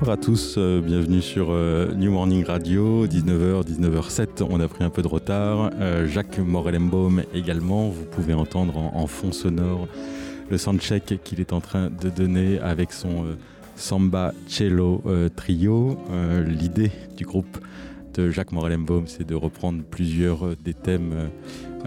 bonsoir 0.00 0.16
à 0.16 0.22
tous, 0.22 0.54
euh, 0.58 0.80
bienvenue 0.80 1.20
sur 1.20 1.48
euh, 1.50 1.92
New 1.92 2.12
Morning 2.12 2.44
Radio, 2.44 3.08
19h, 3.08 3.64
19h07, 3.64 4.46
on 4.48 4.60
a 4.60 4.68
pris 4.68 4.84
un 4.84 4.90
peu 4.90 5.02
de 5.02 5.08
retard. 5.08 5.72
Euh, 5.80 6.06
Jacques 6.06 6.38
Morellenbaum 6.38 7.24
également, 7.34 7.88
vous 7.88 8.04
pouvez 8.04 8.32
entendre 8.32 8.76
en, 8.76 9.06
fond 9.08 9.32
sonore 9.32 9.88
le 10.50 10.56
soundcheck 10.56 11.20
qu'il 11.24 11.40
est 11.40 11.52
en 11.52 11.60
train 11.60 11.90
de 11.90 12.10
donner 12.10 12.60
avec 12.60 12.92
son 12.92 13.36
Samba 13.74 14.32
Cello 14.46 15.02
Trio. 15.34 15.98
L'idée 16.46 16.92
du 17.16 17.24
groupe 17.24 17.58
de 18.14 18.30
Jacques 18.30 18.52
Morellenbaum, 18.52 19.08
c'est 19.08 19.26
de 19.26 19.34
reprendre 19.34 19.82
plusieurs 19.82 20.56
des 20.56 20.74
thèmes 20.74 21.28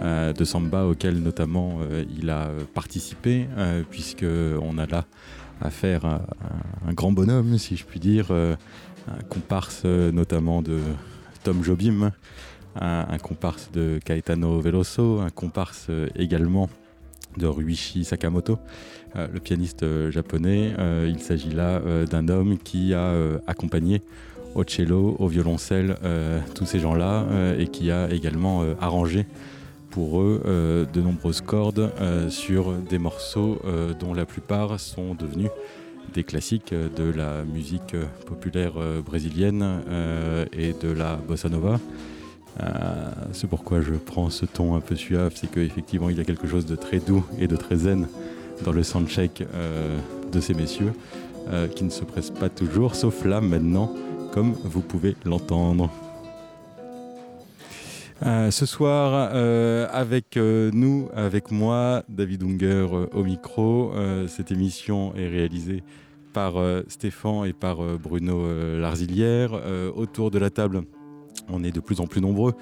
de 0.02 0.44
Samba 0.44 0.86
auxquels 0.86 1.20
notamment 1.20 1.80
il 2.20 2.30
a 2.30 2.50
participé, 2.74 3.48
puisqu'on 3.90 4.78
a 4.78 4.86
là 4.86 5.06
à 5.62 5.70
faire 5.70 6.06
un, 6.06 6.94
grand 6.94 7.12
bonhomme, 7.12 7.58
si 7.58 7.78
je 7.78 7.86
puis 7.86 8.00
dire, 8.00 8.28
euh, 8.32 8.56
un 9.08 9.24
comparse 9.30 9.84
euh, 9.86 10.12
notamment 10.12 10.62
de 10.62 10.80
Tom 11.44 11.64
Jobim, 11.64 12.12
un, 12.80 13.18
comparse 13.18 13.70
de 13.72 14.00
Caetano 14.04 14.60
Veloso, 14.60 15.20
un 15.20 15.30
comparse 15.30 15.88
euh, 15.90 16.08
également 16.16 16.70
de 17.38 17.48
Ruichi 17.48 18.04
Sakamoto, 18.04 18.60
le 19.16 19.40
pianiste 19.40 19.86
japonais. 20.10 20.74
il 21.08 21.20
s'agit 21.20 21.52
là 21.52 21.82
d'un 22.06 22.28
homme 22.28 22.58
qui 22.58 22.94
a 22.94 23.14
accompagné 23.48 24.02
au 24.54 24.66
cello, 24.68 25.16
au 25.18 25.28
violoncelle, 25.28 25.96
tous 26.56 26.66
ces 26.66 26.80
gens-là, 26.80 27.26
et 27.58 27.68
qui 27.68 27.90
a 27.90 28.12
également 28.12 28.66
arrangé 28.82 29.28
pour 29.92 30.22
eux 30.22 30.42
euh, 30.46 30.86
de 30.86 31.02
nombreuses 31.02 31.42
cordes 31.42 31.92
euh, 32.00 32.30
sur 32.30 32.72
des 32.74 32.98
morceaux 32.98 33.60
euh, 33.66 33.94
dont 33.94 34.14
la 34.14 34.26
plupart 34.26 34.80
sont 34.80 35.14
devenus 35.14 35.50
des 36.14 36.24
classiques 36.24 36.74
de 36.74 37.12
la 37.12 37.44
musique 37.44 37.96
populaire 38.26 38.74
brésilienne 39.06 39.82
et 40.52 40.74
de 40.74 40.92
la 40.92 41.16
bossa 41.16 41.48
nova. 41.48 41.80
c'est 43.32 43.50
pourquoi 43.50 43.80
je 43.80 43.94
prends 43.94 44.30
ce 44.30 44.46
ton 44.46 44.76
un 44.76 44.82
peu 44.82 44.98
suave, 44.98 45.32
c'est 45.36 45.50
qu'effectivement 45.50 46.10
il 46.10 46.18
y 46.18 46.20
a 46.20 46.26
quelque 46.26 46.48
chose 46.48 46.66
de 46.66 46.76
très 46.76 47.00
doux 47.00 47.24
et 47.40 47.48
de 47.48 47.56
très 47.56 47.78
zen 47.78 48.10
dans 48.66 48.74
le 48.74 48.84
soundcheck 48.84 49.44
de 50.34 50.40
ces 50.42 50.54
messieurs, 50.54 50.92
qui 51.76 51.86
ne 51.86 51.92
se 51.92 52.04
pressent 52.04 52.32
pas 52.32 52.50
toujours, 52.50 52.96
sauf 52.96 53.24
là 53.24 53.40
maintenant, 53.40 53.94
comme 54.34 54.54
vous 54.66 54.82
pouvez 54.82 55.16
l'entendre. 55.24 55.90
Euh, 58.24 58.52
ce 58.52 58.68
soir, 58.68 59.32
euh, 59.34 59.88
avec 59.92 60.38
euh, 60.38 60.70
nous, 60.74 61.10
avec 61.16 61.50
moi, 61.50 62.04
David 62.08 62.44
Unger 62.44 62.86
au 63.14 63.24
micro. 63.24 63.94
cette 64.28 64.52
émission 64.52 65.16
est 65.16 65.28
réalisée 65.28 65.84
par 66.34 66.54
Stéphane 66.88 67.46
et 67.46 67.54
par 67.54 67.78
Bruno 67.98 68.48
Larzilière. 68.80 69.52
autour 69.96 70.32
de 70.32 70.40
la 70.40 70.50
table, 70.50 70.84
on 71.50 71.64
est 71.64 71.72
de 71.72 71.80
plus 71.80 72.00
en 72.00 72.08
plus 72.08 72.22
nombreux. 72.22 72.54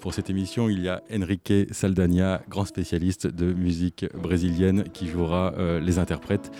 Pour 0.00 0.12
cette 0.12 0.30
émission, 0.30 0.68
il 0.68 0.80
y 0.80 0.88
a 0.88 1.02
Enrique 1.14 1.52
Saldania, 1.70 2.42
grand 2.48 2.64
spécialiste 2.64 3.28
de 3.28 3.52
musique 3.52 4.06
brésilienne, 4.20 4.84
qui 4.92 5.06
jouera 5.06 5.54
les 5.80 6.00
interprètes 6.00 6.50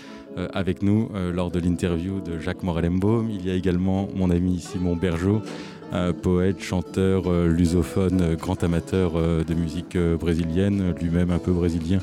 avec 0.53 0.81
nous 0.81 1.09
lors 1.33 1.51
de 1.51 1.59
l'interview 1.59 2.21
de 2.21 2.39
Jacques 2.39 2.63
Morellembaum. 2.63 3.29
Il 3.29 3.45
y 3.45 3.51
a 3.51 3.55
également 3.55 4.07
mon 4.15 4.29
ami 4.29 4.59
Simon 4.59 4.95
Bergeau, 4.95 5.41
poète, 6.11 6.61
chanteur, 6.61 7.23
euh, 7.27 7.47
lusophone, 7.47 8.21
euh, 8.21 8.35
grand 8.35 8.63
amateur 8.63 9.13
euh, 9.15 9.43
de 9.43 9.53
musique 9.53 9.97
brésilienne, 10.19 10.93
lui-même 10.99 11.29
un 11.31 11.37
peu 11.37 11.51
brésilien, 11.51 11.99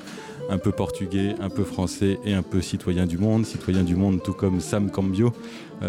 un 0.48 0.58
peu 0.58 0.70
portugais, 0.70 1.34
un 1.40 1.48
peu 1.48 1.64
français 1.64 2.18
et 2.24 2.32
un 2.32 2.42
peu 2.42 2.60
citoyen 2.60 3.06
du 3.06 3.18
monde. 3.18 3.44
Citoyen 3.44 3.82
du 3.82 3.96
monde 3.96 4.22
tout 4.22 4.32
comme 4.32 4.60
Sam 4.60 4.90
Cambio, 4.90 5.32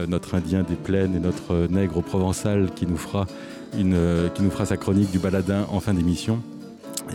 notre 0.07 0.35
indien 0.35 0.63
des 0.63 0.75
plaines 0.75 1.15
et 1.15 1.19
notre 1.19 1.67
nègre 1.67 2.01
provençal 2.01 2.69
qui 2.75 2.85
nous 2.85 2.97
fera, 2.97 3.25
qui 3.73 3.83
nous 3.83 4.51
fera 4.51 4.65
sa 4.65 4.77
chronique 4.77 5.11
du 5.11 5.17
baladin 5.17 5.65
en 5.71 5.79
fin 5.79 5.95
d'émission. 5.95 6.39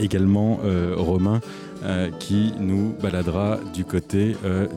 Également 0.01 0.59
Romain 0.97 1.41
qui 2.19 2.53
nous 2.59 2.95
baladera 3.01 3.61
du 3.73 3.85
côté 3.85 4.35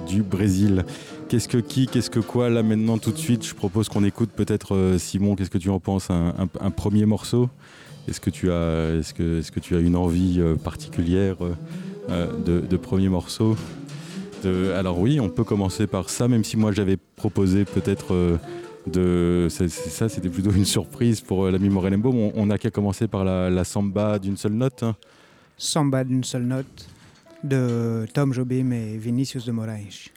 du 0.07 0.21
Brésil. 0.21 0.85
Qu'est-ce 1.29 1.47
que 1.47 1.59
qui, 1.59 1.85
qu'est-ce 1.85 2.09
que 2.09 2.19
quoi 2.19 2.49
Là 2.49 2.63
maintenant 2.63 2.97
tout 2.97 3.11
de 3.11 3.17
suite, 3.17 3.45
je 3.45 3.53
propose 3.53 3.87
qu'on 3.87 4.03
écoute 4.03 4.31
peut-être 4.35 4.73
euh, 4.73 4.97
Simon. 4.97 5.35
Qu'est-ce 5.35 5.51
que 5.51 5.59
tu 5.59 5.69
en 5.69 5.79
penses? 5.79 6.09
Un, 6.09 6.71
premier 6.71 7.05
morceau? 7.05 7.51
Est-ce 8.07 8.19
que 8.19 8.31
tu 8.31 8.51
as, 8.51 8.95
est-ce 8.95 9.13
que, 9.13 9.37
est-ce 9.37 9.51
que 9.51 9.59
tu 9.59 9.75
as 9.75 9.79
une 9.79 9.95
envie 9.95 10.37
euh, 10.39 10.55
particulière 10.55 11.35
euh, 12.09 12.63
de, 12.63 12.77
premier 12.77 13.09
morceau? 13.09 13.55
Alors 14.43 14.99
oui, 14.99 15.19
on 15.19 15.29
peut 15.29 15.43
commencer 15.43 15.85
par 15.85 16.09
ça, 16.09 16.27
même 16.27 16.43
si 16.43 16.57
moi 16.57 16.71
j'avais 16.71 16.97
proposé 16.97 17.63
peut-être 17.63 18.39
de 18.87 19.47
ça, 19.49 20.09
c'était 20.09 20.29
plutôt 20.29 20.51
une 20.51 20.65
surprise 20.65 21.21
pour 21.21 21.51
l'ami 21.51 21.69
Morel 21.69 21.95
On, 22.03 22.31
on 22.33 22.49
a 22.49 22.57
qu'à 22.57 22.71
commencer 22.71 23.07
par 23.07 23.23
la, 23.23 23.63
samba 23.65 24.17
d'une 24.17 24.37
seule 24.37 24.53
note. 24.53 24.81
Hein. 24.81 24.95
Samba 25.57 26.03
d'une 26.03 26.23
seule 26.23 26.45
note 26.45 26.87
de 27.43 28.07
Tom 28.15 28.33
Jobim 28.33 28.71
et 28.71 28.97
Vinicius 28.97 29.45
de 29.45 29.51
Moraes. 29.51 30.09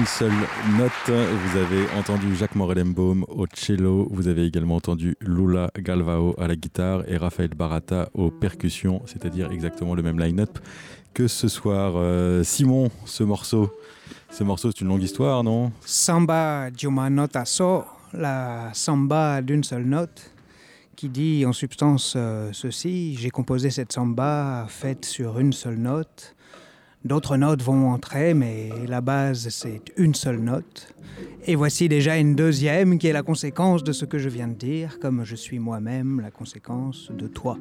D'une 0.00 0.06
seule 0.06 0.32
note. 0.78 0.90
Vous 1.08 1.58
avez 1.58 1.84
entendu 1.98 2.34
Jacques 2.34 2.54
Morellenbaum 2.54 3.26
au 3.28 3.44
cello, 3.52 4.08
vous 4.10 4.28
avez 4.28 4.46
également 4.46 4.76
entendu 4.76 5.14
Lula 5.20 5.70
Galvao 5.78 6.34
à 6.38 6.48
la 6.48 6.56
guitare 6.56 7.02
et 7.06 7.18
Raphaël 7.18 7.50
Barata 7.50 8.08
aux 8.14 8.30
percussions, 8.30 9.02
c'est-à-dire 9.04 9.52
exactement 9.52 9.94
le 9.94 10.02
même 10.02 10.18
line-up 10.18 10.58
que 11.12 11.28
ce 11.28 11.48
soir. 11.48 11.94
Euh, 11.96 12.42
Simon, 12.44 12.90
ce 13.04 13.24
morceau, 13.24 13.70
ce 14.30 14.42
morceau 14.42 14.70
c'est 14.70 14.80
une 14.80 14.88
longue 14.88 15.02
histoire, 15.02 15.44
non? 15.44 15.70
Samba 15.84 16.70
di 16.70 16.86
una 16.86 17.10
nota 17.10 17.44
so, 17.44 17.84
la 18.14 18.70
samba 18.72 19.42
d'une 19.42 19.64
seule 19.64 19.84
note 19.84 20.30
qui 20.96 21.10
dit 21.10 21.44
en 21.44 21.52
substance 21.52 22.14
euh, 22.16 22.48
ceci, 22.52 23.16
j'ai 23.16 23.30
composé 23.30 23.68
cette 23.68 23.92
samba 23.92 24.64
faite 24.66 25.04
sur 25.04 25.38
une 25.38 25.52
seule 25.52 25.78
note 25.78 26.34
D'autres 27.04 27.38
notes 27.38 27.62
vont 27.62 27.90
entrer, 27.90 28.34
mais 28.34 28.68
la 28.86 29.00
base, 29.00 29.48
c'est 29.48 29.80
une 29.96 30.14
seule 30.14 30.40
note. 30.40 30.94
Et 31.46 31.54
voici 31.54 31.88
déjà 31.88 32.18
une 32.18 32.34
deuxième 32.34 32.98
qui 32.98 33.06
est 33.06 33.12
la 33.12 33.22
conséquence 33.22 33.82
de 33.82 33.92
ce 33.92 34.04
que 34.04 34.18
je 34.18 34.28
viens 34.28 34.48
de 34.48 34.54
dire, 34.54 34.98
comme 35.00 35.24
je 35.24 35.34
suis 35.34 35.58
moi-même 35.58 36.20
la 36.20 36.30
conséquence 36.30 37.10
de 37.10 37.26
toi. 37.26 37.56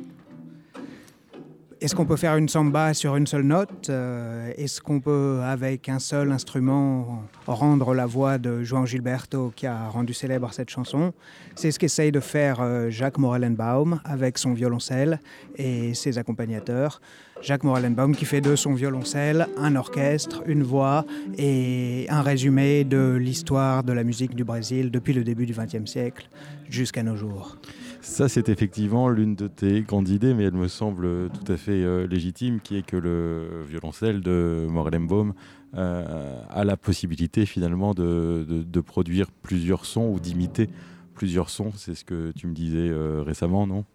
Est-ce 1.81 1.95
qu'on 1.95 2.05
peut 2.05 2.17
faire 2.17 2.35
une 2.35 2.49
samba 2.49 2.93
sur 2.93 3.15
une 3.15 3.25
seule 3.25 3.43
note? 3.43 3.89
Euh, 3.89 4.51
Est-ce 4.57 4.81
qu'on 4.81 4.99
peut, 4.99 5.39
avec 5.45 5.87
un 5.87 5.99
seul 5.99 6.33
instrument, 6.33 7.23
rendre 7.47 7.93
la 7.93 8.05
voix 8.05 8.37
de 8.37 8.63
Joan 8.63 8.85
Gilberto 8.85 9.53
qui 9.55 9.65
a 9.65 9.87
rendu 9.87 10.13
célèbre 10.13 10.51
cette 10.51 10.69
chanson? 10.69 11.13
C'est 11.55 11.71
ce 11.71 11.79
qu'essaye 11.79 12.11
de 12.11 12.19
faire 12.19 12.57
euh, 12.59 12.89
Jacques 12.89 13.17
Morellenbaum 13.17 14.01
avec 14.03 14.37
son 14.37 14.53
violoncelle 14.53 15.21
et 15.55 15.93
ses 15.93 16.17
accompagnateurs. 16.17 16.99
Jacques 17.41 17.63
Morellenbaum 17.63 18.15
qui 18.15 18.25
fait 18.25 18.41
de 18.41 18.55
son 18.55 18.73
violoncelle 18.73 19.47
un 19.57 19.75
orchestre, 19.75 20.43
une 20.45 20.63
voix 20.63 21.05
et 21.37 22.05
un 22.09 22.21
résumé 22.21 22.83
de 22.83 23.15
l'histoire 23.15 23.83
de 23.83 23.93
la 23.93 24.03
musique 24.03 24.35
du 24.35 24.43
Brésil 24.43 24.91
depuis 24.91 25.13
le 25.13 25.23
début 25.23 25.45
du 25.45 25.53
XXe 25.53 25.89
siècle 25.89 26.29
jusqu'à 26.69 27.03
nos 27.03 27.15
jours. 27.15 27.57
Ça, 28.01 28.29
c'est 28.29 28.49
effectivement 28.49 29.09
l'une 29.09 29.35
de 29.35 29.47
tes 29.47 29.81
grandes 29.81 30.09
idées, 30.09 30.33
mais 30.33 30.43
elle 30.45 30.53
me 30.53 30.67
semble 30.67 31.29
tout 31.29 31.51
à 31.51 31.57
fait 31.57 31.83
euh, 31.83 32.07
légitime, 32.07 32.59
qui 32.61 32.77
est 32.77 32.85
que 32.85 32.95
le 32.95 33.63
violoncelle 33.67 34.21
de 34.21 34.65
Morellenbaum 34.69 35.33
euh, 35.75 36.41
a 36.49 36.63
la 36.63 36.77
possibilité 36.77 37.45
finalement 37.45 37.93
de, 37.93 38.81
produire 38.81 39.27
plusieurs 39.31 39.85
sons 39.85 40.09
ou 40.13 40.19
d'imiter 40.19 40.69
plusieurs 41.13 41.49
sons. 41.49 41.71
C'est 41.75 41.95
ce 41.95 42.05
que 42.05 42.31
tu 42.31 42.47
me 42.47 42.53
disais 42.53 42.89
euh, 42.89 43.21
récemment, 43.25 43.67
non? 43.67 43.85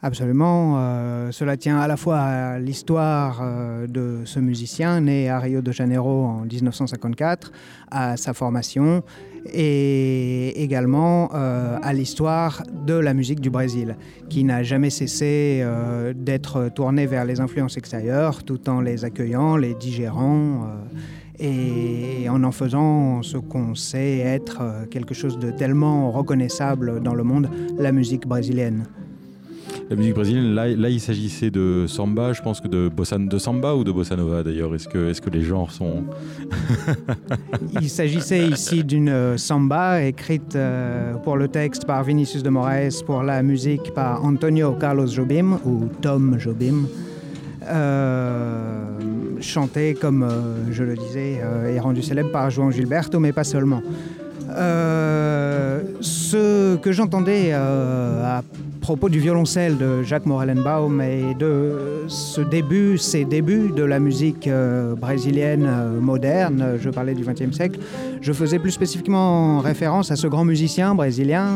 Absolument. 0.00 0.76
Euh, 0.78 1.32
cela 1.32 1.56
tient 1.56 1.80
à 1.80 1.88
la 1.88 1.96
fois 1.96 2.18
à 2.18 2.58
l'histoire 2.60 3.40
euh, 3.42 3.88
de 3.88 4.20
ce 4.26 4.38
musicien 4.38 5.00
né 5.00 5.28
à 5.28 5.40
Rio 5.40 5.60
de 5.60 5.72
Janeiro 5.72 6.24
en 6.24 6.42
1954, 6.42 7.50
à 7.90 8.16
sa 8.16 8.32
formation 8.32 9.02
et 9.52 10.62
également 10.62 11.30
euh, 11.34 11.78
à 11.82 11.92
l'histoire 11.92 12.62
de 12.86 12.94
la 12.94 13.12
musique 13.12 13.40
du 13.40 13.50
Brésil, 13.50 13.96
qui 14.28 14.44
n'a 14.44 14.62
jamais 14.62 14.90
cessé 14.90 15.66
d'être 16.14 16.68
tournée 16.68 17.06
vers 17.06 17.24
les 17.24 17.40
influences 17.40 17.76
extérieures 17.76 18.44
tout 18.44 18.68
en 18.68 18.80
les 18.80 19.04
accueillant, 19.04 19.56
les 19.56 19.74
digérant 19.74 20.68
et 21.40 22.28
en 22.28 22.44
en 22.44 22.52
faisant 22.52 23.22
ce 23.22 23.36
qu'on 23.36 23.74
sait 23.74 24.18
être 24.18 24.86
quelque 24.90 25.14
chose 25.14 25.38
de 25.38 25.50
tellement 25.50 26.10
reconnaissable 26.12 27.00
dans 27.00 27.14
le 27.14 27.24
monde, 27.24 27.48
la 27.78 27.90
musique 27.90 28.26
brésilienne 28.26 28.86
la 29.90 29.96
musique 29.96 30.14
brésilienne, 30.14 30.54
là, 30.54 30.90
il 30.90 31.00
s'agissait 31.00 31.50
de 31.50 31.86
samba, 31.86 32.34
je 32.34 32.42
pense 32.42 32.60
que 32.60 32.68
de 32.68 32.90
bossa 32.94 33.16
de 33.16 33.38
samba 33.38 33.74
ou 33.74 33.84
de 33.84 33.92
bossa 33.92 34.16
nova 34.16 34.42
d'ailleurs. 34.42 34.74
Est-ce 34.74 34.86
que, 34.86 35.08
est-ce 35.08 35.22
que 35.22 35.30
les 35.30 35.40
genres 35.42 35.70
sont 35.70 36.04
Il 37.80 37.88
s'agissait 37.88 38.46
ici 38.48 38.84
d'une 38.84 39.08
euh, 39.08 39.38
samba 39.38 40.02
écrite 40.02 40.56
euh, 40.56 41.14
pour 41.14 41.38
le 41.38 41.48
texte 41.48 41.86
par 41.86 42.04
Vinicius 42.04 42.42
de 42.42 42.50
Moraes, 42.50 43.02
pour 43.06 43.22
la 43.22 43.42
musique 43.42 43.94
par 43.94 44.22
Antonio 44.24 44.72
Carlos 44.72 45.06
Jobim 45.06 45.58
ou 45.64 45.88
Tom 46.02 46.38
Jobim. 46.38 46.86
Euh, 47.66 48.90
chanté, 49.40 49.94
comme 49.94 50.28
je 50.70 50.84
le 50.84 50.96
disais, 50.96 51.40
et 51.66 51.80
rendu 51.80 52.02
célèbre 52.02 52.30
par 52.30 52.50
João 52.50 52.70
Gilberto, 52.70 53.20
mais 53.20 53.32
pas 53.32 53.44
seulement. 53.44 53.82
ce 56.00 56.76
que 56.76 56.92
j'entendais 56.92 57.52
à 57.52 58.42
propos 58.88 59.10
du 59.10 59.20
violoncelle 59.20 59.76
de 59.76 60.02
Jacques 60.02 60.24
Morellenbaum 60.24 61.02
et 61.02 61.34
de 61.34 62.06
ce 62.08 62.40
début, 62.40 62.96
ces 62.96 63.26
débuts 63.26 63.70
de 63.76 63.82
la 63.82 63.98
musique 64.00 64.46
euh, 64.48 64.94
brésilienne 64.94 65.66
euh, 65.68 66.00
moderne, 66.00 66.78
je 66.80 66.88
parlais 66.88 67.12
du 67.12 67.22
XXe 67.22 67.54
siècle, 67.54 67.80
je 68.22 68.32
faisais 68.32 68.58
plus 68.58 68.70
spécifiquement 68.70 69.58
référence 69.58 70.10
à 70.10 70.16
ce 70.16 70.26
grand 70.26 70.46
musicien 70.46 70.94
brésilien, 70.94 71.50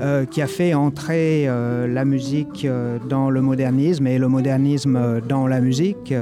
euh, 0.00 0.24
qui 0.24 0.42
a 0.42 0.46
fait 0.46 0.74
entrer 0.74 1.46
la 1.46 2.04
musique 2.04 2.66
dans 3.08 3.30
le 3.30 3.40
modernisme 3.40 4.06
et 4.06 4.18
le 4.18 4.28
modernisme 4.28 5.20
dans 5.28 5.46
la 5.46 5.60
musique 5.60 6.14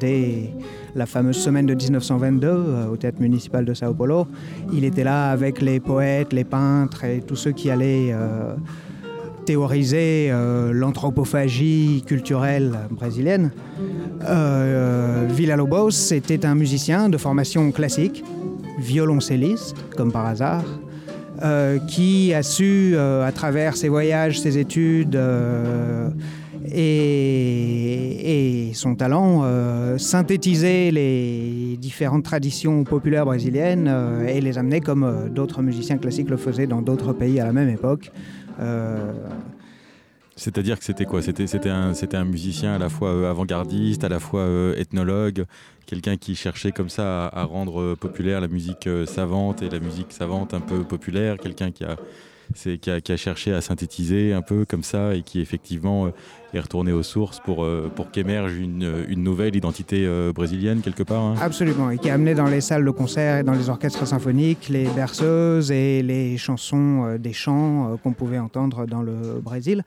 dès 0.00 0.52
la 0.96 1.04
fameuse 1.04 1.36
semaine 1.36 1.66
de 1.66 1.74
1922 1.74 2.48
euh, 2.48 2.86
au 2.88 2.96
théâtre 2.96 3.20
municipal 3.20 3.64
de 3.64 3.74
Sao 3.74 3.92
Paulo. 3.92 4.26
Il 4.72 4.84
était 4.84 5.04
là 5.04 5.30
avec 5.30 5.60
les 5.60 5.78
poètes, 5.78 6.32
les 6.32 6.44
peintres 6.44 7.04
et 7.04 7.20
tous 7.20 7.36
ceux 7.36 7.52
qui 7.52 7.70
allaient 7.70 8.12
euh, 8.12 8.54
théoriser 9.44 10.28
euh, 10.30 10.72
l'anthropophagie 10.72 12.02
culturelle 12.06 12.72
brésilienne. 12.90 13.52
Villa-Lobos 15.28 16.12
était 16.12 16.46
un 16.46 16.54
musicien 16.54 17.10
de 17.10 17.18
formation 17.18 17.70
classique, 17.70 18.24
violoncelliste 18.78 19.76
comme 19.96 20.10
par 20.10 20.24
hasard, 20.24 20.64
qui 21.86 22.32
a 22.34 22.42
su, 22.42 22.96
à 22.96 23.32
travers 23.32 23.76
ses 23.76 23.88
voyages, 23.88 24.40
ses 24.40 24.58
études, 24.58 25.18
et, 26.72 28.70
son 28.74 28.94
talent 28.94 29.42
euh, 29.44 29.96
synthétiser 29.98 30.90
les 30.90 31.76
différentes 31.78 32.24
traditions 32.24 32.84
populaires 32.84 33.24
brésiliennes 33.24 33.86
euh, 33.88 34.26
et 34.26 34.40
les 34.40 34.58
amener 34.58 34.80
comme 34.80 35.04
euh, 35.04 35.28
d'autres 35.28 35.62
musiciens 35.62 35.96
classiques 35.96 36.28
le 36.28 36.36
faisaient 36.36 36.66
dans 36.66 36.82
d'autres 36.82 37.12
pays 37.12 37.40
à 37.40 37.46
la 37.46 37.52
même 37.52 37.68
époque. 37.68 38.12
C'est-à-dire 40.36 40.78
que 40.78 40.84
c'était 40.84 41.06
quoi? 41.06 41.22
C'était 41.22 41.70
un, 41.70 41.92
un 42.12 42.24
musicien 42.24 42.74
à 42.74 42.78
la 42.78 42.90
fois 42.90 43.28
avant-gardiste, 43.28 44.04
à 44.04 44.08
la 44.08 44.20
fois 44.20 44.46
ethnologue, 44.76 45.46
quelqu'un 45.86 46.16
qui 46.16 46.36
cherchait 46.36 46.72
comme 46.72 46.90
ça 46.90 47.26
à, 47.28 47.44
rendre 47.44 47.94
populaire 47.94 48.42
la 48.42 48.48
musique 48.48 48.88
savante 49.06 49.62
et 49.62 49.70
la 49.70 49.78
musique 49.78 50.12
savante 50.12 50.52
un 50.52 50.60
peu 50.60 50.84
populaire, 50.84 51.38
quelqu'un 51.38 51.70
qui 51.70 51.84
a, 51.84 51.96
qui 52.54 52.90
a, 52.90 53.00
qui, 53.00 53.12
a, 53.12 53.16
cherché 53.16 53.52
à 53.52 53.60
synthétiser 53.60 54.32
un 54.32 54.42
peu 54.42 54.64
comme 54.64 54.82
ça 54.82 55.14
et 55.14 55.22
qui 55.22 55.40
effectivement 55.40 56.12
et 56.56 56.60
retourner 56.60 56.92
aux 56.92 57.02
sources 57.02 57.40
pour, 57.40 57.64
euh, 57.64 57.90
qu'émerge 58.12 58.56
une, 58.56 59.22
nouvelle 59.22 59.56
identité 59.56 60.04
euh, 60.06 60.32
brésilienne 60.32 60.80
quelque 60.80 61.02
part. 61.02 61.22
Hein. 61.22 61.34
Absolument, 61.40 61.90
et 61.90 61.98
qui 61.98 62.10
a 62.10 62.14
amené 62.14 62.34
dans 62.34 62.46
les 62.46 62.60
salles 62.60 62.84
de 62.84 62.90
concert 62.90 63.38
et 63.38 63.42
dans 63.42 63.52
les 63.52 63.68
orchestres 63.68 64.06
symphoniques 64.06 64.68
les 64.68 64.86
berceuses 64.88 65.70
et 65.70 66.02
les 66.02 66.36
chansons 66.36 67.04
euh, 67.04 67.18
des 67.18 67.32
chants 67.32 67.98
qu'on 68.02 68.12
pouvait 68.12 68.38
entendre 68.38 68.86
dans 68.86 69.02
le 69.02 69.40
Brésil. 69.42 69.82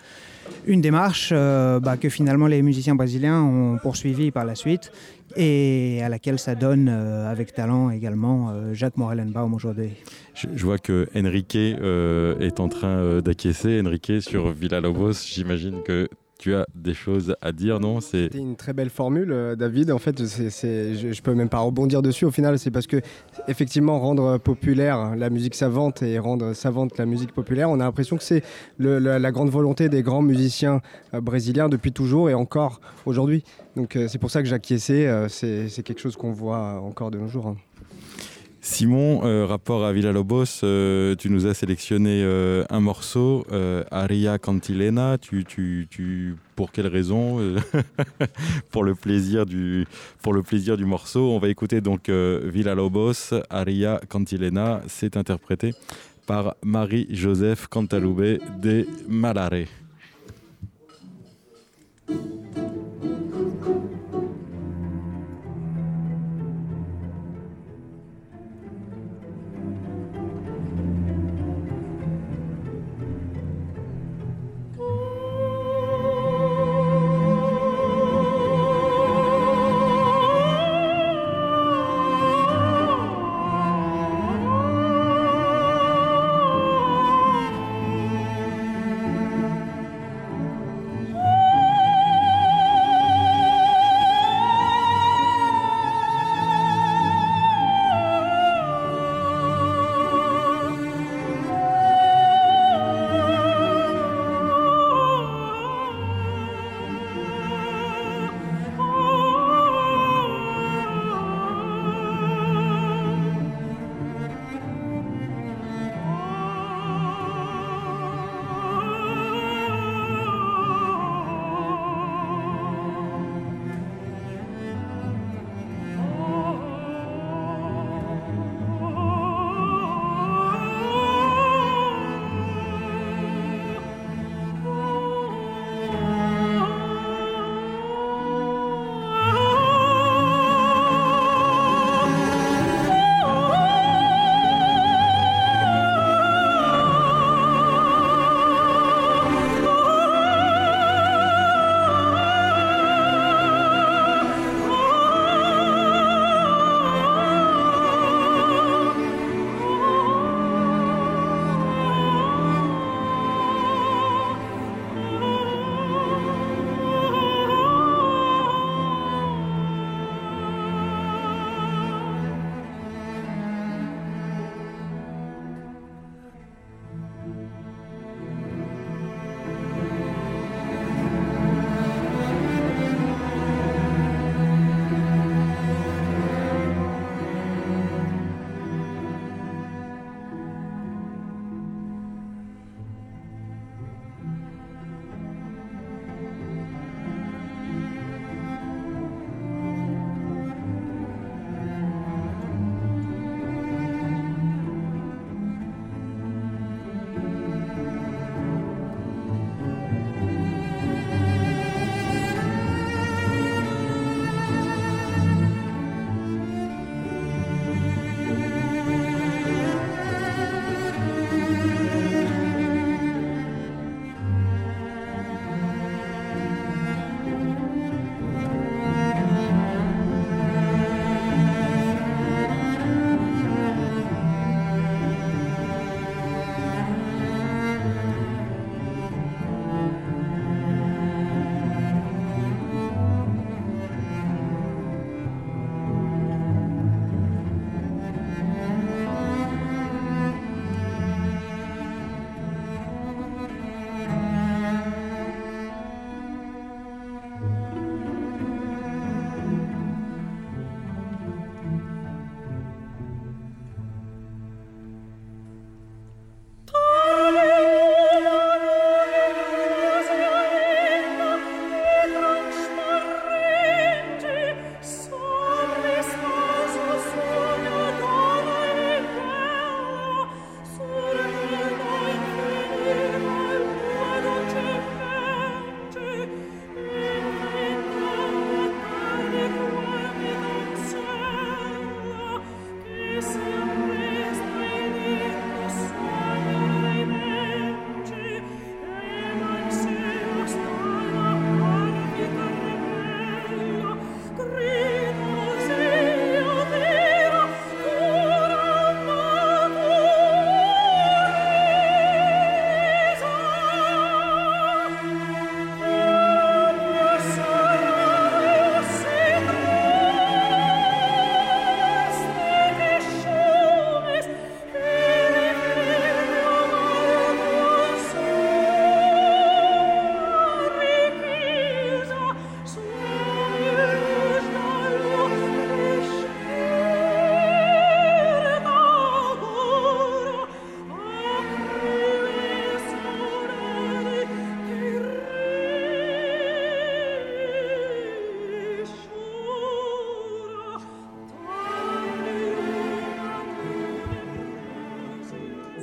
Une 0.65 0.81
démarche 0.81 1.31
bah, 1.31 1.97
que 1.97 2.09
finalement 2.09 2.47
les 2.47 2.61
musiciens 2.63 2.95
brésiliens 2.95 3.41
ont 3.41 3.77
poursuivi 3.77 4.31
par 4.31 4.45
la 4.45 4.55
suite 4.55 4.91
et 5.35 6.01
à 6.03 6.09
laquelle 6.09 6.39
ça 6.39 6.55
donne 6.55 6.89
avec 6.89 7.53
talent 7.53 7.89
également 7.89 8.73
Jacques 8.73 8.97
Morellenbaum 8.97 9.53
aujourd'hui. 9.53 9.91
Je, 10.33 10.47
je, 10.55 10.65
vois 10.65 10.77
que 10.77 11.07
Enrique 11.15 11.55
est 11.55 12.59
en 12.59 12.69
train 12.69 13.21
d'acquiescer. 13.21 13.81
Enrique 13.85 14.21
sur 14.21 14.51
Villa 14.51 14.79
Lobos, 14.81 15.13
j'imagine 15.13 15.81
que 15.83 16.09
tu 16.39 16.55
as 16.55 16.65
des 16.73 16.93
choses 16.93 17.35
à 17.41 17.51
dire, 17.51 17.81
non 17.81 17.99
C'est 17.99 18.33
une 18.33 18.55
très 18.55 18.71
belle 18.71 18.89
formule, 18.89 19.31
euh, 19.31 19.55
David. 19.57 19.91
En 19.91 19.99
fait, 19.99 20.17
je, 20.17 21.07
ne 21.07 21.21
peux 21.21 21.35
même 21.35 21.49
pas 21.49 21.59
rebondir 21.59 22.01
dessus. 22.01 22.23
Au 22.23 22.31
final, 22.31 22.57
c'est 22.57 22.71
parce 22.71 22.87
que 22.87 23.01
effectivement, 23.49 23.99
rendre 23.99 24.37
populaire 24.37 25.17
la 25.17 25.29
musique 25.29 25.53
savante 25.53 26.01
et 26.01 26.17
rendre 26.17 26.53
savante 26.53 26.97
la 26.97 27.05
musique 27.05 27.33
populaire, 27.33 27.69
on 27.69 27.81
a 27.81 27.83
l'impression 27.83 28.15
que 28.15 28.23
c'est 28.23 28.41
la, 28.79 29.31
grande 29.31 29.49
volonté 29.49 29.89
des 29.89 30.01
grands 30.01 30.21
musiciens 30.21 30.81
euh, 31.13 31.19
brésiliens 31.19 31.67
depuis 31.67 31.91
toujours 31.91 32.29
et 32.29 32.33
encore 32.33 32.79
aujourd'hui. 33.05 33.43
Donc, 33.75 33.97
euh, 33.97 34.07
c'est 34.07 34.17
pour 34.17 34.31
ça 34.31 34.41
que 34.41 34.47
j'acquiesçais. 34.47 35.09
c'est 35.27 35.83
quelque 35.83 35.99
chose 35.99 36.15
qu'on 36.15 36.31
voit 36.31 36.79
encore 36.81 37.11
de 37.11 37.17
nos 37.17 37.27
jours. 37.27 37.47
Hein. 37.47 37.57
Simon, 38.61 39.21
euh, 39.23 39.45
rapport 39.45 39.85
à 39.85 39.93
Villa 39.93 40.11
Lobos, 40.11 40.63
euh, 40.63 41.15
tu 41.15 41.29
nous 41.29 41.45
as 41.45 41.53
sélectionné 41.53 42.23
euh, 42.23 42.65
un 42.69 42.81
morceau, 42.81 43.45
Aria 43.89 44.37
Cantilena. 44.37 45.17
Tu, 45.17 46.35
pour 46.55 46.71
quelle 46.71 46.87
raison 46.87 47.37
pour, 48.71 48.83
le 48.83 48.95
plaisir 48.95 49.45
du, 49.45 49.85
morceau? 50.85 51.31
On 51.31 51.39
va 51.39 51.47
écouter 51.47 51.79
donc 51.79 52.09
Villa 52.09 52.75
Lobos, 52.75 53.33
Aria 53.49 54.01
Cantilena. 54.09 54.81
C'est 54.87 55.15
interprété 55.15 55.73
par 56.27 56.55
Marie-Joseph 56.63 57.67
Cantalube 57.67 58.39
de 58.61 58.85
Malare. 59.07 59.67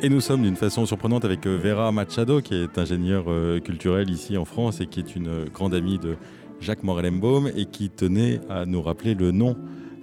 Et 0.07 0.09
nous 0.09 0.21
sommes 0.21 0.43
d'une 0.43 0.55
façon 0.55 0.87
surprenante 0.87 1.25
avec 1.25 1.49
euh, 1.49 1.59
Vera 1.61 1.91
Machado, 1.91 2.41
qui 2.41 2.55
est 2.55 2.79
ingénieure 2.79 3.25
euh, 3.27 3.59
culturelle 3.59 4.09
ici 4.09 4.37
en 4.37 4.45
France 4.45 4.81
et 4.81 4.87
qui 4.87 5.01
est 5.01 5.17
une 5.17 5.27
euh, 5.27 5.47
grande 5.53 5.75
amie 5.75 5.99
de 5.99 6.15
Jacques 6.61 6.85
Morellenbaum 6.85 7.51
et 7.57 7.65
qui 7.65 7.91
tenait 7.91 8.41
à 8.49 8.67
nous 8.67 8.83
rappeler 8.83 9.15
le 9.15 9.33
nom 9.33 9.57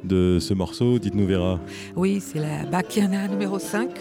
de 0.03 0.39
ce 0.41 0.53
morceau. 0.53 0.99
Dites-nous 0.99 1.25
Vera. 1.25 1.57
Oui, 1.95 2.19
c'est 2.19 2.39
la 2.39 2.65
Bachiana 2.65 3.29
numéro 3.29 3.59
5 3.59 3.91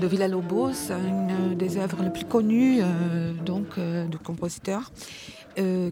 de 0.00 0.06
Villa-Lobos, 0.06 0.92
une 0.92 1.56
des 1.56 1.76
œuvres 1.76 2.04
les 2.04 2.10
plus 2.10 2.26
connues 2.26 2.78
donc, 3.44 3.80
du 4.08 4.18
compositeur, 4.18 4.92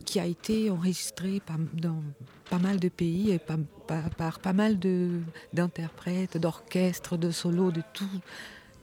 qui 0.04 0.20
a 0.20 0.26
été 0.26 0.70
enregistrée 0.70 1.42
dans 1.74 2.00
pas 2.50 2.58
mal 2.58 2.78
de 2.78 2.88
pays 2.88 3.32
et 3.32 3.40
par 3.40 4.38
pas 4.38 4.52
mal 4.52 4.78
d'interprètes, 5.52 6.38
d'orchestres, 6.38 7.18
de 7.18 7.32
solos, 7.32 7.72
de 7.72 7.82
tout 7.92 8.20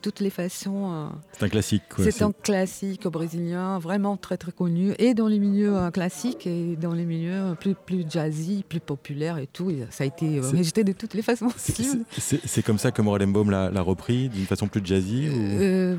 toutes 0.01 0.19
les 0.19 0.29
façons. 0.29 0.91
Euh, 0.91 1.07
c'est 1.33 1.45
un 1.45 1.49
classique. 1.49 1.83
C'est 1.97 2.21
un 2.21 2.31
classique 2.31 3.07
brésilien, 3.07 3.79
vraiment 3.79 4.17
très 4.17 4.37
très 4.37 4.51
connu, 4.51 4.93
et 4.97 5.13
dans 5.13 5.27
les 5.27 5.39
milieux 5.39 5.75
euh, 5.75 5.91
classiques 5.91 6.47
et 6.47 6.75
dans 6.75 6.93
les 6.93 7.05
milieux 7.05 7.55
plus, 7.59 7.75
plus 7.75 8.05
jazzy, 8.09 8.63
plus 8.67 8.79
populaires 8.79 9.37
et 9.37 9.47
tout. 9.47 9.71
ça 9.89 10.03
a 10.03 10.07
été 10.07 10.39
rejeté 10.39 10.83
de 10.83 10.93
toutes 10.93 11.13
les 11.13 11.21
façons 11.21 11.49
C'est 11.57 12.63
comme 12.63 12.77
ça 12.77 12.91
que 12.91 13.01
Morellenbaum 13.01 13.49
l'a 13.51 13.81
repris, 13.81 14.29
d'une 14.29 14.45
façon 14.45 14.67
plus 14.67 14.81
jazzy 14.83 15.27
euh, 15.29 15.95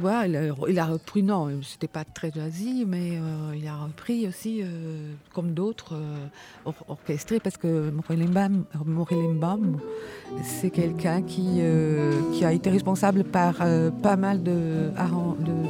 il, 0.68 0.78
a, 0.78 0.84
repris, 0.84 1.22
non, 1.22 1.60
c'était 1.62 1.88
pas 1.88 2.04
très 2.04 2.30
jazzy, 2.30 2.84
mais 2.86 3.18
il 3.54 3.66
a 3.66 3.76
repris 3.76 4.26
aussi, 4.26 4.62
comme 5.32 5.52
d'autres, 5.52 5.94
orchestré, 6.88 7.40
parce 7.40 7.56
que 7.56 7.90
Morellenbaum, 7.90 9.78
c'est 10.42 10.70
quelqu'un 10.70 11.22
qui, 11.22 11.60
qui 12.32 12.44
a 12.44 12.52
été 12.52 12.70
responsable 12.70 13.24
par 13.24 13.56
pas 13.90 14.16
mal 14.16 14.42
de, 14.42 14.90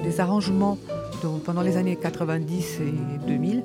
des 0.04 0.20
arrangements 0.20 0.78
pendant 1.44 1.62
les 1.62 1.76
années 1.76 1.96
90 1.96 2.80
et 2.80 3.28
2000 3.28 3.62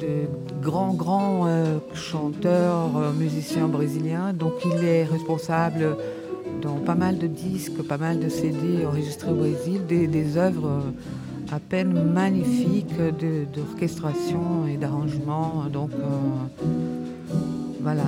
de 0.00 0.26
grands, 0.62 0.94
grands 0.94 1.46
euh, 1.46 1.78
chanteurs, 1.94 2.96
euh, 2.96 3.12
musiciens 3.12 3.68
brésiliens. 3.68 4.32
Donc 4.32 4.52
il 4.64 4.84
est 4.84 5.04
responsable 5.04 5.96
dans 6.62 6.76
pas 6.76 6.94
mal 6.94 7.18
de 7.18 7.26
disques, 7.26 7.82
pas 7.82 7.98
mal 7.98 8.18
de 8.18 8.28
CD 8.28 8.84
enregistrés 8.86 9.30
au 9.30 9.34
Brésil, 9.34 9.86
des, 9.86 10.36
œuvres 10.36 10.68
euh, 10.68 11.54
à 11.54 11.58
peine 11.58 12.12
magnifiques 12.12 12.94
d'orchestration 13.54 14.66
et 14.68 14.76
d'arrangement. 14.76 15.64
Donc 15.72 15.90
voilà. 17.80 18.04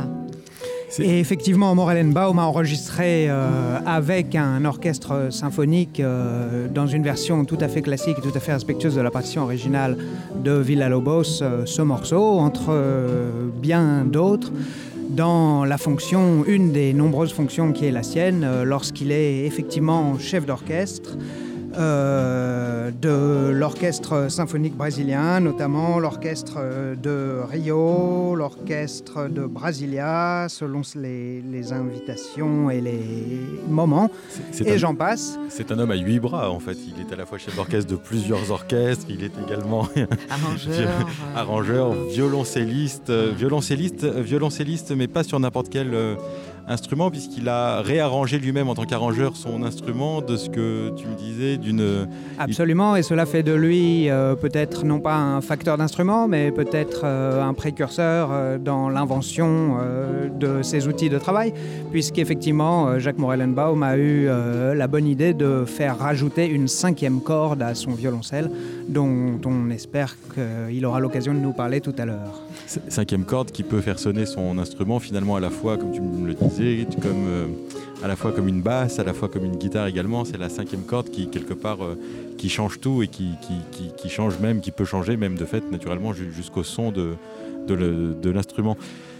Et 0.98 1.20
effectivement, 1.20 1.74
Morellenbaum 1.74 2.38
a 2.38 2.44
enregistré 2.44 3.26
euh, 3.28 3.78
avec 3.86 4.34
un 4.34 4.64
orchestre 4.66 5.28
symphonique 5.30 6.00
euh, 6.00 6.68
dans 6.68 6.86
une 6.86 7.02
version 7.02 7.46
tout 7.46 7.56
à 7.60 7.68
fait 7.68 7.80
classique 7.80 8.16
et 8.18 8.20
tout 8.20 8.36
à 8.36 8.40
fait 8.40 8.52
respectueuse 8.52 8.94
de 8.96 9.00
la 9.00 9.10
partition 9.10 9.42
originale 9.42 9.96
de 10.36 10.52
Villa-Lobos 10.52 11.40
euh, 11.40 11.64
ce 11.64 11.80
morceau, 11.80 12.38
entre 12.38 12.74
bien 13.60 14.04
d'autres 14.04 14.52
dans 15.08 15.64
la 15.64 15.78
fonction, 15.78 16.44
une 16.46 16.72
des 16.72 16.92
nombreuses 16.92 17.32
fonctions 17.32 17.72
qui 17.72 17.84
est 17.84 17.90
la 17.90 18.02
sienne, 18.02 18.46
lorsqu'il 18.64 19.12
est 19.12 19.44
effectivement 19.44 20.18
chef 20.18 20.46
d'orchestre, 20.46 21.18
euh, 21.76 22.90
de 22.90 23.50
l'orchestre 23.50 24.30
symphonique 24.30 24.76
brésilien, 24.76 25.40
notamment 25.40 25.98
l'orchestre 25.98 26.58
de 27.00 27.40
Rio, 27.50 28.34
l'orchestre 28.34 29.28
de 29.28 29.46
Brasilia, 29.46 30.46
selon 30.48 30.82
les, 30.96 31.72
invitations 31.72 32.70
et 32.70 32.80
les 32.80 33.00
moments. 33.68 34.10
Et 34.64 34.78
j'en 34.78 34.94
passe. 34.94 35.38
C'est 35.48 35.70
un 35.72 35.78
homme 35.78 35.90
à 35.90 35.96
huit 35.96 36.20
bras, 36.20 36.50
en 36.50 36.60
fait. 36.60 36.76
Il 36.86 37.00
est 37.00 37.12
à 37.12 37.16
la 37.16 37.26
fois 37.26 37.38
chef 37.38 37.56
d'orchestre 37.56 37.90
de 37.90 37.96
plusieurs 37.96 38.50
orchestres, 38.50 39.06
il 39.08 39.24
est 39.24 39.32
également 39.46 39.88
arrangeur, 40.30 40.90
arrangeur 41.36 41.92
violoncelliste, 41.92 43.10
violoncelliste, 43.10 44.04
violoncelliste, 44.04 44.92
mais 44.96 45.08
pas 45.08 45.24
sur 45.24 45.38
n'importe 45.40 45.68
quel 45.70 45.94
instrument 46.68 47.10
puisqu'il 47.10 47.48
a 47.48 47.80
réarrangé 47.82 48.38
lui-même 48.38 48.68
en 48.68 48.74
tant 48.74 48.84
qu'arrangeur 48.84 49.36
son 49.36 49.62
instrument 49.62 50.20
de 50.20 50.36
ce 50.36 50.48
que 50.48 50.90
tu 50.96 51.06
me 51.06 51.14
disais 51.14 51.56
d'une... 51.56 52.08
Absolument, 52.38 52.96
et 52.96 53.02
cela 53.02 53.26
fait 53.26 53.42
de 53.42 53.52
lui 53.52 54.08
euh, 54.08 54.34
peut-être 54.34 54.84
non 54.84 55.00
pas 55.00 55.16
un 55.16 55.40
facteur 55.40 55.76
d'instrument, 55.78 56.28
mais 56.28 56.50
peut-être 56.50 57.02
euh, 57.04 57.42
un 57.42 57.54
précurseur 57.54 58.30
euh, 58.32 58.58
dans 58.58 58.88
l'invention 58.88 59.32
de 60.38 60.62
ses 60.62 60.88
outils 60.88 61.08
de 61.08 61.18
travail, 61.18 61.52
puisqu'effectivement 61.90 62.98
Jacques 62.98 63.18
Morellenbaum 63.18 63.82
a 63.82 63.96
eu 63.96 64.26
la 64.26 64.86
bonne 64.86 65.06
idée 65.06 65.34
de 65.34 65.64
faire 65.66 65.98
rajouter 65.98 66.46
une 66.46 66.68
cinquième 66.68 67.20
corde 67.20 67.62
à 67.62 67.74
son 67.74 67.92
violoncelle, 67.92 68.50
dont 68.88 69.40
on 69.44 69.70
espère 69.70 70.16
qu'il 70.34 70.84
aura 70.86 71.00
l'occasion 71.00 71.34
de 71.34 71.38
nous 71.38 71.52
parler 71.52 71.80
tout 71.80 71.94
à 71.98 72.04
l'heure. 72.04 72.42
Cinquième 72.88 73.24
corde 73.24 73.50
qui 73.50 73.62
peut 73.62 73.80
faire 73.80 73.98
sonner 73.98 74.26
son 74.26 74.58
instrument 74.58 74.98
finalement 74.98 75.36
à 75.36 75.40
la 75.40 75.50
fois, 75.50 75.76
comme 75.76 75.92
tu 75.92 76.00
me 76.00 76.26
le 76.26 76.34
disais, 76.34 76.51
comme, 77.00 77.26
euh, 77.26 77.46
à 78.02 78.08
la 78.08 78.16
fois 78.16 78.32
comme 78.32 78.48
une 78.48 78.62
basse, 78.62 78.98
à 78.98 79.04
la 79.04 79.12
fois 79.12 79.28
comme 79.28 79.44
une 79.44 79.56
guitare 79.56 79.86
également. 79.86 80.24
C'est 80.24 80.38
la 80.38 80.48
cinquième 80.48 80.82
corde 80.82 81.10
qui, 81.10 81.28
quelque 81.28 81.54
part, 81.54 81.82
euh, 81.82 81.98
qui 82.36 82.48
change 82.48 82.80
tout 82.80 83.02
et 83.02 83.08
qui, 83.08 83.30
qui, 83.96 84.08
change 84.08 84.38
même, 84.38 84.60
qui 84.60 84.70
peut 84.70 84.84
changer 84.84 85.16
même 85.16 85.36
de 85.36 85.44
fait 85.44 85.70
naturellement 85.70 86.12
jusqu'au 86.12 86.62
son 86.62 86.92
de, 86.92 87.14
de 87.66 88.30
l'instrument. 88.30 88.76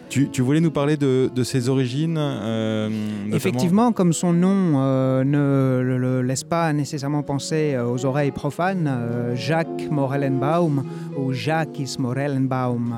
Tu, 0.09 0.42
voulais 0.42 0.61
nous 0.61 0.71
parler 0.71 0.99
de, 0.99 1.31
ses 1.42 1.71
origines 1.71 2.18
euh, 2.18 2.90
Effectivement, 3.33 3.92
comme 3.92 4.12
son 4.12 4.35
nom 4.35 5.25
ne 5.25 5.81
le, 5.83 6.21
laisse 6.21 6.45
pas 6.45 6.71
nécessairement 6.75 7.23
penser 7.23 7.79
aux 7.79 8.05
oreilles 8.05 8.31
profanes, 8.31 8.90
Jacques 9.35 9.90
Morellenbaum, 9.90 10.85
ou 11.16 11.33
Jacques 11.33 11.99
Morellenbaum 11.99 12.95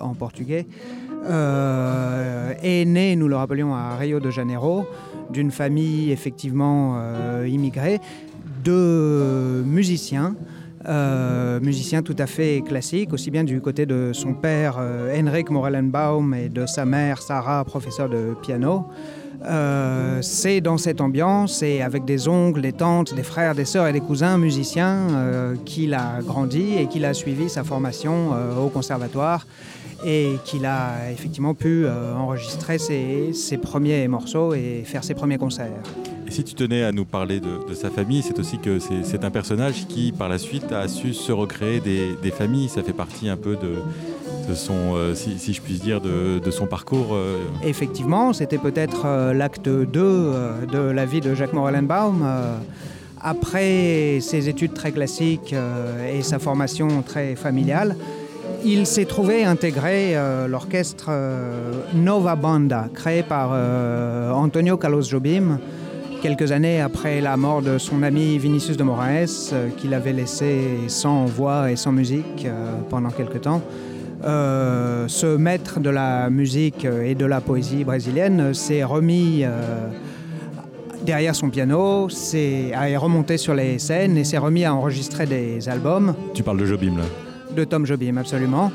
en 0.00 0.14
portugais, 0.14 0.66
est 1.28 2.84
né, 2.84 3.16
nous 3.16 3.28
le 3.28 3.36
rappelions, 3.36 3.74
à 3.74 3.96
Rio 3.96 4.20
de 4.20 4.30
Janeiro, 4.30 4.86
d'une 5.30 5.50
famille 5.50 6.12
effectivement 6.12 6.98
immigrée, 7.44 8.00
de 8.64 9.62
musiciens. 9.64 10.34
Euh, 10.88 11.58
musicien 11.58 12.02
tout 12.02 12.14
à 12.18 12.26
fait 12.26 12.62
classique, 12.64 13.12
aussi 13.12 13.32
bien 13.32 13.42
du 13.42 13.60
côté 13.60 13.86
de 13.86 14.12
son 14.12 14.34
père 14.34 14.76
euh, 14.78 15.20
Henrik 15.20 15.50
Morellenbaum 15.50 16.32
et 16.32 16.48
de 16.48 16.64
sa 16.66 16.84
mère 16.84 17.20
Sarah, 17.20 17.64
professeur 17.64 18.08
de 18.08 18.36
piano. 18.40 18.86
Euh, 19.44 20.22
c'est 20.22 20.60
dans 20.60 20.78
cette 20.78 21.00
ambiance 21.00 21.62
et 21.62 21.82
avec 21.82 22.04
des 22.04 22.28
oncles, 22.28 22.60
des 22.60 22.72
tantes, 22.72 23.14
des 23.14 23.24
frères, 23.24 23.56
des 23.56 23.64
sœurs 23.64 23.88
et 23.88 23.92
des 23.92 24.00
cousins 24.00 24.38
musiciens 24.38 25.56
qu'il 25.64 25.92
a 25.92 26.20
grandi 26.22 26.76
et 26.78 26.86
qu'il 26.86 27.04
a 27.04 27.14
suivi 27.14 27.48
sa 27.48 27.64
formation 27.64 28.30
au 28.58 28.68
conservatoire 28.68 29.44
et 30.04 30.36
qu'il 30.44 30.66
a 30.66 31.10
effectivement 31.10 31.54
pu 31.54 31.86
enregistrer 31.88 32.78
ses 32.78 33.58
premiers 33.58 34.06
morceaux 34.08 34.54
et 34.54 34.82
faire 34.84 35.04
ses 35.04 35.14
premiers 35.14 35.38
concerts. 35.38 35.82
Et 36.26 36.32
si 36.32 36.42
tu 36.42 36.54
tenais 36.54 36.82
à 36.82 36.90
nous 36.90 37.04
parler 37.04 37.40
de, 37.40 37.74
sa 37.74 37.88
famille, 37.88 38.22
c'est 38.22 38.38
aussi 38.38 38.58
que 38.58 38.78
c'est 38.80 39.24
un 39.24 39.30
personnage 39.30 39.86
qui, 39.86 40.12
par 40.12 40.28
la 40.28 40.38
suite, 40.38 40.72
a 40.72 40.88
su 40.88 41.14
se 41.14 41.30
recréer 41.30 41.80
des, 41.80 42.30
familles. 42.32 42.68
Ça 42.68 42.82
fait 42.82 42.92
partie 42.92 43.28
un 43.28 43.36
peu 43.36 43.56
de, 43.56 44.54
son, 44.54 44.96
euh, 44.96 45.14
si, 45.14 45.52
je 45.52 45.60
puis 45.60 45.74
dire, 45.74 46.00
de, 46.00 46.50
son 46.50 46.66
parcours. 46.66 47.10
Euh. 47.12 47.38
Effectivement, 47.62 48.32
c'était 48.32 48.58
peut-être 48.58 49.02
euh, 49.06 49.32
l'acte 49.34 49.68
2 49.68 49.86
de 50.72 50.78
la 50.78 51.06
vie 51.06 51.20
de 51.20 51.34
Jacques 51.34 51.52
Morellenbaum. 51.52 52.26
après 53.22 54.18
ses 54.20 54.48
études 54.48 54.74
très 54.74 54.90
classiques 54.90 55.54
et 56.12 56.22
sa 56.22 56.38
formation 56.38 57.02
très 57.02 57.36
familiale, 57.36 57.96
il 58.64 58.86
s'est 58.86 59.04
trouvé 59.04 59.44
intégrer 59.44 60.16
l'orchestre 60.48 61.10
Nova 61.94 62.34
Banda, 62.36 62.88
créé 62.92 63.22
par 63.22 63.52
Antonio 64.36 64.76
Carlos 64.76 65.02
Jobim, 65.02 65.58
quelques 66.26 66.50
années 66.50 66.80
après 66.80 67.20
la 67.20 67.36
mort 67.36 67.62
de 67.62 67.78
son 67.78 68.02
ami 68.02 68.38
Vinicius 68.38 68.76
de 68.76 68.82
Moraes, 68.82 69.50
euh, 69.52 69.68
qu'il 69.76 69.94
avait 69.94 70.12
laissé 70.12 70.78
sans 70.88 71.24
voix 71.26 71.70
et 71.70 71.76
sans 71.76 71.92
musique 71.92 72.44
euh, 72.44 72.80
pendant 72.90 73.10
quelques 73.10 73.42
temps. 73.42 73.62
Euh, 74.24 75.06
ce 75.08 75.36
maître 75.36 75.78
de 75.78 75.90
la 75.90 76.30
musique 76.30 76.84
et 76.84 77.14
de 77.14 77.26
la 77.26 77.40
poésie 77.40 77.84
brésilienne 77.84 78.54
s'est 78.54 78.82
remis 78.82 79.44
derrière 81.04 81.36
son 81.36 81.50
piano, 81.50 82.08
est, 82.08 82.70
est 82.70 82.96
remonté 82.96 83.36
sur 83.36 83.54
les 83.54 83.78
scènes 83.78 84.16
et 84.16 84.24
s'est 84.24 84.38
remis 84.38 84.64
à 84.64 84.74
enregistrer 84.74 85.26
des 85.26 85.68
albums. 85.68 86.14
Tu 86.34 86.42
parles 86.42 86.58
de 86.58 86.66
Jobim 86.66 86.96
là 86.96 87.25
De 87.54 87.64
Tom 87.64 87.86
Jobim, 87.86 88.16
absolument. 88.16 88.70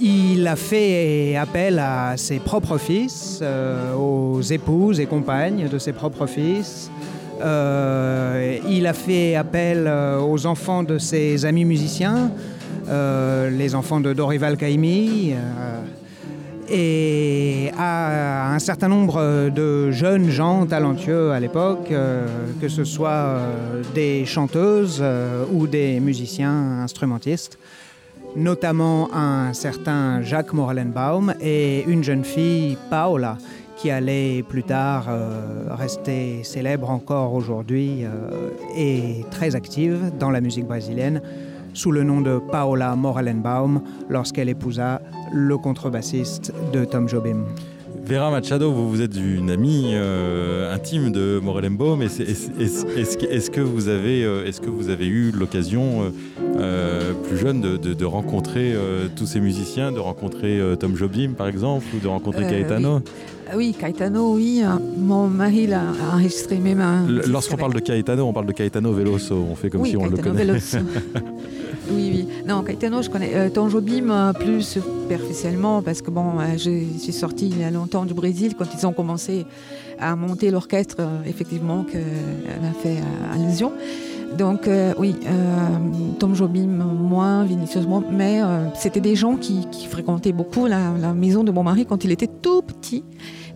Il 0.00 0.46
a 0.46 0.56
fait 0.56 1.36
appel 1.36 1.78
à 1.78 2.16
ses 2.16 2.38
propres 2.38 2.78
fils, 2.78 3.40
euh, 3.42 3.94
aux 3.94 4.40
épouses 4.40 4.98
et 4.98 5.04
compagnes 5.04 5.68
de 5.68 5.78
ses 5.78 5.92
propres 5.92 6.26
fils. 6.26 6.90
Euh, 7.42 8.58
il 8.68 8.86
a 8.86 8.94
fait 8.94 9.34
appel 9.34 9.84
euh, 9.86 10.18
aux 10.18 10.46
enfants 10.46 10.82
de 10.82 10.96
ses 10.96 11.44
amis 11.44 11.66
musiciens, 11.66 12.30
les 12.88 13.74
enfants 13.74 14.00
de 14.00 14.12
Dorival 14.12 14.56
Caymmi. 14.56 15.34
Et 16.70 17.70
à 17.76 18.52
un 18.52 18.58
certain 18.58 18.88
nombre 18.88 19.50
de 19.50 19.90
jeunes 19.90 20.30
gens 20.30 20.66
talentueux 20.66 21.32
à 21.32 21.40
l'époque, 21.40 21.90
euh, 21.90 22.26
que 22.60 22.68
ce 22.68 22.84
soit 22.84 23.10
euh, 23.10 23.82
des 23.94 24.24
chanteuses 24.24 25.00
euh, 25.02 25.44
ou 25.52 25.66
des 25.66 25.98
musiciens 26.00 26.80
instrumentistes, 26.82 27.58
notamment 28.36 29.08
un 29.12 29.52
certain 29.52 30.22
Jacques 30.22 30.52
Morellenbaum 30.52 31.34
et 31.40 31.84
une 31.88 32.04
jeune 32.04 32.24
fille, 32.24 32.76
Paola, 32.88 33.36
qui 33.76 33.90
allait 33.90 34.44
plus 34.46 34.62
tard 34.62 35.08
rester 35.70 36.44
célèbre 36.44 36.90
encore 36.90 37.32
aujourd'hui 37.32 38.04
et 38.76 39.24
très 39.30 39.56
active 39.56 40.12
dans 40.18 40.30
la 40.30 40.42
musique 40.42 40.66
brésilienne 40.66 41.22
sous 41.72 41.90
le 41.90 42.02
nom 42.02 42.20
de 42.20 42.38
Paola 42.38 42.94
Morellenbaum 42.94 43.80
lorsqu'elle 44.08 44.48
épousa 44.50 45.00
le 45.32 45.56
contrebassiste 45.58 46.52
de 46.72 46.84
Tom 46.84 47.08
Jobim. 47.08 47.44
Vera 48.04 48.30
Machado, 48.30 48.72
vous, 48.72 48.90
vous 48.90 49.02
êtes 49.02 49.14
une 49.16 49.50
amie 49.50 49.90
euh, 49.92 50.74
intime 50.74 51.12
de 51.12 51.38
Morellenbaum. 51.40 52.02
Est-ce 52.02 52.22
est, 52.22 53.32
est, 53.32 53.50
que, 53.50 53.60
vous 53.60 53.88
avez, 53.88 54.24
euh, 54.24 54.46
est 54.46 54.60
que 54.60 54.70
vous 54.70 54.88
avez 54.90 55.06
eu 55.06 55.30
l'occasion, 55.30 56.12
euh, 56.58 57.12
plus 57.28 57.36
jeune, 57.36 57.60
de, 57.60 57.76
de, 57.76 57.94
de 57.94 58.04
rencontrer 58.04 58.74
tous 59.14 59.26
ces 59.26 59.40
musiciens, 59.40 59.92
de 59.92 60.00
rencontrer 60.00 60.60
Tom 60.80 60.96
Jobim, 60.96 61.34
par 61.36 61.46
exemple, 61.46 61.84
ou 61.94 62.00
de 62.00 62.08
rencontrer 62.08 62.46
Caetano? 62.46 62.96
oui. 62.96 63.02
Oui, 63.52 63.74
Caetano, 63.78 64.34
oui. 64.34 64.62
Mon 64.96 65.26
mari 65.26 65.66
l'a 65.66 65.82
enregistré 66.12 66.58
même. 66.58 66.80
Lorsqu'on 67.26 67.56
parle 67.56 67.74
de 67.74 67.80
Caetano, 67.80 68.24
on 68.24 68.32
parle 68.32 68.46
de 68.46 68.52
Caetano 68.52 68.92
Veloso. 68.92 69.44
On 69.50 69.56
fait 69.56 69.70
comme 69.70 69.80
oui, 69.80 69.90
si 69.90 69.96
on 69.96 70.08
Caetano 70.08 70.32
le. 70.32 70.38
Veloso. 70.38 70.78
Oui, 71.92 72.10
oui. 72.14 72.28
Non, 72.46 72.62
Caetano, 72.62 73.02
je 73.02 73.10
connais. 73.10 73.34
Euh, 73.34 73.48
Tanjobim, 73.50 74.10
euh, 74.10 74.32
plus 74.32 74.62
superficiellement, 74.62 75.82
parce 75.82 76.02
que 76.02 76.10
bon, 76.10 76.38
euh, 76.38 76.56
je 76.56 76.98
suis 76.98 77.12
sortie 77.12 77.48
il 77.48 77.58
y 77.58 77.64
a 77.64 77.70
longtemps 77.70 78.04
du 78.04 78.14
Brésil 78.14 78.54
quand 78.56 78.66
ils 78.76 78.86
ont 78.86 78.92
commencé 78.92 79.44
à 79.98 80.14
monter 80.14 80.50
l'orchestre, 80.50 80.96
euh, 81.00 81.22
effectivement, 81.26 81.84
qu'elle 81.84 82.00
a 82.00 82.72
fait 82.80 82.98
allusion. 83.32 83.72
Donc, 84.38 84.70
oui, 84.96 85.16
Tom 86.20 86.36
Jobim, 86.36 86.68
moins, 86.68 87.42
Vinicius, 87.42 87.84
moins, 87.84 88.04
mais 88.12 88.40
c'était 88.76 89.00
des 89.00 89.16
gens 89.16 89.34
qui, 89.34 89.66
fréquentaient 89.90 90.30
beaucoup 90.30 90.66
la, 90.66 91.12
maison 91.14 91.42
de 91.42 91.50
mon 91.50 91.64
mari 91.64 91.84
quand 91.84 92.04
il 92.04 92.12
était 92.12 92.28
tout 92.28 92.62
petit 92.62 93.02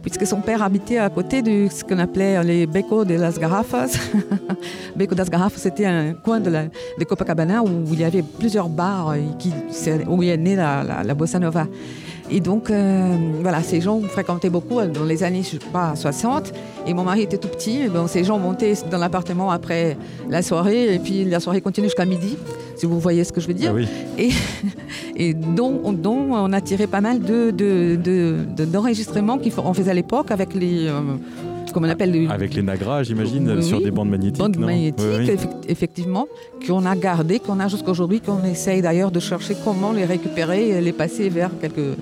puisque 0.04 0.26
son 0.26 0.40
père 0.42 0.62
habitait 0.62 0.98
à 0.98 1.08
côté 1.08 1.40
de 1.40 1.66
ce 1.70 1.82
qu'on 1.82 1.98
appelait 1.98 2.42
les 2.44 2.66
Beco 2.66 3.04
de 3.04 3.14
las 3.14 3.38
Garrafas. 3.38 3.98
Beco 4.96 5.14
das 5.14 5.30
Garrafas, 5.30 5.58
c'était 5.58 5.86
un 5.86 6.12
coin 6.12 6.40
de, 6.40 6.50
la, 6.50 6.64
de 6.64 7.04
Copacabana 7.04 7.62
où 7.62 7.84
il 7.90 8.00
y 8.00 8.04
avait 8.04 8.22
plusieurs 8.22 8.68
bars 8.68 9.14
qui, 9.38 9.50
où 10.06 10.22
est 10.22 10.36
né 10.36 10.56
la, 10.56 10.84
la, 10.84 11.02
la 11.02 11.14
bossa 11.14 11.38
nova. 11.38 11.66
Et 12.34 12.40
donc, 12.40 12.68
euh, 12.68 13.16
voilà, 13.42 13.62
ces 13.62 13.80
gens 13.80 14.00
fréquentaient 14.00 14.50
beaucoup 14.50 14.82
dans 14.82 15.04
les 15.04 15.22
années, 15.22 15.44
je 15.44 15.50
sais 15.50 15.58
pas, 15.72 15.94
60. 15.94 16.52
Et 16.84 16.92
mon 16.92 17.04
mari 17.04 17.22
était 17.22 17.38
tout 17.38 17.46
petit. 17.46 17.88
Donc, 17.88 18.08
ces 18.08 18.24
gens 18.24 18.40
montaient 18.40 18.74
dans 18.90 18.98
l'appartement 18.98 19.52
après 19.52 19.96
la 20.28 20.42
soirée. 20.42 20.96
Et 20.96 20.98
puis, 20.98 21.24
la 21.24 21.38
soirée 21.38 21.60
continue 21.60 21.86
jusqu'à 21.86 22.04
midi, 22.04 22.36
si 22.74 22.86
vous 22.86 22.98
voyez 22.98 23.22
ce 23.22 23.32
que 23.32 23.40
je 23.40 23.46
veux 23.46 23.54
dire. 23.54 23.70
Ah 23.72 23.76
oui. 23.76 23.86
Et, 24.18 24.30
et 25.28 25.32
dont, 25.32 25.92
dont, 25.92 26.32
on 26.32 26.52
a 26.52 26.60
tiré 26.60 26.88
pas 26.88 27.00
mal 27.00 27.20
d'enregistrements 27.20 29.36
de, 29.36 29.44
de, 29.44 29.50
de, 29.50 29.54
qu'on 29.54 29.72
faisait 29.72 29.92
à 29.92 29.94
l'époque 29.94 30.32
avec 30.32 30.54
les... 30.54 30.88
Euh, 30.88 31.02
comme 31.74 31.84
on 31.84 31.88
appelle 31.88 32.12
les... 32.12 32.28
Avec 32.28 32.54
les 32.54 32.62
nagras, 32.62 33.02
j'imagine, 33.02 33.50
oui, 33.56 33.62
sur 33.62 33.82
des 33.82 33.90
bandes 33.90 34.08
magnétiques. 34.08 34.38
Bandes 34.38 34.56
non 34.56 34.66
magnétiques, 34.66 35.04
Oui, 35.18 35.28
oui. 35.28 35.58
effectivement, 35.68 36.26
qu'on 36.66 36.86
a 36.86 36.96
gardé, 36.96 37.40
qu'on 37.40 37.58
a 37.60 37.68
jusqu'à 37.68 37.90
aujourd'hui, 37.90 38.20
qu'on 38.20 38.44
essaye 38.44 38.80
d'ailleurs 38.80 39.10
de 39.10 39.20
chercher 39.20 39.56
comment 39.64 39.92
les 39.92 40.04
récupérer 40.04 40.68
et 40.68 40.80
les 40.80 40.92
passer 40.92 41.28
vers 41.28 41.50
quelque... 41.58 41.96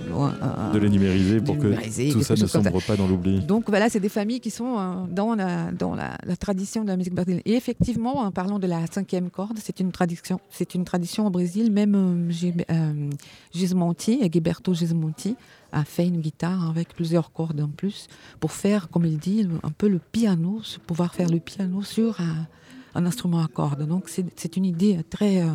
de 0.72 0.78
les 0.78 0.90
numériser 0.90 1.40
pour 1.40 1.58
que 1.58 2.12
tout 2.12 2.22
ça 2.22 2.34
ne 2.34 2.46
sombre 2.46 2.80
pas 2.86 2.96
dans 2.96 3.08
l'oubli. 3.08 3.40
Donc 3.40 3.64
voilà, 3.68 3.88
c'est 3.88 4.00
des 4.00 4.10
familles 4.10 4.40
qui 4.40 4.50
sont 4.50 5.06
dans, 5.10 5.34
la, 5.34 5.72
dans 5.72 5.94
la, 5.94 6.18
la, 6.26 6.36
tradition 6.36 6.82
de 6.82 6.88
la 6.88 6.96
musique 6.96 7.14
brésilienne. 7.14 7.42
Et 7.46 7.54
effectivement, 7.54 8.18
en 8.18 8.30
parlant 8.30 8.58
de 8.58 8.66
la 8.66 8.86
cinquième 8.90 9.30
corde, 9.30 9.58
c'est 9.62 9.80
une 9.80 9.90
tradition, 9.90 10.38
c'est 10.50 10.74
une 10.74 10.84
tradition 10.84 11.26
au 11.26 11.30
Brésil. 11.30 11.72
Même 11.72 11.94
euh, 11.94 13.10
Gismonti, 13.54 14.20
Gilberto 14.30 14.74
Gismonti, 14.74 15.34
a 15.72 15.84
fait 15.84 16.06
une 16.06 16.20
guitare 16.20 16.68
avec 16.68 16.94
plusieurs 16.94 17.32
cordes 17.32 17.60
en 17.60 17.68
plus 17.68 18.08
pour 18.40 18.52
faire, 18.52 18.90
comme 18.90 19.04
il 19.06 19.18
dit, 19.18 19.48
un 19.62 19.70
peu 19.70 19.88
le 19.88 19.98
piano, 19.98 20.60
pouvoir 20.86 21.14
faire 21.14 21.28
le 21.28 21.40
piano 21.40 21.82
sur 21.82 22.20
un, 22.20 22.46
un 22.94 23.06
instrument 23.06 23.42
à 23.42 23.48
cordes. 23.48 23.86
Donc 23.86 24.08
c'est 24.08 24.56
une 24.56 24.64
idée 24.64 25.00
très 25.08 25.42
euh, 25.42 25.48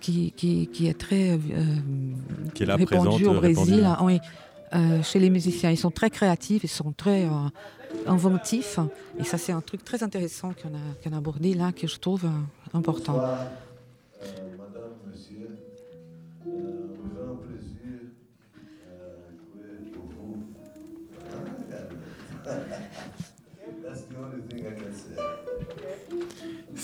qui, 0.00 0.32
qui, 0.32 0.66
qui, 0.68 0.86
est 0.86 0.98
très 0.98 1.32
euh, 1.32 1.38
qui 2.54 2.64
est 2.64 2.66
là, 2.66 2.76
répandue 2.76 3.08
présente, 3.08 3.36
au 3.36 3.40
Brésil. 3.40 3.74
répandue. 3.74 4.04
Oui, 4.04 4.20
euh, 4.74 5.02
chez 5.02 5.18
les 5.18 5.30
musiciens, 5.30 5.70
ils 5.70 5.78
sont 5.78 5.90
très 5.90 6.10
créatifs, 6.10 6.62
ils 6.64 6.68
sont 6.68 6.92
très 6.92 7.24
euh, 7.24 7.30
inventifs. 8.06 8.78
Et 9.18 9.24
ça, 9.24 9.38
c'est 9.38 9.52
un 9.52 9.60
truc 9.60 9.84
très 9.84 10.02
intéressant 10.02 10.52
qu'on 10.52 10.68
a, 10.68 10.94
qu 11.02 11.12
a, 11.12 11.16
abordé 11.16 11.54
là, 11.54 11.72
que 11.72 11.86
je 11.86 11.98
trouve 11.98 12.24
euh, 12.26 12.76
important. 12.76 13.20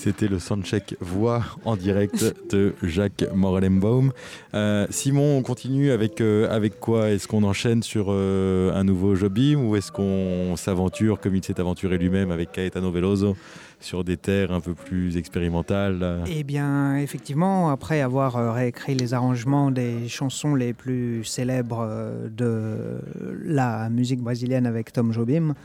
C'était 0.05 0.27
le 0.27 0.37
soundcheck 0.37 0.95
voix 1.01 1.43
en 1.65 1.75
direct 1.75 2.35
de 2.51 2.75
Jacques 2.83 3.25
Morellenbaum. 3.33 4.11
Euh, 4.53 4.85
Simon, 4.91 5.39
on 5.39 5.41
continue 5.41 5.89
avec, 5.89 6.21
euh, 6.21 6.47
avec 6.55 6.79
quoi? 6.79 7.09
Est-ce 7.09 7.27
qu'on 7.27 7.41
enchaîne 7.41 7.81
sur 7.81 8.09
euh, 8.09 8.71
un 8.75 8.83
nouveau 8.83 9.15
Jobim 9.15 9.55
ou 9.65 9.75
est-ce 9.75 9.91
qu'on 9.91 10.55
s'aventure, 10.57 11.19
comme 11.19 11.35
il 11.35 11.43
s'est 11.43 11.59
aventuré 11.59 11.97
lui-même 11.97 12.29
avec 12.29 12.51
Caetano 12.51 12.91
Veloso, 12.91 13.35
sur 13.79 14.03
des 14.03 14.15
terres 14.15 14.51
un 14.51 14.59
peu 14.59 14.75
plus 14.75 15.17
expérimentales? 15.17 16.21
Eh 16.27 16.43
bien, 16.43 16.97
effectivement, 16.97 17.71
après 17.71 18.01
avoir 18.01 18.53
réécrit 18.53 18.93
les 18.93 19.15
arrangements 19.15 19.71
des 19.71 20.07
chansons 20.07 20.53
les 20.53 20.73
plus 20.73 21.23
célèbres 21.23 21.89
de 22.29 23.01
la 23.43 23.89
musique 23.89 24.21
brésilienne 24.21 24.67
avec 24.67 24.93
Tom 24.93 25.11
Jobim, 25.11 25.55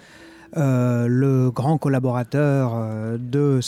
euh, 0.56 1.06
le 1.06 1.50
grand 1.50 1.78
collaborateur 1.78 2.72
euh, 2.74 3.18
de, 3.18 3.60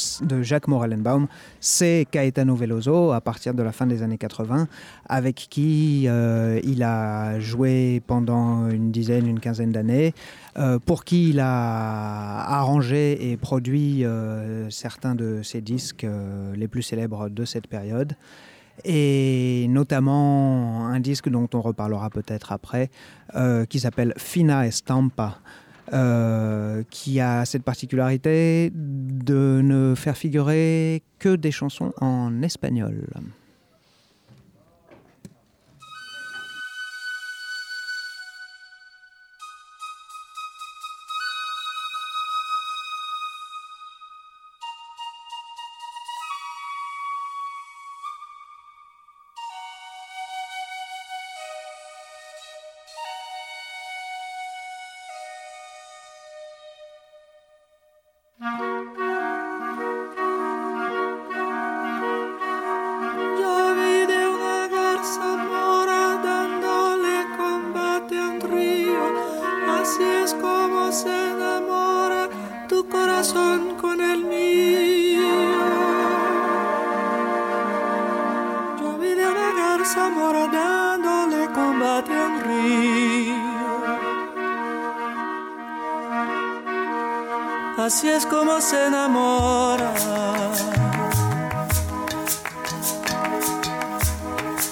Jacques 0.43 0.67
Morellenbaum, 0.67 1.29
c'est 1.61 2.07
Caetano 2.11 2.57
Veloso, 2.57 3.13
à 3.13 3.21
partir 3.21 3.55
de 3.55 3.63
la 3.63 3.71
fin 3.71 3.87
des 3.87 4.03
années 4.03 4.19
80, 4.19 4.67
avec 5.09 5.37
qui 5.49 6.05
euh, 6.09 6.61
il 6.65 6.83
a 6.83 7.39
joué 7.39 8.03
pendant 8.07 8.69
une 8.69 8.91
dizaine, 8.91 9.29
une 9.29 9.39
quinzaine 9.39 9.73
d'années, 9.73 10.15
pour 10.85 11.05
qui 11.05 11.31
il 11.31 11.41
a 11.41 12.41
arrangé 12.59 13.31
et 13.31 13.39
produit 13.39 14.05
certains 14.69 15.15
de 15.15 15.41
ses 15.43 15.63
disques 15.63 16.07
les 16.55 16.69
plus 16.69 16.83
célèbres 16.83 17.31
de 17.31 17.47
cette 17.47 17.69
période. 17.69 18.13
Et 18.85 19.67
notamment 19.71 20.89
un 20.89 21.01
disque 21.01 21.31
dont 21.31 21.49
on 21.55 21.63
reparlera 21.63 22.11
peut-être 22.11 22.53
après, 22.53 22.91
qui 23.71 23.81
s'appelle 23.81 24.13
Fina 24.19 24.67
Estampa, 24.67 25.39
euh, 25.93 26.83
qui 26.91 27.21
a 27.21 27.45
cette 27.45 27.65
particularité 27.65 28.71
de 28.75 29.61
ne 29.63 29.95
faire 29.95 30.17
figurer 30.17 31.03
que 31.19 31.35
des 31.35 31.51
chansons 31.51 31.93
en 32.01 32.43
espagnol. 32.43 33.07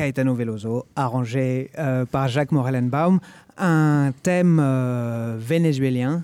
Caetano 0.00 0.34
Veloso, 0.34 0.86
arrangé 0.96 1.70
euh, 1.78 2.06
par 2.06 2.26
Jacques 2.26 2.52
Morellenbaum, 2.52 3.20
un 3.58 4.12
thème 4.22 4.58
euh, 4.58 5.36
vénézuélien, 5.38 6.22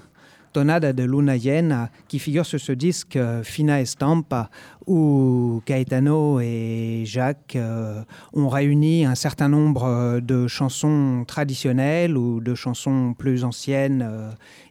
Tonada 0.55 0.95
de 0.95 1.03
Luna 1.03 1.37
Llena, 1.37 1.91
qui 2.09 2.19
figure 2.19 2.47
sur 2.47 2.59
ce 2.59 2.73
disque 2.73 3.17
euh, 3.17 3.43
Fina 3.43 3.83
Estampa, 3.83 4.49
où 4.87 5.61
Caetano 5.67 6.41
et 6.41 7.03
Jacques 7.05 7.57
euh, 7.57 8.01
ont 8.33 8.49
réuni 8.49 9.05
un 9.05 9.15
certain 9.15 9.51
nombre 9.51 10.21
de 10.21 10.47
chansons 10.47 11.25
traditionnelles 11.29 12.17
ou 12.17 12.41
de 12.41 12.55
chansons 12.55 13.13
plus 13.13 13.45
anciennes, 13.45 14.11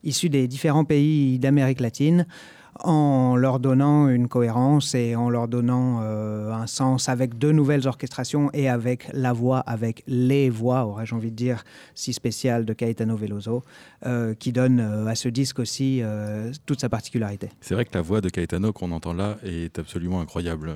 issues 0.03 0.29
des 0.29 0.47
différents 0.47 0.83
pays 0.83 1.37
d'Amérique 1.37 1.79
latine, 1.79 2.25
en 2.83 3.35
leur 3.35 3.59
donnant 3.59 4.09
une 4.09 4.27
cohérence 4.27 4.95
et 4.95 5.15
en 5.15 5.29
leur 5.29 5.47
donnant 5.47 6.01
euh, 6.01 6.51
un 6.51 6.67
sens 6.67 7.07
avec 7.07 7.37
de 7.37 7.51
nouvelles 7.51 7.87
orchestrations 7.87 8.49
et 8.53 8.69
avec 8.69 9.07
la 9.13 9.33
voix, 9.33 9.59
avec 9.59 10.03
les 10.07 10.49
voix, 10.49 10.85
aurais-je 10.85 11.15
envie 11.15 11.31
de 11.31 11.35
dire, 11.35 11.63
si 11.93 12.11
spéciales 12.11 12.65
de 12.65 12.73
Caetano 12.73 13.15
Veloso, 13.15 13.63
euh, 14.05 14.33
qui 14.33 14.51
donne 14.51 14.79
euh, 14.79 15.07
à 15.07 15.15
ce 15.15 15.29
disque 15.29 15.59
aussi 15.59 16.01
toute 16.65 16.81
sa 16.81 16.89
particularité. 16.89 17.49
C'est 17.61 17.73
vrai 17.73 17.85
que 17.85 17.93
la 17.93 18.01
voix 18.01 18.21
de 18.21 18.29
Caetano 18.29 18.73
qu'on 18.73 18.91
entend 18.91 19.13
là 19.13 19.37
est 19.43 19.79
absolument 19.79 20.19
incroyable. 20.19 20.73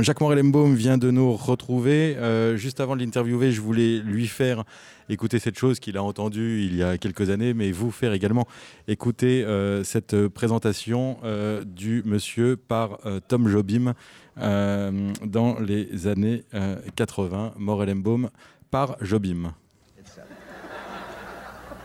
Jacques 0.00 0.20
Morel-Embaum 0.20 0.74
vient 0.74 0.98
de 0.98 1.10
nous 1.10 1.32
retrouver. 1.32 2.16
Juste 2.56 2.80
avant 2.80 2.96
de 2.96 3.00
l'interviewer, 3.00 3.52
je 3.52 3.60
voulais 3.60 3.98
lui 3.98 4.26
faire 4.26 4.64
écouter 5.08 5.38
cette 5.38 5.58
chose 5.58 5.80
qu'il 5.80 5.96
a 5.96 6.02
entendue 6.02 6.62
il 6.62 6.76
y 6.76 6.82
a 6.82 6.98
quelques 6.98 7.30
années, 7.30 7.54
mais 7.54 7.72
vous 7.72 7.90
faire 7.90 8.12
également 8.12 8.46
écouter 8.88 9.44
euh, 9.44 9.84
cette 9.84 10.28
présentation 10.28 11.18
euh, 11.24 11.64
du 11.64 12.02
monsieur 12.04 12.56
par 12.56 12.98
euh, 13.06 13.20
Tom 13.26 13.48
Jobim 13.48 13.94
euh, 14.38 15.12
dans 15.24 15.58
les 15.60 16.06
années 16.06 16.44
euh, 16.54 16.76
80. 16.94 17.54
Morel-Embaum 17.56 18.30
par 18.70 18.96
Jobim. 19.00 19.52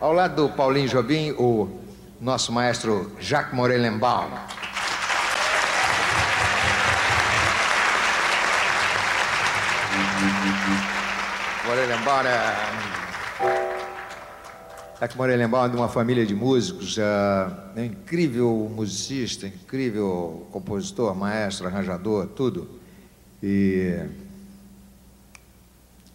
Ao 0.02 0.14
lado 0.14 0.48
do 0.48 0.56
Paulinho 0.56 0.88
Jobim, 0.88 1.36
o 1.38 1.70
nosso 2.20 2.52
maestro 2.52 3.12
Jacques 3.20 3.54
Morellenbaum. 3.54 4.32
Morellenbaum. 11.68 13.11
Jacques 15.02 15.18
Morellenbaum 15.18 15.66
é 15.66 15.70
de 15.70 15.76
uma 15.76 15.90
família 15.90 16.24
de 16.28 16.36
músicos, 16.36 16.96
é 17.00 17.80
um 17.80 17.84
incrível 17.86 18.72
musicista, 18.72 19.48
incrível 19.48 20.48
compositor, 20.52 21.16
maestro, 21.16 21.66
arranjador, 21.66 22.28
tudo. 22.28 22.80
E, 23.42 24.00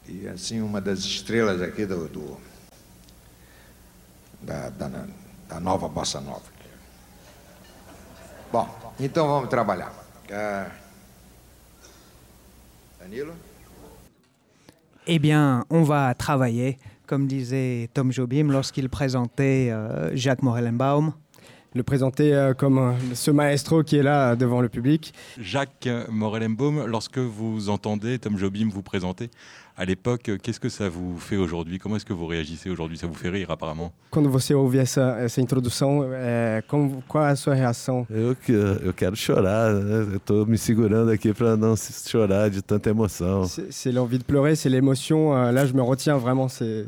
e 0.09 0.29
assim, 0.29 0.61
uma 0.61 0.81
das 0.81 1.01
estrelas 1.01 1.61
aqui 1.61 1.85
do, 1.85 2.07
do 2.07 2.37
da, 4.41 4.69
da, 4.69 5.07
da 5.49 5.59
nova 5.59 5.89
bossa 5.89 6.21
nova. 6.21 6.45
Bom, 8.53 8.95
então 9.01 9.27
vamos 9.27 9.51
trabalhar. 9.51 9.93
Ah, 10.31 10.71
Danilo? 13.01 13.35
Eh 15.09 15.19
bien, 15.19 15.65
on 15.71 15.85
va 15.85 16.15
travailler, 16.15 16.79
comme 17.07 17.27
disait 17.27 17.89
Tom 17.95 18.13
Jobim 18.13 18.49
lorsqu'il 18.51 18.89
présentait 18.89 19.71
euh, 19.71 20.15
Jacques 20.15 20.43
Morellenbaum. 20.43 21.13
Le 21.75 21.83
présenter 21.83 22.35
euh, 22.35 22.55
comme 22.55 22.79
euh, 22.79 22.93
ce 23.15 23.31
maestro 23.31 23.83
qui 23.83 23.97
est 23.97 24.03
là 24.03 24.35
devant 24.35 24.63
le 24.63 24.69
public. 24.69 25.13
Jacques 25.39 25.89
Morel-Embaum, 26.09 26.87
lorsque 26.87 27.19
vous 27.19 27.69
entendez 27.69 28.19
Tom 28.19 28.39
Jobim 28.39 28.71
vous 28.73 28.83
présenter, 28.83 29.31
à 29.77 29.85
l'époque, 29.85 30.31
qu'est-ce 30.43 30.59
que 30.59 30.69
ça 30.69 30.89
vous 30.89 31.19
fait 31.19 31.37
aujourd'hui? 31.37 31.79
Comment 31.79 31.97
est-ce 31.97 32.05
que 32.07 32.13
vous 32.15 32.27
réagissez 32.27 32.71
aujourd'hui? 32.71 32.97
Ça 32.99 33.07
vous 33.07 33.15
fait 33.15 33.29
rire 33.29 33.51
apparemment 33.51 33.93
Quando 34.11 34.31
você 34.31 34.55
ouve 34.55 34.77
essa, 34.79 35.19
essa 35.21 35.41
introdução, 35.41 36.03
é, 36.15 36.63
como, 36.67 37.03
qual 37.07 37.27
é 37.27 37.31
a 37.31 37.37
sua 37.37 37.55
reação? 37.55 38.07
Eu, 38.11 38.35
que- 38.35 38.53
eu 38.53 38.93
quero 38.95 39.15
chorar, 39.17 39.75
né? 39.75 40.15
Eu 40.15 40.21
tô 40.21 40.47
me 40.47 40.57
segurando 40.57 41.11
aqui 41.11 41.33
para 41.35 41.57
não 41.57 41.77
se- 41.77 42.09
chorar 42.09 42.49
de 42.51 42.63
tanta 42.63 42.89
emoção. 42.91 43.45
C'est 43.71 43.93
l'envie 43.93 44.19
de 44.19 44.25
pleurer, 44.25 44.57
c'est 44.57 44.71
l'émotion. 44.71 45.35
euh, 45.37 45.53
là, 45.53 45.67
je 45.67 45.75
me 45.75 45.83
retiens 45.83 46.17
vraiment, 46.17 46.49
c'est 46.49 46.87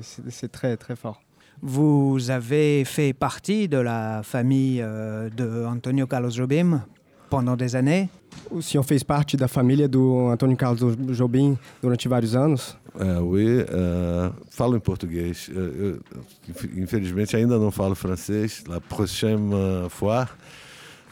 très 0.50 0.76
très 0.76 0.96
fort. 0.96 1.20
Vous 1.60 2.30
avez 2.30 2.84
fait 2.84 3.12
partie 3.12 3.66
de 3.68 3.78
la 3.78 4.22
famille 4.22 4.80
euh, 4.80 5.28
de 5.28 5.64
Antonio 5.66 6.06
Carlos 6.06 6.30
Jobim? 6.30 6.80
Pendant 7.28 7.56
des 7.56 7.74
années. 7.76 8.08
O 8.50 8.60
senhor 8.62 8.84
fez 8.84 9.02
parte 9.04 9.36
da 9.36 9.48
família 9.48 9.88
do 9.88 10.28
Antônio 10.30 10.56
Carlos 10.56 10.96
Jobim 11.16 11.58
durante 11.82 12.08
vários 12.08 12.34
anos? 12.34 12.76
É, 12.98 13.18
oui, 13.20 13.60
é, 13.60 14.30
falo 14.50 14.76
em 14.76 14.80
português. 14.80 15.48
Eu- 15.52 15.62
eu, 15.62 16.00
inf- 16.48 16.76
infelizmente 16.78 17.36
ainda 17.36 17.58
não 17.58 17.70
falo 17.70 17.94
francês. 17.94 18.64
La 18.68 18.80
prochaine 18.80 19.50
fois, 19.90 20.28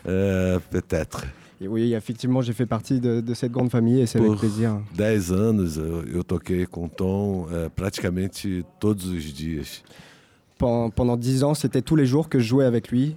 é, 0.04 0.58
peut-être. 0.70 1.26
Et 1.60 1.68
oui, 1.68 1.94
effectivement, 1.94 2.42
j'ai 2.42 2.52
fait 2.52 2.66
partie 2.66 3.00
de, 3.00 3.20
de 3.22 3.34
cette 3.34 3.50
grande 3.50 3.70
famille 3.70 4.00
et 4.00 4.06
c'est 4.06 4.18
avec 4.18 4.38
plaisir. 4.38 4.78
10 4.94 5.32
anos 5.32 5.76
eu, 5.78 6.18
eu 6.18 6.22
toquei 6.24 6.66
com 6.66 6.86
Tom 6.88 7.46
é, 7.50 7.68
praticamente 7.70 8.62
todos 8.78 9.06
os 9.06 9.22
dias. 9.32 9.82
Pen- 10.58 10.90
Pendant 10.94 11.16
10 11.16 11.44
ans, 11.44 11.54
c'était 11.54 11.80
tous 11.82 11.96
les 11.96 12.04
jours 12.06 12.28
que 12.28 12.38
je 12.38 12.44
jouais 12.46 12.66
avec 12.66 12.90
lui. 12.90 13.16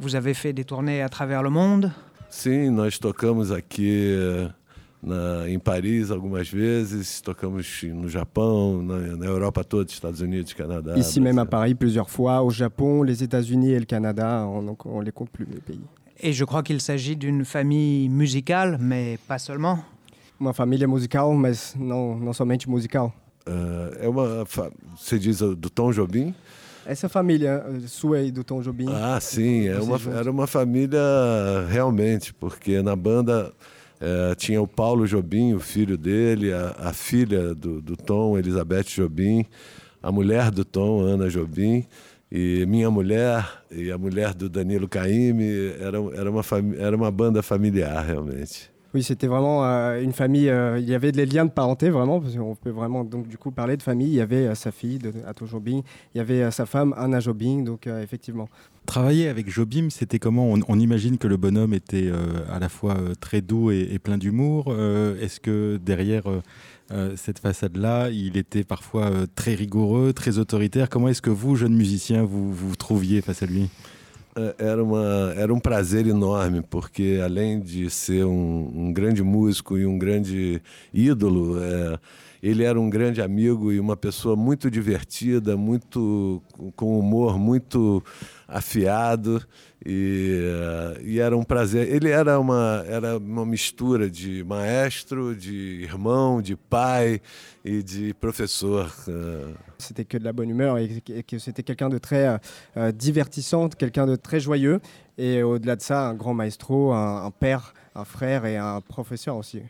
Vous 0.00 0.16
avez 0.16 0.34
fait 0.34 0.52
des 0.52 0.64
tournées 0.64 1.02
à 1.02 1.08
travers 1.08 1.42
le 1.42 1.50
monde. 1.50 1.92
Sim, 2.30 2.70
nós 2.70 2.98
tocamos 2.98 3.50
aqui 3.50 4.14
é, 4.14 4.50
na, 5.02 5.48
em 5.48 5.58
Paris 5.58 6.10
algumas 6.10 6.48
vezes, 6.48 7.20
tocamos 7.20 7.82
no 7.82 8.08
Japão, 8.08 8.82
na, 8.82 9.16
na 9.16 9.26
Europa 9.26 9.64
toda, 9.64 9.90
Estados 9.90 10.20
Unidos, 10.20 10.52
Canadá. 10.52 10.96
Ici 10.96 11.20
même 11.20 11.38
à 11.38 11.44
Brasil. 11.44 11.50
Paris 11.50 11.74
plusieurs 11.74 12.10
fois, 12.10 12.42
au 12.42 12.50
Japon, 12.50 13.02
les 13.02 13.22
États-Unis 13.22 13.72
et 13.72 13.78
le 13.78 13.86
Canada, 13.86 14.46
on, 14.46 14.62
donc 14.62 14.84
on 14.86 15.00
les 15.00 15.12
compte 15.12 15.30
plus 15.30 15.46
les 15.50 15.60
pays. 15.60 15.80
Et 16.20 16.32
je 16.32 16.44
crois 16.44 16.62
qu'il 16.62 16.80
s'agit 16.80 17.16
d'une 17.16 17.44
famille 17.44 18.08
musicale, 18.08 18.76
mais 18.80 19.18
pas 19.28 19.38
seulement. 19.38 19.78
Uma 20.40 20.52
família 20.52 20.86
musical, 20.86 21.32
mas 21.34 21.74
não, 21.78 22.16
não 22.18 22.32
somente 22.32 22.68
musical. 22.68 23.12
É, 23.46 24.06
é 24.06 24.08
uma, 24.08 24.44
você 24.96 25.18
diz 25.18 25.40
uh, 25.40 25.54
do 25.54 25.70
Tom 25.70 25.92
Jobim? 25.92 26.34
Essa 26.88 27.06
família 27.06 27.62
eh, 27.68 27.86
sua 27.86 28.22
e 28.22 28.30
do 28.30 28.42
Tom 28.42 28.62
Jobim. 28.62 28.86
Ah, 28.88 29.20
sim, 29.20 29.68
é 29.68 29.74
Vocês 29.74 30.06
uma, 30.06 30.18
era 30.18 30.30
uma 30.30 30.46
família 30.46 30.98
realmente, 31.70 32.32
porque 32.32 32.80
na 32.80 32.96
banda 32.96 33.52
eh, 34.00 34.34
tinha 34.36 34.62
o 34.62 34.66
Paulo 34.66 35.06
Jobim, 35.06 35.52
o 35.52 35.60
filho 35.60 35.98
dele, 35.98 36.50
a, 36.50 36.74
a 36.78 36.92
filha 36.94 37.54
do, 37.54 37.82
do 37.82 37.94
Tom, 37.94 38.38
Elizabeth 38.38 38.84
Jobim, 38.84 39.44
a 40.02 40.10
mulher 40.10 40.50
do 40.50 40.64
Tom, 40.64 41.02
Ana 41.02 41.28
Jobim, 41.28 41.86
e 42.32 42.64
minha 42.66 42.90
mulher 42.90 43.46
e 43.70 43.90
a 43.90 43.98
mulher 43.98 44.32
do 44.32 44.48
Danilo 44.48 44.88
Caymmi. 44.88 45.74
Era, 45.78 45.98
era, 46.14 46.30
uma, 46.30 46.42
era 46.78 46.96
uma 46.96 47.10
banda 47.10 47.42
familiar, 47.42 48.02
realmente. 48.02 48.70
C'était 49.02 49.26
vraiment 49.26 49.64
euh, 49.64 50.00
une 50.02 50.12
famille. 50.12 50.48
euh, 50.48 50.78
il 50.78 50.88
y 50.88 50.94
avait 50.94 51.12
des 51.12 51.26
liens 51.26 51.44
de 51.44 51.50
parenté 51.50 51.90
vraiment, 51.90 52.20
parce 52.20 52.36
qu'on 52.36 52.54
peut 52.54 52.70
vraiment 52.70 53.04
donc 53.04 53.28
du 53.28 53.38
coup 53.38 53.50
parler 53.50 53.76
de 53.76 53.82
famille. 53.82 54.08
Il 54.08 54.14
y 54.14 54.20
avait 54.20 54.46
euh, 54.46 54.54
sa 54.54 54.70
fille, 54.72 54.98
de, 54.98 55.12
Ato 55.26 55.46
Jobim, 55.46 55.82
il 56.14 56.18
y 56.18 56.20
avait 56.20 56.50
sa 56.50 56.66
femme, 56.66 56.94
Anna 56.96 57.20
Jobim, 57.20 57.62
donc 57.62 57.86
effectivement. 57.86 58.48
Travailler 58.86 59.28
avec 59.28 59.50
Jobim, 59.50 59.88
c'était 59.90 60.18
comment? 60.18 60.54
On, 60.68 60.78
imagine 60.78 61.18
que 61.18 61.28
le 61.28 61.36
bonhomme 61.36 61.74
était 61.74 62.10
à 62.50 62.58
la 62.58 62.70
fois 62.70 62.96
très 63.20 63.42
doux 63.42 63.70
et, 63.70 63.88
et 63.92 63.98
plein 63.98 64.16
d'humour. 64.16 64.74
Est-ce 65.20 65.40
que 65.40 65.78
derrière 65.84 66.24
cette 67.16 67.38
façade-là, 67.38 68.08
il 68.08 68.38
était 68.38 68.64
parfois 68.64 69.10
très 69.34 69.54
rigoureux, 69.54 70.14
très 70.14 70.38
autoritaire? 70.38 70.88
Comment 70.88 71.08
est-ce 71.08 71.20
que 71.20 71.30
vous, 71.30 71.54
jeunes 71.54 71.76
musiciens, 71.76 72.22
vous 72.22 72.50
vous 72.50 72.76
trouviez 72.76 73.20
face 73.20 73.42
à 73.42 73.46
lui? 73.46 73.68
Era, 74.58 74.82
uma, 74.82 75.32
era 75.36 75.52
um 75.52 75.60
prazer 75.60 76.06
enorme, 76.06 76.62
porque 76.62 77.20
além 77.24 77.60
de 77.60 77.90
ser 77.90 78.24
um, 78.24 78.70
um 78.74 78.92
grande 78.92 79.22
músico 79.22 79.76
e 79.76 79.86
um 79.86 79.98
grande 79.98 80.62
ídolo, 80.92 81.62
é, 81.62 81.98
ele 82.42 82.64
era 82.64 82.78
um 82.80 82.88
grande 82.88 83.20
amigo 83.20 83.72
e 83.72 83.80
uma 83.80 83.96
pessoa 83.96 84.36
muito 84.36 84.70
divertida, 84.70 85.56
muito 85.56 86.42
com 86.76 86.98
humor 86.98 87.38
muito 87.38 88.02
afiado 88.46 89.42
e, 89.84 90.40
e 91.02 91.18
era 91.18 91.36
um 91.36 91.44
prazer. 91.44 91.92
Ele 91.92 92.10
era 92.10 92.38
uma, 92.40 92.84
era 92.88 93.18
uma 93.18 93.44
mistura 93.44 94.08
de 94.10 94.42
maestro, 94.44 95.34
de 95.34 95.82
irmão, 95.82 96.40
de 96.40 96.56
pai 96.56 97.20
e 97.64 97.82
de 97.82 98.14
professor. 98.14 98.90
eh, 99.08 99.54
C'était 99.78 100.04
que 100.04 100.18
de 100.18 100.24
la 100.24 100.32
bonne 100.32 100.50
humeur 100.50 100.78
et, 100.78 101.02
que 101.26 101.38
c'était 101.38 101.62
quelqu'un 101.62 101.88
de 101.88 101.98
très 101.98 102.40
euh, 102.76 102.90
divertissant, 102.92 103.68
quelqu'un 103.68 104.06
de 104.06 104.16
très 104.16 104.40
joyeux. 104.40 104.80
Et 105.16 105.42
au-delà 105.42 105.76
de 105.76 105.82
ça, 105.82 106.08
un 106.08 106.14
grand 106.14 106.34
maestro, 106.34 106.92
un, 106.92 107.24
un 107.26 107.30
père, 107.30 107.74
un 107.94 108.04
frère 108.04 108.44
et 108.46 108.56
un 108.56 108.80
professeur 108.80 109.36
aussi. 109.36 109.62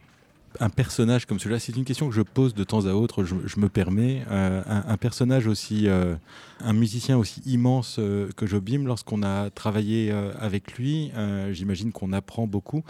Un 0.61 0.71
personnage 0.71 1.27
comme 1.27 1.39
celui-là, 1.39 1.59
c'est 1.59 1.77
une 1.77 1.85
question 1.85 2.09
que 2.09 2.15
je 2.15 2.23
pose 2.23 2.55
de 2.55 2.65
temps 2.65 2.87
à 2.87 2.93
autre, 2.93 3.25
je, 3.25 3.61
me 3.61 3.69
permets. 3.69 4.23
Euh, 4.31 4.63
un, 4.67 4.97
personnage 4.97 5.47
aussi, 5.47 5.89
euh, 5.89 6.15
un 6.61 6.73
musicien 6.73 7.17
aussi 7.17 7.41
immense 7.47 7.97
euh, 7.99 8.29
que 8.37 8.47
Jobim, 8.47 8.85
lorsqu'on 8.85 9.23
a 9.23 9.51
travaillé 9.51 10.13
avec 10.41 10.79
lui, 10.79 11.13
j'imagine 11.53 11.93
qu'on 11.93 12.13
apprend 12.13 12.47
beaucoup. 12.47 12.83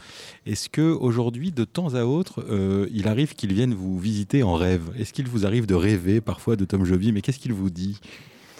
Est-ce 0.47 0.69
que 0.69 0.83
aujourd'hui, 0.83 1.53
de 1.53 1.65
temps 1.65 1.95
à 1.95 2.05
autre, 2.05 2.45
il 2.93 3.09
arrive 3.09 3.35
qu'il 3.35 3.53
vienne 3.53 3.75
vous 3.75 3.99
visiter 3.99 4.43
en 4.43 4.55
rêve? 4.55 4.91
Est-ce 4.99 5.13
qu'il 5.13 5.27
vous 5.27 5.47
arrive 5.47 5.67
de 5.67 5.75
rêver 5.75 6.21
parfois 6.21 6.57
de 6.57 6.65
Tom 6.65 6.85
Jobim 6.85 7.15
Et 7.17 7.23
qu'est-ce 7.23 7.39
qu'il 7.39 7.53
vous 7.53 7.71
dit? 7.71 8.01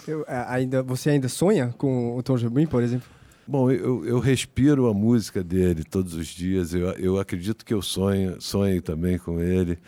Eu, 0.07 0.23
ainda, 0.27 0.81
você 0.81 1.11
ainda 1.11 1.27
Tom 1.29 2.37
Jobim, 2.37 2.65
por 2.65 2.81
exemplo 2.81 3.18
Bom, 3.49 3.71
eu, 3.71 4.05
eu 4.05 4.19
respiro 4.19 4.85
a 4.87 4.93
música 4.93 5.43
dele 5.43 5.83
todos 5.83 6.13
os 6.13 6.27
dias. 6.27 6.71
Eu, 6.71 6.91
eu 6.91 7.19
acredito 7.19 7.65
que 7.65 7.73
eu 7.73 7.81
sonho, 7.81 8.39
sonho 8.39 8.79
também 8.79 9.17
com 9.17 9.41
ele. 9.41 9.79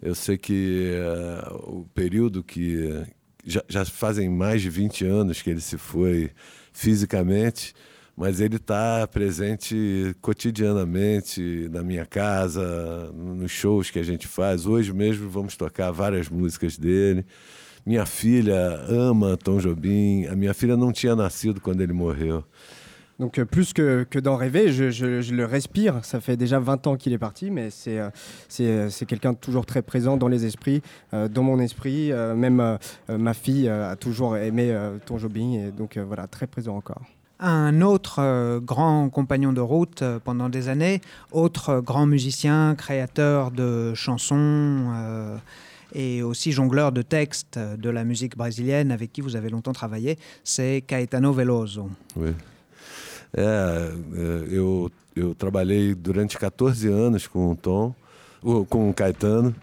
Eu 0.00 0.14
sei 0.14 0.38
que 0.38 0.92
eh, 0.94 1.48
o 1.52 1.84
período 1.92 2.42
que 2.42 3.04
já, 3.44 3.62
já 3.68 3.84
fazem 3.84 4.30
mais 4.30 4.62
de 4.62 4.70
20 4.70 5.04
anos 5.04 5.42
que 5.42 5.50
ele 5.50 5.60
se 5.60 5.76
foi 5.76 6.30
fisicamente, 6.72 7.74
mas 8.16 8.40
ele 8.40 8.56
está 8.56 9.06
presente 9.06 10.16
cotidianamente 10.22 11.68
na 11.70 11.82
minha 11.82 12.06
casa, 12.06 13.12
nos 13.12 13.50
shows 13.50 13.90
que 13.90 13.98
a 13.98 14.02
gente 14.02 14.26
faz. 14.26 14.64
Hoje 14.64 14.94
mesmo 14.94 15.28
vamos 15.28 15.58
tocar 15.58 15.90
várias 15.90 16.30
músicas 16.30 16.78
dele. 16.78 17.26
Minha 17.84 18.06
filha 18.06 18.80
ama 18.88 19.36
Tom 19.36 19.58
Jobim. 19.58 20.24
A 20.24 20.34
minha 20.34 20.54
filha 20.54 20.74
não 20.74 20.90
tinha 20.90 21.14
nascido 21.14 21.60
quando 21.60 21.82
ele 21.82 21.92
morreu. 21.92 22.42
Donc 23.20 23.38
euh, 23.38 23.44
plus 23.44 23.72
que, 23.74 24.04
que 24.08 24.18
d'en 24.18 24.34
rêver, 24.36 24.72
je, 24.72 24.90
je- 24.90 25.20
je 25.20 25.34
le 25.34 25.44
respire. 25.44 26.00
Ça 26.02 26.20
fait 26.20 26.36
déjà 26.36 26.58
20 26.58 26.86
ans 26.88 26.96
qu'il 26.96 27.12
est 27.12 27.18
parti, 27.18 27.50
mais 27.50 27.68
c'est 27.70 27.98
euh, 28.00 28.08
c'est 28.48 28.66
euh, 28.66 28.88
c'est 28.90 29.04
quelqu'un 29.06 29.32
de 29.34 29.38
toujours 29.38 29.66
très 29.66 29.82
présent 29.82 30.16
dans 30.16 30.26
les 30.28 30.46
esprits, 30.46 30.80
euh, 31.14 31.28
dans 31.28 31.42
mon 31.42 31.60
esprit. 31.60 32.10
Euh, 32.12 32.34
même 32.34 32.78
ma 33.08 33.34
fille 33.34 33.68
euh, 33.68 33.92
a 33.92 33.96
toujours 33.96 34.36
aimé 34.38 34.70
euh, 34.72 34.96
Tom 35.04 35.18
Jobim, 35.18 35.52
et 35.52 35.70
donc 35.70 35.96
euh, 35.96 36.04
voilà, 36.04 36.26
très 36.26 36.46
présent 36.46 36.76
encore. 36.76 37.02
Un 37.42 37.80
autre 37.82 38.16
euh, 38.20 38.58
grand 38.60 39.08
compagnon 39.10 39.52
de 39.52 39.60
route 39.60 40.02
euh, 40.02 40.18
pendant 40.22 40.48
des 40.48 40.68
années, 40.68 41.00
autre 41.30 41.68
euh, 41.70 41.80
grand 41.82 42.06
musicien, 42.06 42.74
créateur 42.74 43.50
de 43.50 43.92
chansons 43.94 44.36
euh, 44.94 45.36
et 45.94 46.22
aussi 46.22 46.52
jongleur 46.52 46.92
de 46.92 47.02
textes 47.02 47.58
de 47.58 47.90
la 47.90 48.04
musique 48.04 48.36
brésilienne 48.36 48.92
avec 48.92 49.12
qui 49.12 49.20
vous 49.22 49.36
avez 49.36 49.48
longtemps 49.50 49.72
travaillé, 49.72 50.18
c'est 50.44 50.82
Caetano 50.86 51.32
Veloso. 51.32 51.88
Foi. 52.14 52.28
É, 53.32 53.42
é, 53.42 54.48
eu, 54.50 54.90
eu 55.14 55.34
trabalhei 55.34 55.94
durante 55.94 56.38
14 56.38 56.88
anos 56.88 57.26
com 57.26 57.52
o 57.52 57.56
Tom, 57.56 57.94
com 58.68 58.90
o 58.90 58.94
Caetano, 58.94 59.54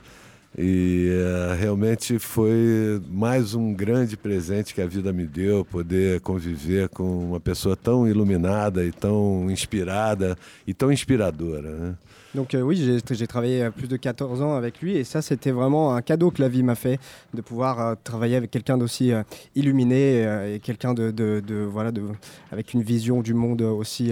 e 0.57 1.09
é, 1.11 1.55
realmente 1.55 2.17
foi 2.17 2.99
mais 3.07 3.53
um 3.53 3.73
grande 3.73 4.17
presente 4.17 4.73
que 4.73 4.81
a 4.81 4.87
vida 4.87 5.13
me 5.13 5.27
deu, 5.27 5.63
poder 5.63 6.19
conviver 6.21 6.89
com 6.89 7.29
uma 7.29 7.39
pessoa 7.39 7.75
tão 7.75 8.07
iluminada 8.07 8.83
e 8.83 8.91
tão 8.91 9.51
inspirada 9.51 10.35
e 10.65 10.73
tão 10.73 10.91
inspiradora. 10.91 11.69
Né? 11.69 11.95
Donc 12.35 12.53
euh, 12.53 12.61
oui, 12.61 12.99
j'ai 13.11 13.27
travaillé 13.27 13.63
euh, 13.63 13.71
plus 13.71 13.87
de 13.87 13.97
14 13.97 14.41
ans 14.41 14.53
avec 14.55 14.81
lui, 14.81 14.95
et 14.95 15.03
ça 15.03 15.21
c'était 15.21 15.51
vraiment 15.51 15.95
un 15.95 16.01
cadeau 16.01 16.29
que 16.29 16.41
la 16.41 16.49
vie 16.49 16.61
m'a 16.63 16.75
fait, 16.75 16.99
de 17.33 17.41
pouvoir 17.41 17.79
euh, 17.79 17.95
travailler 18.03 18.35
avec 18.35 18.51
quelqu'un 18.51 18.77
d'aussi 18.77 19.11
illuminé 19.55 20.53
et 20.53 20.59
quelqu'un 20.59 20.93
de, 20.93 21.11
de- 21.11 21.41
de- 21.45 21.55
voilà, 21.63 21.91
de, 21.91 22.03
avec 22.51 22.73
une 22.73 22.81
vision 22.83 23.21
du 23.21 23.33
monde 23.33 23.61
aussi 23.61 24.11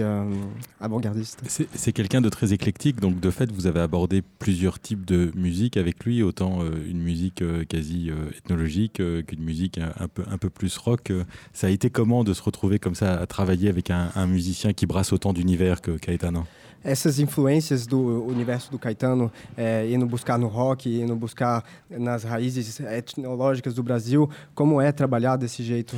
avant-gardiste. 0.80 1.42
C'est 1.46 1.92
quelqu'un 1.92 2.20
de 2.20 2.28
très 2.28 2.52
éclectique, 2.52 3.00
donc 3.00 3.20
de 3.20 3.30
fait, 3.30 3.50
vous 3.52 3.66
avez 3.66 3.80
abordé 3.80 4.22
plusieurs 4.38 4.78
types 4.80 5.04
de 5.04 5.30
musique 5.34 5.76
avec 5.76 6.04
lui, 6.04 6.22
autant 6.22 6.60
une 6.86 7.00
musique 7.00 7.42
quasi 7.68 8.10
ethnologique 8.36 8.94
qu'une 9.26 9.42
musique 9.44 9.78
un, 9.78 10.08
peu, 10.08 10.24
un 10.30 10.38
peu 10.38 10.50
plus 10.50 10.76
rock. 10.78 11.12
Ça 11.52 11.66
a 11.68 11.70
été 11.70 11.90
comment 11.90 12.24
de 12.24 12.32
se 12.34 12.42
retrouver 12.42 12.78
comme 12.78 12.94
ça 12.94 13.14
à 13.14 13.26
travailler 13.26 13.68
avec 13.68 13.90
un, 13.90 14.10
un 14.14 14.26
musicien 14.26 14.72
qui 14.72 14.86
brasse 14.86 15.12
autant 15.12 15.32
d'univers 15.32 15.80
que 15.80 15.92
Caetano 15.92 16.44
Essas 16.84 17.18
influências 17.18 17.86
do 17.86 18.24
universo 18.26 18.70
do 18.70 18.78
Caetano, 18.78 19.32
é, 19.56 19.88
indo 19.90 20.06
buscar 20.06 20.38
no 20.38 20.46
rock, 20.46 20.88
indo 20.88 21.16
buscar 21.16 21.64
nas 21.90 22.22
raízes 22.22 22.78
etnológicas 22.80 23.74
do 23.74 23.82
Brasil, 23.82 24.30
como 24.54 24.80
é 24.80 24.92
trabalhar 24.92 25.36
desse 25.36 25.62
jeito? 25.62 25.96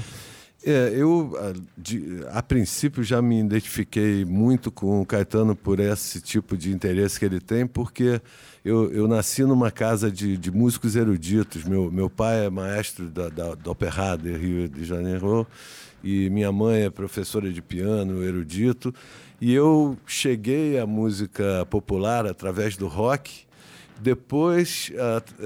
É, 0.64 0.92
eu 0.92 1.38
a, 1.38 1.52
de- 1.76 2.20
a 2.30 2.42
princípio 2.42 3.04
já 3.04 3.22
me 3.22 3.38
identifiquei 3.38 4.24
muito 4.24 4.72
com 4.72 5.00
o 5.00 5.06
Caetano 5.06 5.54
por 5.54 5.78
esse 5.78 6.20
tipo 6.20 6.56
de 6.56 6.72
interesse 6.72 7.18
que 7.18 7.24
ele 7.24 7.38
tem, 7.38 7.64
porque 7.64 8.20
eu, 8.64 8.90
eu 8.90 9.06
nasci 9.06 9.44
numa 9.44 9.70
casa 9.70 10.10
de, 10.10 10.36
de 10.36 10.50
músicos 10.50 10.96
eruditos. 10.96 11.62
Meu, 11.62 11.92
meu 11.92 12.10
pai 12.10 12.46
é 12.46 12.50
maestro 12.50 13.08
da, 13.08 13.28
da, 13.28 13.54
da 13.54 13.70
Opera 13.70 14.16
de 14.16 14.32
Rio 14.32 14.68
de 14.68 14.84
Janeiro 14.84 15.46
e 16.02 16.28
minha 16.30 16.50
mãe 16.50 16.82
é 16.82 16.90
professora 16.90 17.52
de 17.52 17.62
piano, 17.62 18.24
erudito. 18.24 18.92
E 19.40 19.54
eu 19.54 19.96
cheguei 20.04 20.80
à 20.80 20.86
música 20.86 21.64
popular 21.70 22.26
através 22.26 22.76
do 22.76 22.88
rock. 22.88 23.46
Depois, 24.00 24.90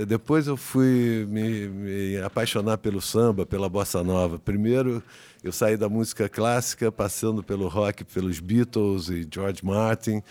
depois 0.06 0.46
eu 0.46 0.56
fui 0.56 1.26
me, 1.28 1.68
me 1.68 2.16
apaixonar 2.22 2.78
pelo 2.78 3.02
samba, 3.02 3.44
pela 3.44 3.68
bossa 3.68 4.02
nova. 4.02 4.38
Primeiro 4.38 5.02
eu 5.44 5.52
saí 5.52 5.76
da 5.76 5.90
música 5.90 6.26
clássica, 6.26 6.90
passando 6.90 7.42
pelo 7.42 7.68
rock, 7.68 8.02
pelos 8.04 8.40
Beatles 8.40 9.10
e 9.10 9.28
George 9.30 9.62
Martin. 9.62 10.22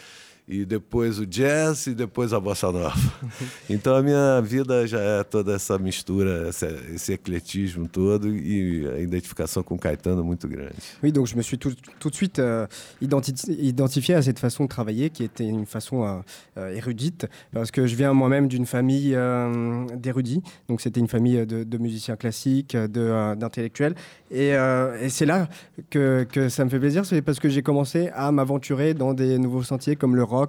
E 0.51 0.65
depois 0.65 1.17
o 1.17 1.25
jazz 1.25 1.87
e 1.87 1.95
depois 1.95 2.33
a 2.33 2.39
bossa 2.39 2.69
nova. 2.71 2.93
então 3.69 3.95
a 3.95 4.03
minha 4.03 4.41
vida 4.41 4.85
já 4.85 4.99
é 4.99 5.23
toda 5.23 5.53
essa 5.53 5.79
mistura, 5.79 6.49
essa, 6.49 6.67
esse 6.93 7.13
eclétisme 7.13 7.87
todo 7.87 8.27
e 8.27 8.85
a 8.89 8.99
identification 8.99 9.63
com 9.63 9.79
Caetano 9.79 10.25
muito 10.25 10.49
grande. 10.49 10.75
Oui, 11.01 11.11
donc 11.13 11.27
je 11.27 11.37
me 11.37 11.41
suis 11.41 11.57
tout, 11.57 11.73
tout 11.99 12.09
de 12.09 12.15
suite 12.15 12.39
euh, 12.39 12.67
identifié 12.99 14.15
à 14.15 14.21
cette 14.21 14.39
façon 14.39 14.65
de 14.65 14.69
travailler 14.69 15.09
qui 15.09 15.23
était 15.23 15.47
une 15.47 15.65
façon 15.65 16.03
euh, 16.03 16.19
euh, 16.57 16.75
érudite 16.75 17.27
parce 17.53 17.71
que 17.71 17.87
je 17.87 17.95
viens 17.95 18.11
moi-même 18.11 18.49
d'une 18.49 18.65
famille 18.65 19.15
euh, 19.15 19.85
d'érudits, 19.95 20.41
donc 20.67 20.81
c'était 20.81 20.99
une 20.99 21.07
famille 21.07 21.45
de, 21.45 21.63
de, 21.63 21.77
musiciens 21.77 22.17
classiques, 22.17 22.75
d'intellectuels 22.75 23.95
et, 24.29 24.49
et 24.49 25.09
c'est 25.09 25.25
là 25.25 25.47
que, 25.89 26.25
que, 26.29 26.49
ça 26.49 26.65
me 26.65 26.69
fait 26.69 26.79
plaisir, 26.79 27.05
c'est 27.05 27.21
parce 27.21 27.39
que 27.39 27.49
j'ai 27.49 27.61
commencé 27.61 28.09
à 28.13 28.31
m'aventurer 28.31 28.93
dans 28.93 29.13
des 29.13 29.37
nouveaux 29.37 29.63
sentiers 29.63 29.95
comme 29.95 30.15
le 30.15 30.23
rock, 30.23 30.40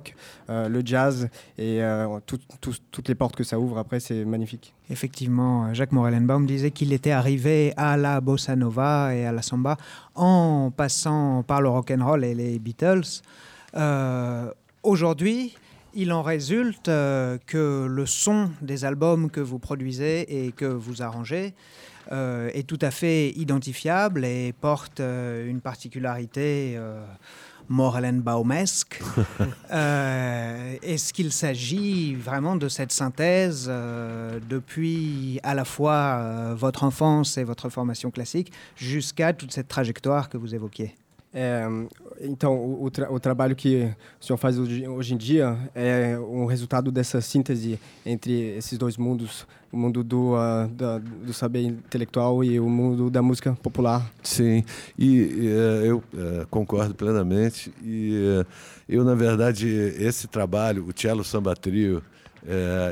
euh, 0.50 0.68
le 0.68 0.82
jazz 0.84 1.28
et 1.58 1.82
euh, 1.82 2.18
tout, 2.26 2.38
tout, 2.60 2.74
toutes 2.90 3.08
les 3.08 3.14
portes 3.14 3.36
que 3.36 3.44
ça 3.44 3.58
ouvre 3.58 3.78
après, 3.78 4.00
c'est 4.00 4.24
magnifique. 4.24 4.74
Effectivement, 4.90 5.72
Jacques 5.74 5.92
Morellenbaum 5.92 6.46
disait 6.46 6.70
qu'il 6.70 6.92
était 6.92 7.12
arrivé 7.12 7.72
à 7.76 7.96
la 7.96 8.20
bossa 8.20 8.56
nova 8.56 9.14
et 9.14 9.24
à 9.26 9.32
la 9.32 9.42
samba 9.42 9.76
en 10.14 10.70
passant 10.76 11.42
par 11.42 11.60
le 11.62 11.68
rock 11.68 11.90
and 11.90 12.04
roll 12.04 12.24
et 12.24 12.34
les 12.34 12.58
Beatles. 12.58 13.22
Euh, 13.74 14.50
Aujourd'hui, 14.82 15.54
il 15.94 16.12
en 16.12 16.22
résulte 16.22 16.88
euh, 16.88 17.38
que 17.46 17.86
le 17.88 18.04
son 18.04 18.50
des 18.60 18.84
albums 18.84 19.30
que 19.30 19.40
vous 19.40 19.60
produisez 19.60 20.46
et 20.46 20.50
que 20.50 20.64
vous 20.64 21.02
arrangez 21.02 21.54
euh, 22.10 22.50
est 22.52 22.66
tout 22.66 22.80
à 22.82 22.90
fait 22.90 23.30
identifiable 23.30 24.24
et 24.24 24.52
porte 24.60 24.98
euh, 24.98 25.48
une 25.48 25.60
particularité 25.60 26.76
Morellenbaumesque. 27.68 29.02
euh, 29.72 30.76
Est-ce 30.82 31.12
qu'il 31.12 31.32
s'agit 31.32 32.14
vraiment 32.14 32.56
de 32.56 32.68
cette 32.68 32.92
synthèse 32.92 33.66
euh, 33.68 34.40
depuis 34.48 35.40
à 35.42 35.54
la 35.54 35.64
fois 35.64 35.94
euh, 35.94 36.54
votre 36.56 36.84
enfance 36.84 37.38
et 37.38 37.44
votre 37.44 37.68
formation 37.68 38.10
classique 38.10 38.52
jusqu'à 38.76 39.32
toute 39.32 39.52
cette 39.52 39.68
trajectoire 39.68 40.28
que 40.28 40.36
vous 40.36 40.54
évoquiez? 40.54 40.94
É, 41.34 41.66
então, 42.20 42.54
o, 42.54 42.84
o, 42.84 42.90
tra 42.90 43.10
o, 43.10 43.18
trabalho 43.18 43.56
que 43.56 43.90
o 44.20 44.24
senhor 44.24 44.36
faz 44.36 44.58
hoje, 44.58 45.14
em 45.14 45.16
dia 45.16 45.58
é 45.74 46.18
um 46.18 46.44
resultado 46.44 46.92
dessa 46.92 47.22
síntese 47.22 47.80
entre 48.04 48.54
esses 48.56 48.76
dois 48.76 48.98
mundos, 48.98 49.46
o 49.72 49.76
mundo 49.78 50.04
do, 50.04 50.34
uh, 50.34 50.68
da, 50.68 50.98
do 50.98 51.32
saber 51.32 51.62
intelectual 51.62 52.44
e 52.44 52.60
o 52.60 52.68
mundo 52.68 53.08
da 53.08 53.22
música 53.22 53.54
popular. 53.62 54.12
Sim, 54.22 54.62
e 54.98 55.22
uh, 55.22 55.84
eu 55.84 55.96
uh, 55.96 56.46
concordo 56.50 56.94
plenamente. 56.94 57.72
E 57.82 58.44
eu, 58.86 59.02
na 59.02 59.14
verdade, 59.14 59.66
esse 59.66 60.28
trabalho, 60.28 60.86
o 60.86 60.92
Cello 60.94 61.24
Samba 61.24 61.56
Trio, 61.56 62.02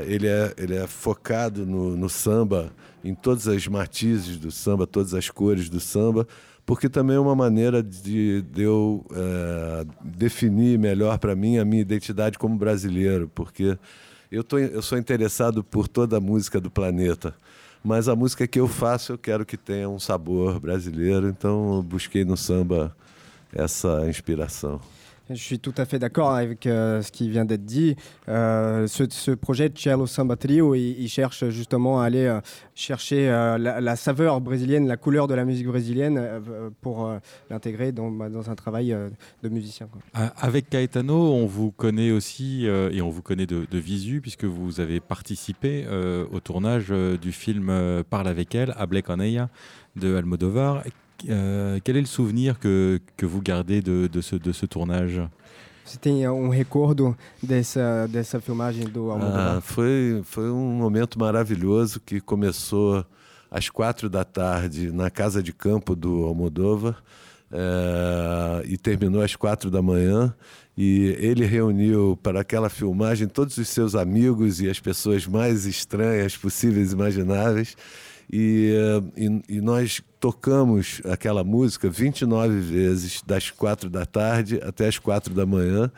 ele, 0.07 0.27
é, 0.27 0.53
ele 0.57 0.75
é 0.75 0.87
focado 0.87 1.65
no, 1.65 1.95
no 1.95 2.09
samba, 2.09 2.71
em 3.03 3.13
todas 3.13 3.47
as 3.47 3.67
matizes 3.67 4.37
do 4.37 4.49
samba, 4.49 4.87
todas 4.87 5.13
as 5.13 5.29
cores 5.29 5.69
do 5.69 5.79
samba 5.79 6.25
porque 6.71 6.87
também 6.87 7.17
é 7.17 7.19
uma 7.19 7.35
maneira 7.35 7.83
de, 7.83 8.43
de 8.43 8.61
eu 8.61 9.05
é, 9.11 9.85
definir 10.01 10.79
melhor 10.79 11.19
para 11.19 11.35
mim 11.35 11.57
a 11.57 11.65
minha 11.65 11.81
identidade 11.81 12.39
como 12.39 12.55
brasileiro, 12.55 13.29
porque 13.35 13.77
eu, 14.31 14.41
tô, 14.41 14.57
eu 14.57 14.81
sou 14.81 14.97
interessado 14.97 15.65
por 15.65 15.89
toda 15.89 16.15
a 16.15 16.21
música 16.21 16.61
do 16.61 16.71
planeta, 16.71 17.35
mas 17.83 18.07
a 18.07 18.15
música 18.15 18.47
que 18.47 18.57
eu 18.57 18.69
faço 18.69 19.11
eu 19.11 19.17
quero 19.17 19.45
que 19.45 19.57
tenha 19.57 19.89
um 19.89 19.99
sabor 19.99 20.61
brasileiro, 20.61 21.27
então 21.27 21.75
eu 21.75 21.83
busquei 21.83 22.23
no 22.23 22.37
samba 22.37 22.95
essa 23.53 24.07
inspiração. 24.07 24.79
Je 25.33 25.41
suis 25.41 25.59
tout 25.59 25.73
à 25.77 25.85
fait 25.85 25.99
d'accord 25.99 26.31
avec 26.31 26.65
euh, 26.65 27.01
ce 27.01 27.11
qui 27.11 27.29
vient 27.29 27.45
d'être 27.45 27.65
dit. 27.65 27.95
Euh, 28.27 28.87
ce, 28.87 29.03
ce, 29.09 29.31
projet 29.31 29.71
Cielo 29.73 30.05
Samba 30.05 30.35
Trio, 30.35 30.75
il, 30.75 31.01
il, 31.01 31.09
cherche 31.09 31.49
justement 31.49 32.01
à 32.01 32.05
aller 32.05 32.25
euh, 32.25 32.41
chercher 32.75 33.27
la, 33.27 33.95
saveur 33.95 34.41
brésilienne, 34.41 34.87
la 34.87 34.97
couleur 34.97 35.27
de 35.27 35.33
la 35.33 35.45
musique 35.45 35.67
brésilienne 35.67 36.41
pour 36.81 37.11
l'intégrer 37.49 37.91
dans, 37.91 38.11
bah, 38.11 38.29
dans, 38.29 38.49
un 38.49 38.55
travail 38.55 38.95
de 39.43 39.49
musicien. 39.49 39.87
Quoi. 39.87 40.01
Avec 40.37 40.69
Caetano, 40.69 41.33
on 41.33 41.45
vous 41.45 41.71
connaît 41.71 42.11
aussi 42.11 42.65
et 42.65 43.01
on 43.01 43.09
vous 43.09 43.21
connaît 43.21 43.45
de, 43.45 43.65
visu 43.77 44.21
puisque 44.21 44.45
vous 44.45 44.79
avez 44.79 44.99
participé 44.99 45.85
au 46.31 46.39
tournage 46.39 46.89
du 47.21 47.31
film 47.31 48.03
Parle 48.09 48.27
avec 48.27 48.55
elle, 48.55 48.73
à 48.77 48.85
Black 48.85 49.09
Oneia 49.09 49.49
de 49.95 50.15
Almodovar. 50.15 50.83
Euh, 51.29 51.79
quel 51.83 51.97
est 51.97 52.01
le 52.01 52.07
souvenir 52.07 52.59
que, 52.59 52.99
que 53.17 53.25
vous 53.25 53.41
gardez 53.41 53.81
de, 53.81 54.07
de, 54.07 54.21
ce, 54.21 54.35
de 54.35 54.51
ce 54.51 54.65
tournage 54.65 55.21
Você 55.85 55.97
tem 55.97 56.27
um 56.27 56.49
recordo 56.49 57.15
dessa, 57.41 58.07
dessa 58.07 58.39
filmagem 58.39 58.85
do 58.85 59.11
Almodóvar? 59.11 59.57
Ah, 59.57 59.61
foi, 59.61 60.21
foi 60.23 60.49
um 60.49 60.71
momento 60.71 61.19
maravilhoso 61.19 61.99
que 61.99 62.19
começou 62.19 63.05
às 63.49 63.69
quatro 63.69 64.09
da 64.09 64.23
tarde 64.23 64.91
na 64.91 65.09
casa 65.09 65.43
de 65.43 65.51
campo 65.51 65.95
do 65.95 66.23
Almodóvar 66.23 67.01
é, 67.51 68.63
e 68.65 68.77
terminou 68.77 69.21
às 69.21 69.35
quatro 69.35 69.69
da 69.69 69.81
manhã. 69.81 70.33
E 70.77 71.15
ele 71.19 71.45
reuniu 71.45 72.17
para 72.23 72.39
aquela 72.39 72.69
filmagem 72.69 73.27
todos 73.27 73.57
os 73.57 73.67
seus 73.67 73.93
amigos 73.93 74.61
e 74.61 74.69
as 74.69 74.79
pessoas 74.79 75.27
mais 75.27 75.65
estranhas 75.65 76.37
possíveis 76.37 76.91
e 76.91 76.95
imagináveis. 76.95 77.75
E, 78.31 78.73
e, 79.17 79.55
e, 79.57 79.61
nós 79.61 80.01
tocamos 80.19 81.01
aquela 81.03 81.43
música 81.43 81.89
29 81.89 82.59
vezes, 82.59 83.21
das 83.25 83.49
quatro 83.49 83.89
da 83.89 84.05
tarde 84.05 84.61
até 84.63 84.87
as 84.87 84.97
quatro 84.97 85.33
da 85.33 85.45
manhã 85.45 85.91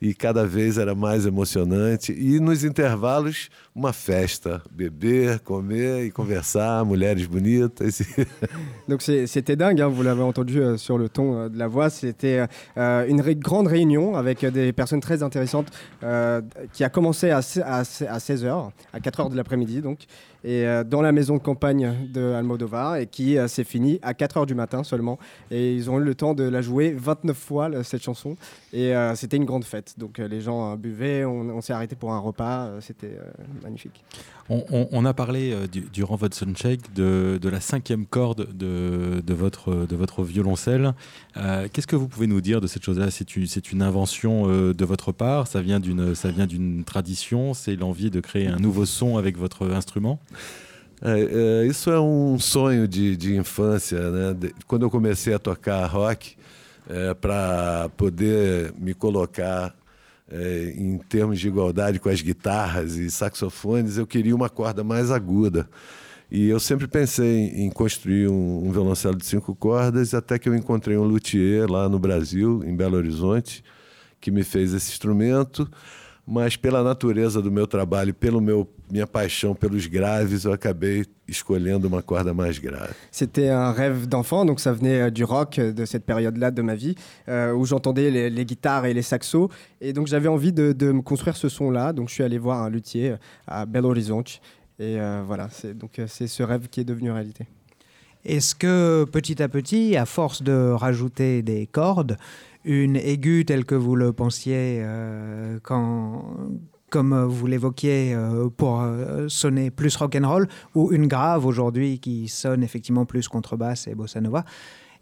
e 0.00 0.14
cada 0.14 0.46
vez 0.46 0.78
era 0.78 0.94
mais 0.94 1.26
emocionante. 1.26 2.12
E 2.12 2.38
nos 2.40 2.64
intervalos, 2.64 3.48
uma 3.74 3.92
festa, 3.92 4.62
beber, 4.70 5.40
comer 5.40 6.04
e 6.04 6.10
conversar, 6.10 6.84
mulheres 6.84 7.26
bonitas. 7.26 8.02
Donc 8.88 9.02
c'était 9.02 9.56
dingue, 9.56 9.80
hein, 9.80 9.88
vous 9.88 10.02
l'avez 10.02 10.22
entendu 10.22 10.60
euh, 10.60 10.76
sur 10.76 10.98
le 10.98 11.08
ton 11.08 11.38
euh, 11.38 11.48
de 11.48 11.58
la 11.58 11.68
voix, 11.68 11.90
c'était 11.90 12.46
euh, 12.76 13.06
une 13.06 13.22
grande 13.34 13.68
réunion 13.68 14.16
avec 14.16 14.44
des 14.44 14.72
personnes 14.72 15.00
très 15.00 15.22
intéressantes 15.22 15.68
euh, 16.02 16.40
qui 16.72 16.84
a 16.84 16.88
commencé 16.88 17.30
à, 17.30 17.38
à, 17.38 17.78
à 17.80 17.82
16h, 17.82 18.70
à 18.92 19.00
4h 19.00 19.30
de 19.30 19.36
l'après-midi 19.36 19.80
et 20.46 20.66
euh, 20.66 20.84
dans 20.84 21.02
la 21.02 21.12
maison 21.12 21.36
de 21.36 21.42
campagne 21.42 21.92
de 22.10 22.32
Almodovar 22.32 22.96
et 22.96 23.06
qui 23.06 23.36
s'est 23.48 23.64
fini 23.64 23.98
à 24.00 24.14
4h 24.14 24.46
du 24.46 24.54
matin 24.54 24.82
seulement. 24.84 25.18
Et 25.50 25.74
ils 25.74 25.90
ont 25.90 25.98
eu 26.00 26.04
le 26.04 26.14
temps 26.14 26.32
de 26.32 26.44
la 26.44 26.62
jouer 26.62 26.94
29 26.96 27.36
fois 27.36 27.70
cette 27.82 28.02
chanson 28.02 28.36
et 28.72 28.94
c'était 29.14 29.36
une 29.36 29.44
grande 29.44 29.64
fête. 29.64 29.94
Donc 29.98 30.18
les 30.18 30.40
gens 30.40 30.76
buvaient, 30.76 31.24
on, 31.24 31.60
s'est 31.60 31.72
arrêté 31.72 31.96
pour 31.96 32.12
un 32.12 32.18
repas, 32.18 32.70
c'était 32.80 33.18
magnifique. 33.62 34.04
On, 34.48 35.04
a 35.04 35.12
parlé 35.12 35.52
euh, 35.52 35.66
du, 35.66 35.80
durant 35.80 36.14
votre 36.14 36.36
soundcheck 36.36 36.94
de, 36.94 37.38
de, 37.40 37.48
la 37.48 37.60
cinquième 37.60 38.06
corde 38.06 38.46
de, 38.56 39.34
votre, 39.34 40.22
violoncelle. 40.22 40.94
Euh, 41.36 41.66
Qu'est-ce 41.72 41.88
que 41.88 41.96
vous 41.96 42.06
pouvez 42.06 42.28
nous 42.28 42.40
dire 42.40 42.60
de 42.60 42.68
cette 42.68 42.84
chose-là? 42.84 43.10
C'est 43.10 43.72
une, 43.72 43.82
invention 43.82 44.48
euh, 44.48 44.72
de 44.72 44.84
votre 44.84 45.10
part? 45.10 45.48
Ça 45.48 45.62
vient 45.62 45.80
d'une 45.80 46.84
tradition? 46.84 47.54
C'est 47.54 47.74
l'envie 47.74 48.10
de 48.10 48.20
créer 48.20 48.46
un 48.46 48.58
nouveau 48.58 48.86
son 48.86 49.16
avec 49.16 49.36
votre 49.36 49.68
instrument? 49.68 50.20
É, 51.02 51.62
é, 51.62 51.66
isso 51.66 51.90
é 51.90 52.00
um 52.00 52.38
sonho 52.38 52.88
de, 52.88 53.16
de 53.16 53.36
infância, 53.36 54.10
né? 54.10 54.34
De, 54.34 54.54
quando 54.66 54.82
eu 54.82 54.90
comecei 54.90 55.34
a 55.34 55.38
tocar 55.38 55.84
rock, 55.86 56.36
é, 56.88 57.14
para 57.14 57.88
poder 57.96 58.72
me 58.78 58.94
colocar 58.94 59.74
é, 60.30 60.74
em 60.76 60.98
termos 60.98 61.38
de 61.38 61.48
igualdade 61.48 62.00
com 62.00 62.08
as 62.08 62.22
guitarras 62.22 62.96
e 62.96 63.10
saxofones, 63.10 63.98
eu 63.98 64.06
queria 64.06 64.34
uma 64.34 64.48
corda 64.48 64.82
mais 64.82 65.10
aguda. 65.10 65.68
E 66.30 66.48
eu 66.48 66.58
sempre 66.58 66.88
pensei 66.88 67.48
em 67.54 67.70
construir 67.70 68.28
um, 68.28 68.66
um 68.66 68.72
violoncelo 68.72 69.16
de 69.16 69.26
cinco 69.26 69.54
cordas, 69.54 70.14
até 70.14 70.38
que 70.38 70.48
eu 70.48 70.54
encontrei 70.56 70.96
um 70.96 71.04
luthier 71.04 71.70
lá 71.70 71.88
no 71.88 71.98
Brasil, 71.98 72.64
em 72.64 72.74
Belo 72.74 72.96
Horizonte, 72.96 73.62
que 74.20 74.30
me 74.30 74.42
fez 74.42 74.74
esse 74.74 74.90
instrumento 74.90 75.70
mas 76.26 76.56
pela 76.56 76.82
natureza 76.82 77.40
do 77.40 77.52
meu 77.52 77.66
trabalho, 77.68 78.12
pelo 78.12 78.40
meu 78.40 78.68
minha 78.90 79.06
paixão 79.06 79.54
pelos 79.54 79.86
graves, 79.86 80.44
eu 80.44 80.52
acabei 80.52 81.04
escolhendo 81.28 81.88
uma 81.88 82.02
corda 82.02 82.32
mais 82.32 82.58
grave. 82.58 82.94
C'était 83.10 83.48
un 83.48 83.72
rêve 83.72 84.06
d'enfant, 84.06 84.44
donc 84.44 84.60
ça 84.60 84.72
venait 84.72 85.02
euh, 85.02 85.10
du 85.10 85.24
rock 85.24 85.58
euh, 85.58 85.72
de 85.72 85.84
cette 85.84 86.04
période-là 86.04 86.50
de 86.50 86.62
ma 86.62 86.74
vie, 86.74 86.94
euh, 87.28 87.52
où 87.52 87.64
j'entendais 87.64 88.10
les, 88.10 88.30
les, 88.30 88.44
guitares 88.44 88.86
et 88.86 88.94
les 88.94 89.02
saxos, 89.02 89.48
et 89.80 89.92
donc 89.92 90.06
j'avais 90.06 90.28
envie 90.28 90.52
de, 90.52 90.72
de, 90.72 90.92
me 90.92 91.02
construire 91.02 91.36
ce 91.36 91.48
son-là, 91.48 91.92
donc 91.92 92.08
je 92.08 92.14
suis 92.14 92.22
allé 92.22 92.38
voir 92.38 92.62
un 92.62 92.70
luthier 92.70 93.16
à 93.46 93.66
Belo 93.66 93.90
Horizonte, 93.90 94.40
et 94.78 95.00
euh, 95.00 95.22
voilà, 95.26 95.48
c'est 95.50 95.76
donc 95.76 96.00
c'est 96.06 96.26
ce 96.26 96.42
rêve 96.42 96.68
qui 96.68 96.80
est 96.80 96.84
devenu 96.84 97.10
réalité. 97.10 97.46
Est-ce 98.24 98.54
que 98.54 99.04
petit 99.04 99.40
à 99.42 99.48
petit, 99.48 99.96
à 99.96 100.04
force 100.04 100.42
de 100.42 100.72
rajouter 100.72 101.42
des 101.42 101.66
cordes, 101.66 102.16
une 102.64 102.96
aiguë 102.96 103.44
telle 103.44 103.64
que 103.64 103.76
vous 103.76 103.94
le 103.94 104.12
pensiez 104.12 104.80
euh, 104.80 105.60
quand, 105.62 106.24
comme 106.96 107.26
vous 107.26 107.46
l'évoquiez 107.46 108.14
euh, 108.14 108.48
pour 108.48 108.80
euh, 108.80 109.28
sonner 109.28 109.70
plus 109.70 109.94
rock'n'roll, 109.96 110.48
ou 110.74 110.92
une 110.92 111.08
grave 111.08 111.44
aujourd'hui 111.44 111.98
qui 111.98 112.26
sonne 112.26 112.62
effectivement 112.62 113.04
plus 113.04 113.28
contrebasse 113.28 113.86
et 113.86 113.94
bossa 113.94 114.18
nova. 114.22 114.46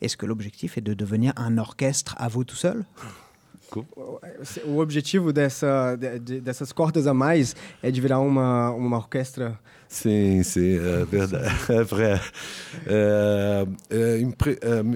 Est-ce 0.01 0.17
que 0.17 0.27
l'objectif 0.27 0.77
est 0.77 0.81
de 0.81 0.93
devenir 0.93 1.33
un 1.37 1.57
orchestre 1.57 2.17
à 2.19 2.27
vous 2.27 2.43
tout 2.43 2.57
seul? 2.57 2.85
O 4.67 4.79
objetivo 4.79 5.33
dessa, 5.33 5.97
de, 5.97 6.41
dessas 6.41 6.73
cordas 6.73 7.07
a 7.07 7.15
mais 7.15 7.55
é 7.83 7.91
de 7.91 8.01
virar 8.01 8.21
uma, 8.21 8.71
uma 8.71 8.97
orquestra. 8.97 9.59
Sim, 9.89 10.43
sim, 10.43 10.77
é 10.79 11.05
verdade. 11.05 11.55
É, 12.87 13.67
é, 13.91 14.23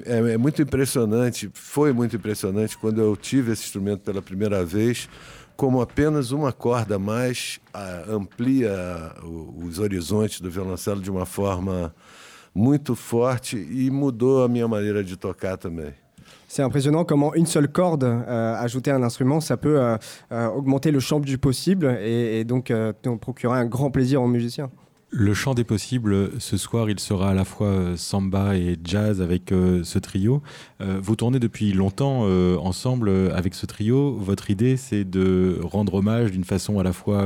é, 0.04 0.32
é, 0.32 0.36
muito 0.36 0.60
impressionante, 0.60 1.48
foi 1.54 1.92
muito 1.92 2.16
impressionante 2.16 2.76
quando 2.76 3.00
eu 3.00 3.16
tive 3.16 3.52
esse 3.52 3.62
instrumento 3.64 4.00
pela 4.00 4.20
primeira 4.20 4.64
vez, 4.64 5.08
como 5.58 5.80
apenas 5.80 6.30
uma 6.30 6.52
corda 6.52 6.94
a 6.94 6.98
mais 7.00 7.58
amplia 8.08 9.12
os 9.56 9.80
horizontes 9.80 10.40
do 10.40 10.48
violoncelo 10.48 11.00
de 11.00 11.10
uma 11.10 11.26
forma 11.26 11.92
muito 12.54 12.94
forte 12.94 13.56
e 13.56 13.90
mudou 13.90 14.44
a 14.44 14.48
minha 14.48 14.68
maneira 14.68 15.02
de 15.02 15.16
tocar 15.16 15.58
também. 15.58 15.92
C'est 16.46 16.62
impressionnant 16.62 17.04
comment 17.04 17.34
une 17.34 17.46
seule 17.46 17.68
corde 17.68 18.04
euh, 18.04 18.54
ajoutée 18.56 18.90
à 18.90 18.96
un 18.96 19.02
instrument, 19.02 19.40
ça 19.40 19.56
peut 19.56 19.80
euh, 19.80 19.96
euh, 20.32 20.46
augmenter 20.46 20.90
le 20.90 21.00
champ 21.00 21.20
du 21.20 21.38
possible 21.38 21.98
et, 22.00 22.40
et 22.40 22.44
donc 22.44 22.70
euh, 22.70 22.92
procurer 23.20 23.58
un 23.58 23.66
grand 23.66 23.90
plaisir 23.90 24.22
aux 24.22 24.28
musiciens. 24.28 24.70
Le 25.10 25.32
chant 25.32 25.54
des 25.54 25.64
possibles, 25.64 26.38
ce 26.38 26.58
soir, 26.58 26.90
il 26.90 27.00
sera 27.00 27.30
à 27.30 27.34
la 27.34 27.46
fois 27.46 27.68
euh, 27.68 27.96
samba 27.96 28.56
et 28.56 28.76
jazz 28.84 29.22
avec 29.22 29.52
euh, 29.52 29.82
ce 29.82 29.98
trio. 29.98 30.42
Euh, 30.82 30.98
vous 31.00 31.16
tournez 31.16 31.38
depuis 31.38 31.72
longtemps 31.72 32.26
ensemble 32.62 33.10
avec 33.34 33.54
ce 33.54 33.64
trio. 33.64 34.16
Votre 34.18 34.50
idée, 34.50 34.76
c'est 34.76 35.04
de 35.04 35.58
rendre 35.62 35.94
hommage 35.94 36.30
d'une 36.30 36.44
façon 36.44 36.78
à 36.78 36.82
la 36.82 36.92
fois 36.92 37.24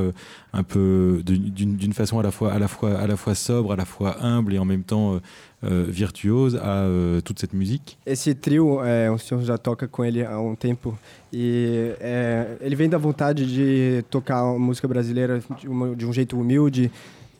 un 0.52 0.62
peu, 0.62 1.22
d'une 1.24 1.92
façon 1.92 2.20
à 2.20 2.22
la 2.22 2.30
fois, 2.30 2.52
à 2.52 2.58
la 2.60 2.68
fois, 2.68 2.96
à 2.96 3.06
la 3.08 3.16
fois 3.16 3.34
sobre, 3.34 3.72
à 3.72 3.76
la 3.76 3.84
fois 3.84 4.24
humble 4.24 4.54
et 4.54 4.58
en 4.58 4.64
même 4.64 4.84
temps 4.84 5.20
virtuose 5.62 6.56
à 6.56 6.86
toute 7.24 7.38
cette 7.40 7.52
musique. 7.52 7.98
Esse 8.06 8.34
trio, 8.34 8.80
o 8.80 9.18
senhor 9.18 9.42
já 9.42 9.58
toca 9.58 9.88
com 9.88 10.04
ele 10.04 10.24
há 10.24 10.38
um 10.40 10.54
tempo 10.54 10.96
e 11.32 11.92
ele 12.60 12.76
vem 12.76 12.88
da 12.88 12.98
vontade 12.98 13.44
de 13.46 14.04
tocar 14.10 14.44
música 14.58 14.86
brasileira 14.86 15.40
de 15.96 16.06
um 16.06 16.12
jeito 16.12 16.38
humilde. 16.38 16.90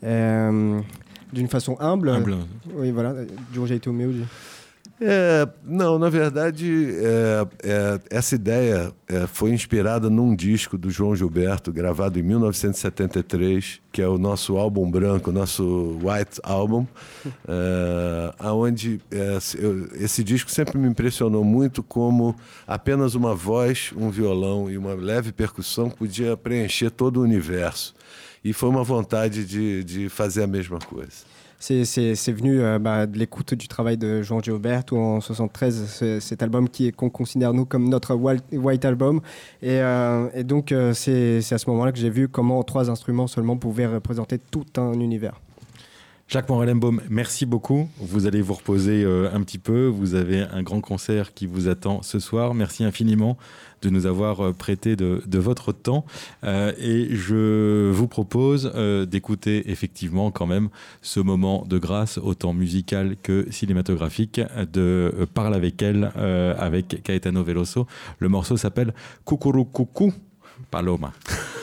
É, 0.03 0.49
d'une 1.31 1.47
façon 1.47 1.77
humble. 1.79 2.09
Humble. 2.09 2.37
Oui, 2.75 2.91
voilà, 2.91 3.25
de 3.51 3.59
um 3.59 3.65
jeito 3.65 3.89
humilde. 3.89 4.27
É, 5.01 5.47
não, 5.65 5.97
na 5.97 6.07
verdade, 6.07 6.95
é, 6.95 7.47
é, 7.63 7.99
essa 8.09 8.35
ideia 8.35 8.93
é, 9.07 9.27
foi 9.27 9.51
inspirada 9.51 10.09
num 10.09 10.35
disco 10.35 10.77
do 10.77 10.89
João 10.89 11.15
Gilberto, 11.15 11.73
gravado 11.73 12.19
em 12.19 12.21
1973, 12.21 13.81
que 13.91 14.01
é 14.01 14.07
o 14.07 14.17
nosso 14.17 14.55
álbum 14.55 14.89
branco, 14.89 15.31
nosso 15.31 15.97
White 16.01 16.39
Album, 16.43 16.87
é, 17.25 18.49
onde 18.51 19.01
é, 19.11 19.37
esse 19.95 20.23
disco 20.23 20.49
sempre 20.51 20.77
me 20.77 20.87
impressionou 20.87 21.43
muito 21.43 21.83
como 21.83 22.35
apenas 22.65 23.15
uma 23.15 23.35
voz, 23.35 23.91
um 23.97 24.09
violão 24.09 24.69
e 24.69 24.77
uma 24.77 24.93
leve 24.93 25.33
percussão 25.33 25.89
podia 25.89 26.37
preencher 26.37 26.91
todo 26.91 27.17
o 27.17 27.23
universo. 27.23 27.93
Et 28.45 28.53
foi 28.53 28.69
uma 28.69 28.83
vontade 28.83 29.45
de, 29.45 29.83
de 29.83 30.09
fazer 30.09 30.43
a 30.43 30.47
mesma 30.47 30.79
coisa. 30.79 31.25
C'est 31.59 32.33
venu 32.33 32.59
euh, 32.59 32.77
bah, 32.77 33.05
de 33.05 33.17
l'écoute 33.17 33.53
du 33.53 33.69
travail 33.69 33.95
de 33.95 34.21
Jean 34.21 34.41
Gilbert 34.41 34.83
où 34.91 34.97
en 34.97 35.21
73, 35.21 36.19
cet 36.19 36.43
album 36.43 36.67
qui 36.67 36.91
qu'on 36.91 37.09
considère 37.09 37.53
nous 37.53 37.63
comme 37.63 37.87
notre 37.87 38.15
White 38.15 38.83
Album. 38.83 39.21
Et, 39.61 39.79
euh, 39.79 40.27
et 40.33 40.43
donc 40.43 40.73
euh, 40.73 40.93
c'est 40.93 41.39
à 41.53 41.57
ce 41.57 41.69
moment-là 41.69 41.93
que 41.93 41.99
j'ai 41.99 42.09
vu 42.09 42.27
comment 42.27 42.61
trois 42.63 42.89
instruments 42.89 43.27
seulement 43.27 43.55
pouvaient 43.55 43.87
représenter 43.87 44.39
tout 44.39 44.65
un 44.75 44.91
univers. 44.99 45.39
Jacques 46.33 46.49
Morellenbaum, 46.49 47.01
merci 47.09 47.45
beaucoup. 47.45 47.87
Vous 47.99 48.25
allez 48.25 48.41
vous 48.41 48.55
reposer 48.55 49.03
euh, 49.03 49.29
un 49.33 49.43
petit 49.43 49.59
peu. 49.59 49.85
Vous 49.85 50.15
avez 50.15 50.39
un 50.39 50.63
grand 50.63 50.81
concert 50.81 51.33
qui 51.33 51.45
vous 51.45 51.67
attend 51.67 52.01
ce 52.01 52.19
soir. 52.19 52.53
Merci 52.53 52.83
infiniment 52.83 53.37
de 53.83 53.89
nous 53.89 54.05
avoir 54.05 54.41
euh, 54.41 54.53
prêté 54.53 54.95
de, 54.95 55.21
votre 55.37 55.73
temps. 55.73 56.05
Euh, 56.43 56.71
et 56.79 57.15
je 57.15 57.91
vous 57.91 58.07
propose 58.07 58.71
d'écouter 59.07 59.69
effectivement 59.69 60.31
quand 60.31 60.47
même 60.47 60.69
ce 61.01 61.19
moment 61.19 61.65
de 61.67 61.77
grâce, 61.77 62.17
autant 62.17 62.53
musical 62.53 63.15
que 63.21 63.45
cinématographique, 63.51 64.39
de 64.71 65.27
Parle 65.33 65.53
avec 65.53 65.81
elle, 65.81 66.11
avec 66.57 67.03
Caetano 67.03 67.43
Veloso. 67.43 67.87
Le 68.19 68.29
morceau 68.29 68.55
s'appelle 68.55 68.93
Coucou 69.25 70.13
Paloma. 70.71 71.11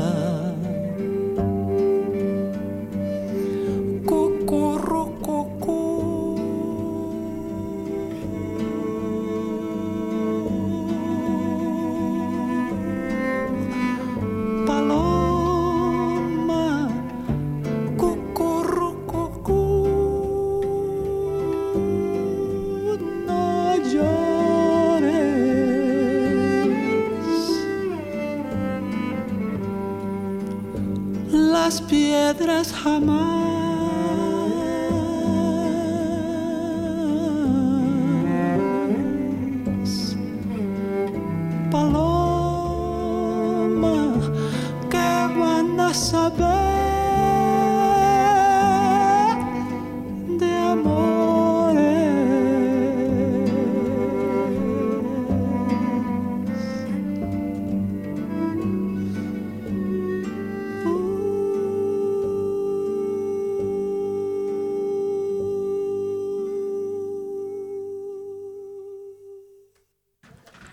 Piedras 32.33 32.71
jamás. 32.71 33.50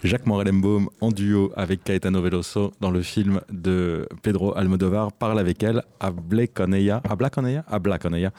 Jacques 0.09 0.27
Morel-Embaum 0.27 0.88
en 1.01 1.11
duo 1.11 1.53
avec 1.57 1.85
Caetano 1.85 2.21
Veloso 2.21 2.73
dans 2.81 2.91
le 2.91 3.03
film 3.03 3.41
de 3.51 4.09
Pedro 4.23 4.57
Almodovar 4.57 5.13
parle 5.13 5.39
avec 5.39 5.63
elle 5.63 5.83
à 6.01 6.11
Blaconeya. 6.11 7.03
À 7.05 7.17
À. 7.17 8.33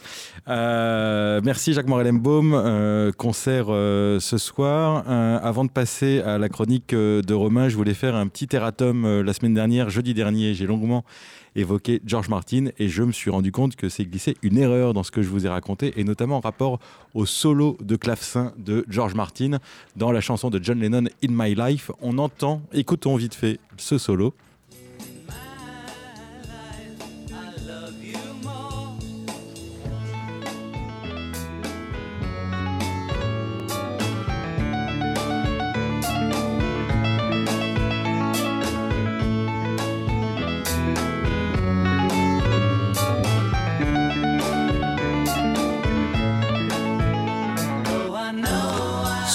Euh, 0.47 1.41
merci 1.43 1.74
Jacques 1.74 1.88
Morel-Embaum. 1.88 2.53
Euh, 2.99 3.12
concert 3.12 3.66
euh, 3.70 4.20
ce 4.20 4.38
soir. 4.38 5.03
Euh, 5.07 5.39
avant 5.41 5.66
de 5.66 5.70
passer 5.70 6.22
à 6.22 6.38
la 6.38 6.49
chronique 6.49 6.93
de 6.93 7.34
Romain, 7.34 7.70
je 7.70 7.76
voulais 7.76 7.93
faire 7.93 8.16
un 8.16 8.28
petit 8.28 8.47
erratum 8.51 9.22
la 9.22 9.34
semaine 9.34 9.53
dernière, 9.53 9.89
jeudi 9.89 10.14
dernier. 10.14 10.53
J'ai 10.53 10.66
longuement 10.66 11.03
évoqué 11.55 12.01
George 12.05 12.30
Martin 12.30 12.68
et 12.78 12.89
je 12.89 13.03
me 13.03 13.12
suis 13.12 13.30
rendu 13.30 13.51
compte 13.51 13.76
que 13.76 13.89
c'est 13.89 14.05
glissé 14.05 14.36
une 14.41 14.57
erreur 14.57 14.93
dans 14.93 15.03
ce 15.03 15.12
que 15.12 15.22
je 15.22 15.30
vous 15.30 15.45
ai 15.45 15.49
raconté 15.49 15.93
et 15.97 16.03
notamment 16.03 16.38
en 16.38 16.41
rapport 16.41 16.80
au 17.14 17.26
solo 17.26 17.78
de 17.82 17.95
clavecin 17.95 18.53
de 18.57 18.86
George 18.88 19.16
Martin 19.16 19.60
dans 19.95 20.12
la 20.12 20.22
chanson 20.22 20.49
de 20.49 20.60
John 20.62 20.80
Lennon 20.80 21.05
In 21.24 21.32
My 21.32 21.55
Life. 21.55 21.91
On 22.01 22.18
entend, 22.18 22.49
écoutons 22.74 23.16
vite 23.16 23.36
fait 23.36 23.60
ce 23.78 23.97
solo. 23.97 24.34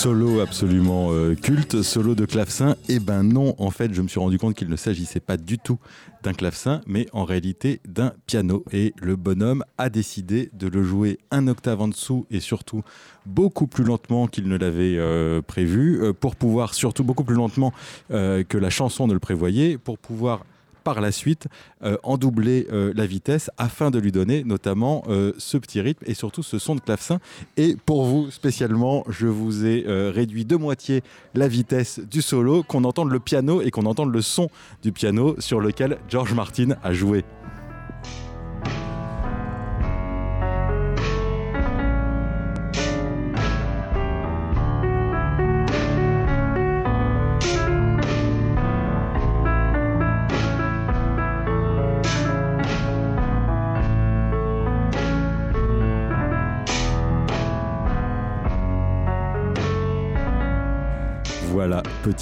Solo 0.05 0.41
absolument 0.41 1.13
euh, 1.13 1.35
culte, 1.35 1.81
solo 1.81 2.15
de 2.15 2.27
clavecin. 2.27 2.77
Eh 2.91 2.99
ben 2.99 3.23
non, 3.23 3.55
en 3.57 3.71
fait, 3.71 3.95
je 3.95 4.03
me 4.03 4.09
suis 4.09 4.21
rendu 4.21 4.37
compte 4.37 4.55
qu'il 4.55 4.69
ne 4.69 4.77
s'agissait 4.77 5.19
pas 5.19 5.39
du 5.39 5.59
tout 5.59 5.79
d'un 6.23 6.35
clavecin, 6.35 6.83
mais 6.87 7.07
en 7.15 7.25
réalité 7.25 7.81
d'un 7.89 8.13
piano. 8.27 8.67
Et 8.71 8.93
le 9.01 9.17
bonhomme 9.17 9.65
a 9.79 9.89
décidé 9.89 10.51
de 10.53 10.69
le 10.69 10.83
jouer 10.83 11.17
un 11.31 11.49
octave 11.49 11.81
en 11.81 11.89
dessous 11.89 12.27
et 12.31 12.41
surtout 12.41 12.83
beaucoup 13.25 13.67
plus 13.67 13.83
lentement 13.83 14.27
qu'il 14.27 14.47
ne 14.47 14.59
l'avait 14.59 14.99
euh, 14.99 15.41
prévu, 15.41 16.03
euh, 16.03 16.13
pour 16.13 16.37
pouvoir, 16.37 16.75
surtout 16.75 17.03
beaucoup 17.03 17.25
plus 17.25 17.37
lentement 17.37 17.73
que 18.11 18.59
la 18.59 18.69
chanson 18.69 19.07
ne 19.07 19.15
le 19.15 19.21
prévoyait, 19.21 19.79
pour 19.79 19.97
pouvoir 19.97 20.45
par 20.85 21.01
la 21.01 21.11
suite 21.11 21.49
euh, 21.83 21.97
en 22.03 22.19
doubler 22.19 22.69
euh, 22.73 22.93
la 22.95 23.07
vitesse 23.07 23.51
afin 23.59 23.91
de 23.91 23.99
lui 23.99 24.13
donner 24.13 24.45
notamment 24.45 25.03
euh, 25.09 25.33
ce 25.39 25.57
petit 25.57 25.81
rythme 25.81 26.05
et 26.07 26.15
surtout 26.15 26.43
ce 26.43 26.59
son 26.59 26.75
de 26.75 26.81
clavecin. 26.81 27.19
Et 27.57 27.77
pour 27.87 28.05
vous 28.05 28.31
spécialement, 28.31 29.05
je 29.09 29.27
vous 29.27 29.65
ai 29.65 29.85
réduit 29.87 30.45
de 30.45 30.57
moitié 30.57 31.03
la 31.35 31.49
vitesse 31.49 32.01
du 32.01 32.23
solo, 32.23 32.63
qu'on 32.63 32.85
entende 32.85 33.11
le 33.11 33.21
piano 33.21 33.63
et 33.63 33.71
qu'on 33.71 33.87
entende 33.87 34.13
le 34.13 34.23
son 34.23 34.51
du 34.83 34.93
piano 34.93 35.35
sur 35.39 35.61
lequel 35.61 35.99
George 36.09 36.35
Martin 36.35 36.77
a 36.83 36.93
joué. 36.93 37.25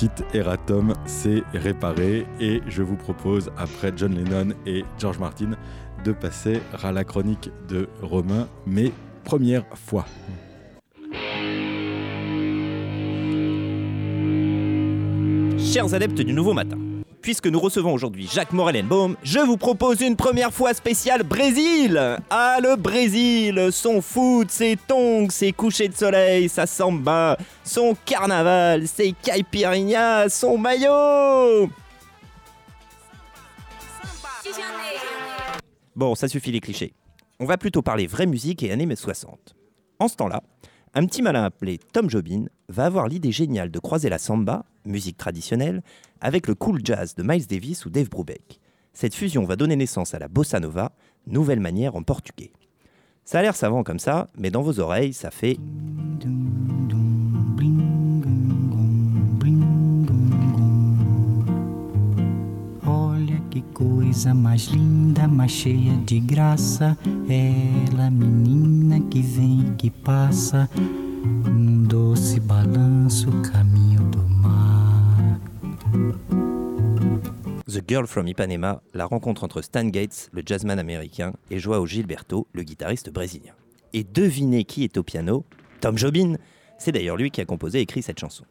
Petite 0.03 0.35
erratum, 0.35 0.95
c'est 1.07 1.45
réparé 1.55 2.27
et 2.41 2.61
je 2.67 2.83
vous 2.83 2.97
propose, 2.97 3.53
après 3.57 3.93
John 3.95 4.13
Lennon 4.13 4.53
et 4.67 4.85
George 4.99 5.21
Martin, 5.21 5.53
de 6.05 6.11
passer 6.11 6.61
à 6.83 6.91
la 6.91 7.05
chronique 7.05 7.51
de 7.69 7.89
Romain, 8.01 8.49
mais 8.67 8.91
première 9.23 9.65
fois. 9.77 10.05
Chers 15.59 15.95
adeptes 15.95 16.21
du 16.21 16.33
nouveau 16.33 16.53
matin, 16.53 16.79
puisque 17.23 17.47
nous 17.47 17.61
recevons 17.61 17.95
aujourd'hui 17.95 18.29
Jacques 18.31 18.53
Morel-Baum, 18.53 19.17
je 19.23 19.39
vous 19.39 19.57
propose 19.57 20.01
une 20.01 20.17
première 20.17 20.53
fois 20.53 20.75
spéciale 20.75 21.23
Brésil 21.23 22.19
Ah, 22.29 22.59
le 22.61 22.77
Brésil 22.77 23.69
Son 23.71 24.03
foot, 24.03 24.51
ses 24.51 24.77
tongs, 24.77 25.31
ses 25.31 25.53
couchers 25.53 25.89
de 25.89 25.95
soleil, 25.95 26.49
sa 26.49 26.67
samba, 26.67 27.39
son 27.65 27.97
carnaval, 28.05 28.87
ses 28.89 29.13
caipirinhas, 29.13 30.29
son 30.29 30.59
maillot 30.59 31.71
Bon, 35.95 36.15
ça 36.15 36.27
suffit 36.27 36.51
les 36.53 36.61
clichés. 36.61 36.95
On 37.39 37.45
va 37.45 37.57
plutôt 37.57 37.83
parler 37.83 38.07
vraie 38.07 38.27
musique 38.27 38.63
et 38.63 38.73
années 38.73 38.89
60. 38.95 39.55
En 39.99 40.09
ce 40.09 40.17
temps-là, 40.17 40.43
un 40.95 41.07
petit 41.07 41.23
malin 41.23 41.45
appelé 41.45 41.79
Tom 41.93 42.11
Jobin 42.11 42.45
va 42.69 42.85
avoir 42.85 43.09
l'idée 43.09 43.33
géniale 43.33 43.71
de 43.71 43.79
croiser 43.79 44.09
la 44.09 44.19
samba, 44.19 44.65
musique 44.85 45.17
traditionnelle, 45.17 45.83
avec 46.21 46.47
le 46.47 46.55
cool 46.55 46.81
jazz 46.85 47.15
de 47.15 47.23
Miles 47.23 47.47
Davis 47.47 47.87
ou 47.87 47.91
Dave 47.91 48.11
Brubeck. 48.11 48.61
Cette 48.93 49.15
fusion 49.15 49.45
va 49.45 49.57
donner 49.57 49.77
naissance 49.77 50.15
à 50.15 50.19
la 50.19 50.29
bossa 50.29 50.61
nova, 50.61 50.93
nouvelle 51.27 51.61
manière 51.61 51.97
en 51.97 52.03
portugais. 52.03 52.53
Ça 53.25 53.39
a 53.39 53.43
l'air 53.43 53.57
savant 53.57 53.85
comme 53.85 53.99
ça, 53.99 54.29
mais 54.37 54.51
dans 54.51 54.63
vos 54.63 54.81
oreilles, 54.81 55.15
ça 55.15 55.31
fait 55.31 55.57
coisa 63.83 64.33
mais 64.33 64.71
linda, 64.71 65.27
mais 65.27 65.49
cheia 65.49 65.97
de 66.07 66.21
graça. 66.21 66.97
Ela, 67.29 68.11
menina 68.11 69.01
que 69.11 69.21
vem 69.21 69.75
que 69.77 69.91
passa, 69.91 70.69
num 71.25 71.83
doce 71.85 72.39
balanço, 72.41 73.31
caminho 73.43 74.03
do 74.11 74.23
mar. 74.29 75.39
The 77.67 77.83
Girl 77.89 78.07
from 78.07 78.27
Ipanema, 78.27 78.83
la 78.95 79.07
rencontre 79.07 79.45
entre 79.45 79.63
Stan 79.63 79.87
Gates, 79.87 80.29
le 80.33 80.43
jazzman 80.45 80.79
américain, 80.79 81.33
et 81.51 81.59
Joao 81.59 81.87
Gilberto, 81.87 82.47
le 82.53 82.63
guitariste 82.63 83.11
brésilien. 83.11 83.55
Et 83.93 84.05
devinez 84.05 84.65
qui 84.65 84.85
est 84.85 84.97
au 84.97 85.03
piano? 85.03 85.45
Tom 85.81 85.99
Jobin 85.99 86.37
C'est 86.79 86.93
d'ailleurs 86.93 87.17
lui 87.17 87.31
qui 87.31 87.41
a 87.41 87.45
composé 87.45 87.79
et 87.79 87.83
écrit 87.83 88.03
cette 88.03 88.21
chanson. 88.21 88.45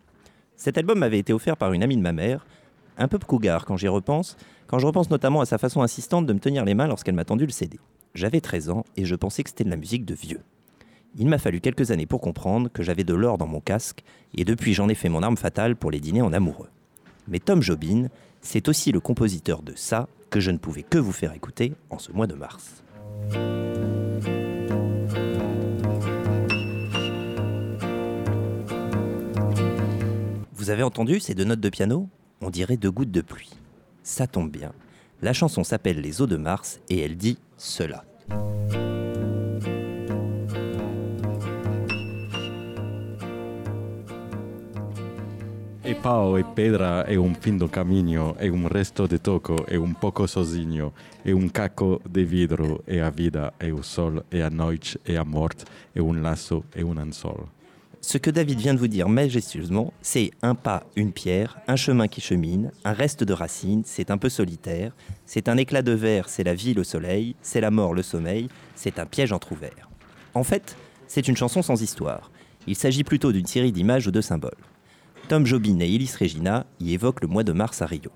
Cet 0.55 0.77
album 0.77 0.99
m'avait 0.99 1.19
été 1.19 1.33
offert 1.33 1.57
par 1.57 1.73
une 1.73 1.83
amie 1.83 1.97
de 1.97 2.01
ma 2.01 2.11
mère, 2.11 2.45
un 2.97 3.07
peu 3.07 3.19
cougar 3.19 3.65
quand 3.65 3.77
j'y 3.77 3.87
repense, 3.87 4.37
quand 4.67 4.79
je 4.79 4.87
repense 4.87 5.09
notamment 5.09 5.41
à 5.41 5.45
sa 5.45 5.57
façon 5.57 5.81
insistante 5.81 6.25
de 6.25 6.33
me 6.33 6.39
tenir 6.39 6.65
les 6.65 6.73
mains 6.73 6.87
lorsqu'elle 6.87 7.15
m'a 7.15 7.25
tendu 7.25 7.45
le 7.45 7.51
CD. 7.51 7.79
J'avais 8.13 8.41
13 8.41 8.69
ans 8.69 8.85
et 8.97 9.05
je 9.05 9.15
pensais 9.15 9.43
que 9.43 9.49
c'était 9.49 9.63
de 9.63 9.69
la 9.69 9.77
musique 9.77 10.05
de 10.05 10.13
vieux. 10.13 10.41
Il 11.17 11.27
m'a 11.27 11.37
fallu 11.37 11.59
quelques 11.59 11.91
années 11.91 12.05
pour 12.05 12.21
comprendre 12.21 12.69
que 12.71 12.83
j'avais 12.83 13.03
de 13.03 13.13
l'or 13.13 13.37
dans 13.37 13.47
mon 13.47 13.59
casque, 13.59 14.03
et 14.33 14.45
depuis 14.45 14.73
j'en 14.73 14.87
ai 14.87 14.95
fait 14.95 15.09
mon 15.09 15.23
arme 15.23 15.35
fatale 15.35 15.75
pour 15.75 15.91
les 15.91 15.99
dîners 15.99 16.21
en 16.21 16.31
amoureux. 16.31 16.69
Mais 17.27 17.39
Tom 17.39 17.61
Jobin, 17.61 18.07
c'est 18.41 18.69
aussi 18.69 18.91
le 18.91 19.01
compositeur 19.01 19.61
de 19.61 19.73
ça 19.75 20.07
que 20.29 20.39
je 20.39 20.51
ne 20.51 20.57
pouvais 20.57 20.83
que 20.83 20.97
vous 20.97 21.11
faire 21.11 21.33
écouter 21.33 21.73
en 21.89 21.99
ce 21.99 22.13
mois 22.13 22.27
de 22.27 22.35
mars. 22.35 22.83
Vous 30.53 30.69
avez 30.69 30.83
entendu 30.83 31.19
ces 31.19 31.33
deux 31.33 31.43
notes 31.43 31.59
de 31.59 31.69
piano? 31.69 32.07
On 32.41 32.49
dirait 32.49 32.77
deux 32.77 32.91
gouttes 32.91 33.11
de 33.11 33.21
pluie. 33.21 33.51
Ça 34.01 34.25
tombe 34.25 34.49
bien. 34.49 34.73
La 35.21 35.31
chanson 35.31 35.63
s'appelle 35.63 36.01
Les 36.01 36.21
eaux 36.21 36.27
de 36.27 36.37
Mars 36.37 36.79
et 36.89 36.99
elle 36.99 37.15
dit 37.15 37.37
cela. 37.55 38.03
E 45.83 45.93
pau 45.93 46.37
e 46.37 46.43
pedra 46.43 47.05
e 47.07 47.17
un 47.17 47.35
fin 47.35 47.57
do 47.57 47.67
caminho 47.67 48.35
e 48.39 48.49
un 48.49 48.67
resto 48.67 49.07
de 49.07 49.19
toco 49.19 49.65
e 49.67 49.77
un 49.77 49.93
pouco 49.93 50.25
sozinho 50.25 50.93
e 51.23 51.33
un 51.33 51.49
caco 51.49 52.01
de 52.09 52.23
vidro 52.23 52.81
e 52.87 53.01
a 53.01 53.09
vida 53.09 53.53
e 53.59 53.71
o 53.71 53.83
sol 53.83 54.23
e 54.31 54.41
a 54.41 54.49
noite 54.49 54.97
e 55.03 55.17
a 55.17 55.25
morte 55.25 55.65
e 55.93 55.99
un 55.99 56.21
laço 56.21 56.63
e 56.73 56.81
un 56.81 56.97
anzol. 56.97 57.60
Ce 58.03 58.17
que 58.17 58.31
David 58.31 58.59
vient 58.59 58.73
de 58.73 58.79
vous 58.79 58.87
dire 58.87 59.07
majestueusement, 59.07 59.93
c'est 60.01 60.31
un 60.41 60.55
pas, 60.55 60.83
une 60.95 61.11
pierre, 61.11 61.59
un 61.67 61.75
chemin 61.75 62.07
qui 62.07 62.19
chemine, 62.19 62.71
un 62.83 62.93
reste 62.93 63.23
de 63.23 63.31
racines, 63.31 63.83
c'est 63.85 64.09
un 64.09 64.17
peu 64.17 64.27
solitaire, 64.27 64.95
c'est 65.27 65.47
un 65.47 65.55
éclat 65.55 65.83
de 65.83 65.91
verre, 65.91 66.27
c'est 66.27 66.43
la 66.43 66.55
vie, 66.55 66.73
le 66.73 66.83
soleil, 66.83 67.35
c'est 67.43 67.61
la 67.61 67.69
mort, 67.69 67.93
le 67.93 68.01
sommeil, 68.01 68.49
c'est 68.73 68.97
un 68.97 69.05
piège 69.05 69.31
entr'ouvert. 69.31 69.87
En 70.33 70.43
fait, 70.43 70.75
c'est 71.05 71.27
une 71.27 71.37
chanson 71.37 71.61
sans 71.61 71.83
histoire. 71.83 72.31
Il 72.65 72.75
s'agit 72.75 73.03
plutôt 73.03 73.31
d'une 73.31 73.45
série 73.45 73.71
d'images 73.71 74.07
ou 74.07 74.11
de 74.11 74.21
symboles. 74.21 74.51
Tom 75.27 75.45
Jobin 75.45 75.79
et 75.79 75.93
Ellis 75.93 76.13
Regina 76.19 76.65
y 76.79 76.93
évoquent 76.93 77.21
le 77.21 77.27
mois 77.27 77.43
de 77.43 77.53
mars 77.53 77.83
à 77.83 77.85
Rio. 77.85 78.11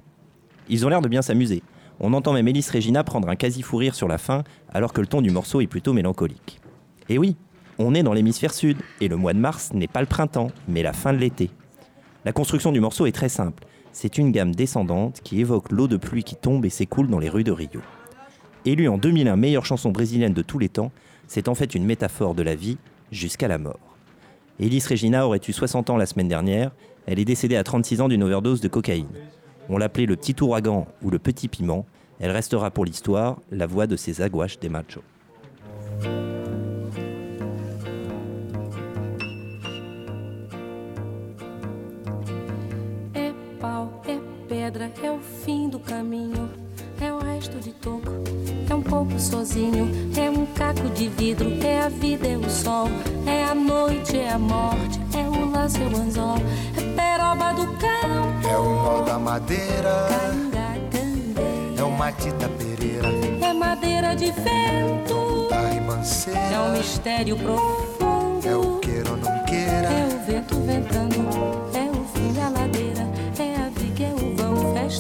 Ils 0.67 0.83
ont 0.88 0.89
l'air 0.89 1.01
de 1.01 1.07
bien 1.07 1.21
s'amuser. 1.21 1.61
On 1.99 2.13
entend 2.13 2.33
même 2.33 2.47
Ellis 2.47 2.67
Regina 2.73 3.03
prendre 3.03 3.29
un 3.29 3.36
quasi-fou 3.36 3.77
rire 3.77 3.93
sur 3.93 4.07
la 4.07 4.17
fin, 4.17 4.43
alors 4.73 4.93
que 4.93 5.01
le 5.01 5.07
ton 5.07 5.21
du 5.21 5.29
morceau 5.29 5.61
est 5.61 5.67
plutôt 5.67 5.93
mélancolique. 5.93 6.59
Et 7.07 7.19
oui, 7.19 7.38
on 7.80 7.93
est 7.93 8.03
dans 8.03 8.13
l'hémisphère 8.13 8.53
sud, 8.53 8.78
et 9.01 9.07
le 9.07 9.17
mois 9.17 9.34
de 9.34 9.39
mars 9.39 9.71
n'est 9.73 9.88
pas 9.88 10.01
le 10.01 10.07
printemps, 10.07 10.51
mais 10.67 10.84
la 10.84 10.93
fin 10.93 11.13
de 11.13 11.17
l'été. 11.17 11.49
La 12.23 12.32
construction 12.32 12.71
du 12.71 12.80
morceau 12.80 13.05
est 13.05 13.11
très 13.11 13.30
simple. 13.30 13.65
C'est 13.91 14.17
une 14.17 14.32
gamme 14.32 14.55
descendante 14.55 15.21
qui 15.23 15.39
évoque 15.39 15.71
l'eau 15.71 15.88
de 15.88 15.97
pluie 15.97 16.23
qui 16.23 16.36
tombe 16.36 16.65
et 16.65 16.69
s'écoule 16.69 17.07
dans 17.07 17.19
les 17.19 17.30
rues 17.30 17.43
de 17.43 17.51
Rio. 17.51 17.82
Élue 18.65 18.89
en 18.89 18.97
2001 18.97 19.36
meilleure 19.36 19.65
chanson 19.65 19.91
brésilienne 19.91 20.34
de 20.34 20.41
tous 20.41 20.57
les 20.57 20.69
temps, 20.69 20.91
c'est 21.28 21.47
en 21.47 21.55
fait 21.55 21.76
une 21.76 21.86
métaphore 21.86 22.34
de 22.34 22.43
la 22.43 22.55
vie 22.55 22.78
jusqu'à 23.11 23.47
la 23.47 23.57
mort. 23.57 23.80
Ellis 24.59 24.84
Regina 24.89 25.28
aurait 25.28 25.41
eu 25.47 25.53
60 25.53 25.89
ans 25.89 25.97
la 25.97 26.05
semaine 26.05 26.28
dernière, 26.28 26.71
elle 27.05 27.19
est 27.19 27.26
décédée 27.26 27.57
à 27.57 27.63
36 27.63 28.01
ans 28.01 28.07
d'une 28.07 28.23
overdose 28.23 28.61
de 28.61 28.67
cocaïne. 28.67 29.07
On 29.69 29.78
l'appelait 29.78 30.05
le 30.05 30.15
petit 30.15 30.36
ouragan 30.41 30.88
ou 31.03 31.09
le 31.09 31.19
petit 31.19 31.47
piment, 31.47 31.86
elle 32.19 32.32
restera 32.32 32.71
pour 32.71 32.86
l'histoire 32.86 33.38
la 33.51 33.67
voix 33.67 33.88
de 33.88 33.95
ces 33.95 34.21
aguaches 34.21 34.59
des 34.59 34.69
machos. 34.69 35.03
Pau, 43.66 44.01
é 44.07 44.20
pedra, 44.47 44.91
é 45.01 45.09
o 45.09 45.20
fim 45.20 45.68
do 45.68 45.80
caminho, 45.80 46.51
é 47.01 47.11
o 47.11 47.18
resto 47.18 47.59
de 47.59 47.72
toco, 47.72 48.11
é 48.70 48.76
um 48.76 48.82
pouco 48.82 49.20
sozinho, 49.20 49.89
é 50.16 50.30
um 50.30 50.45
caco 50.45 50.88
de 50.89 51.07
vidro, 51.09 51.51
é 51.63 51.82
a 51.82 51.89
vida, 51.89 52.28
é 52.28 52.38
o 52.38 52.47
sol, 52.47 52.88
é 53.26 53.43
a 53.43 53.55
noite, 53.55 54.18
é 54.18 54.30
a 54.30 54.38
morte, 54.38 54.99
é 55.18 55.28
o 55.28 55.49
laço, 55.49 55.78
é 55.78 55.86
o 55.88 55.97
anzol, 55.97 56.38
é 56.78 56.82
peroba 56.95 57.53
do 57.53 57.66
campo, 57.78 58.47
É 58.47 58.57
o 58.57 58.76
nó 58.84 59.01
da 59.01 59.18
madeira, 59.18 60.09
é 61.76 61.84
o 61.84 61.89
matita 61.89 62.47
pereira, 62.49 63.09
é 63.41 63.51
madeira 63.53 64.16
de 64.16 64.32
vento, 64.32 65.49
é 66.51 66.59
um 66.59 66.72
mistério 66.78 67.36
profundo, 67.36 68.47
é 68.47 68.55
o 68.55 68.80
queira 68.80 69.09
ou 69.09 69.18
não 69.18 69.43
queira, 69.45 69.89
É 69.89 70.07
o 70.13 70.26
vento 70.26 70.55
ventando, 70.61 71.64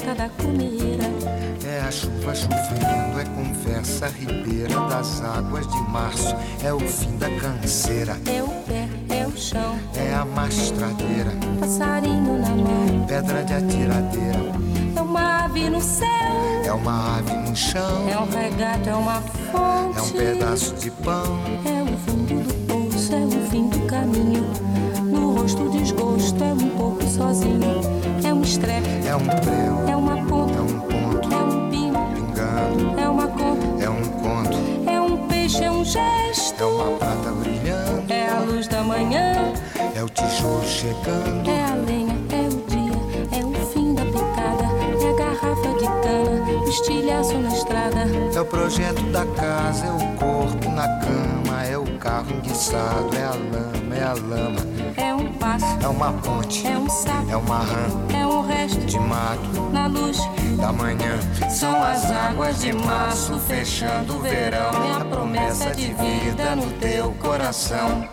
festa 0.05 0.13
da 0.13 0.29
cumeira. 0.29 1.03
é 1.65 1.81
a 1.81 1.91
chuva 1.91 2.35
chovendo, 2.35 3.19
é 3.19 3.25
conversa 3.35 4.07
ribeira 4.07 4.79
das 4.87 5.21
águas 5.21 5.67
de 5.67 5.81
março, 5.89 6.35
é 6.63 6.71
o 6.71 6.79
fim 6.79 7.17
da 7.17 7.29
canseira, 7.39 8.17
É 8.25 8.43
o 8.43 8.47
pé, 8.47 8.87
é 9.09 9.25
o 9.25 9.35
chão, 9.35 9.79
é 9.95 10.13
a 10.13 10.23
mastradeira, 10.23 11.31
passarinho 11.59 12.39
na 12.39 12.49
mão, 12.49 13.05
pedra 13.07 13.43
de 13.43 13.53
atiradeira, 13.53 14.39
é 14.95 15.01
uma 15.01 15.45
ave 15.45 15.69
no 15.69 15.81
céu, 15.81 16.07
é 16.63 16.71
uma 16.71 17.17
ave 17.17 17.33
no 17.33 17.55
chão, 17.55 18.07
é 18.07 18.17
um 18.19 18.29
regato, 18.29 18.89
é 18.89 18.95
uma 18.95 19.21
fonte, 19.21 19.97
é 19.97 20.01
um 20.01 20.09
pedaço 20.11 20.75
de 20.75 20.91
pão, 20.91 21.39
é 21.65 21.81
o 21.81 21.97
fundo 21.97 22.43
do 22.43 22.53
poço, 22.67 23.13
é 23.13 23.25
o 23.25 23.49
fim 23.49 23.67
do 23.69 23.79
caminho. 23.87 24.45
No 25.03 25.33
rosto 25.35 25.69
desgosto, 25.69 26.43
é 26.43 26.53
um 26.53 26.69
pouco 26.69 27.03
sozinho, 27.07 27.94
estrepe, 28.55 29.07
é 29.07 29.15
um 29.15 29.25
prego, 29.25 29.89
é 29.89 29.95
uma 29.95 30.17
é 30.17 30.23
ponta, 30.23 30.61
um 30.61 30.79
ponto, 30.79 31.33
é 31.33 31.37
um 31.37 31.69
pingando, 31.69 32.99
é 32.99 33.09
uma 33.09 33.27
conta, 33.27 33.83
é 33.83 33.89
um 33.89 34.03
conto, 34.03 34.89
é 34.89 35.01
um 35.01 35.27
peixe, 35.27 35.63
é 35.63 35.71
um 35.71 35.83
gesto. 35.83 36.63
é 36.63 36.65
uma 36.65 36.97
prata 36.97 37.31
brilhando, 37.31 38.13
É 38.13 38.29
a 38.29 38.39
luz 38.39 38.67
da 38.67 38.81
manhã, 38.81 39.51
é 39.93 40.01
o 40.03 40.07
tijolo 40.07 40.63
chegando, 40.65 41.49
é 41.49 41.63
a 41.65 41.75
lenha, 41.75 42.15
é 42.31 42.47
o 42.47 42.61
dia, 42.69 43.39
é 43.39 43.45
o 43.45 43.65
fim 43.67 43.93
da 43.93 44.05
picada, 44.05 44.65
é 45.03 45.09
a 45.09 45.13
garrafa 45.17 45.69
de 45.77 45.85
cana, 45.85 46.65
o 46.65 46.69
estilhaço 46.69 47.37
na 47.37 47.49
estrada, 47.49 48.05
É 48.33 48.39
o 48.39 48.45
projeto 48.45 49.01
da 49.11 49.25
casa, 49.25 49.85
é 49.85 49.91
o 49.91 50.15
corpo 50.17 50.69
na 50.69 50.87
cama, 50.99 51.44
o 51.95 51.97
carro 51.97 52.31
enguiçado, 52.31 53.15
é 53.15 53.23
a 53.23 53.31
lama, 53.31 53.95
é 53.95 54.03
a 54.03 54.13
lama, 54.13 54.59
é 54.97 55.13
um 55.13 55.31
passo, 55.33 55.65
é 55.81 55.87
uma 55.87 56.11
ponte, 56.13 56.67
é 56.67 56.77
um 56.77 56.89
sapo, 56.89 57.31
é 57.31 57.37
uma 57.37 57.59
rã 57.59 58.05
é 58.13 58.27
um 58.27 58.41
resto 58.41 58.81
de 58.81 58.99
mato 58.99 59.69
na 59.71 59.87
luz. 59.87 60.17
da 60.57 60.71
manhã. 60.71 61.19
São 61.49 61.83
as 61.83 62.11
águas 62.11 62.61
de 62.61 62.73
março 62.73 63.37
fechando 63.39 64.15
o 64.15 64.19
verão, 64.19 64.71
é 64.83 65.01
a 65.01 65.05
promessa 65.05 65.71
de 65.75 65.93
vida 65.93 66.55
no 66.55 66.71
teu 66.79 67.11
coração. 67.13 68.07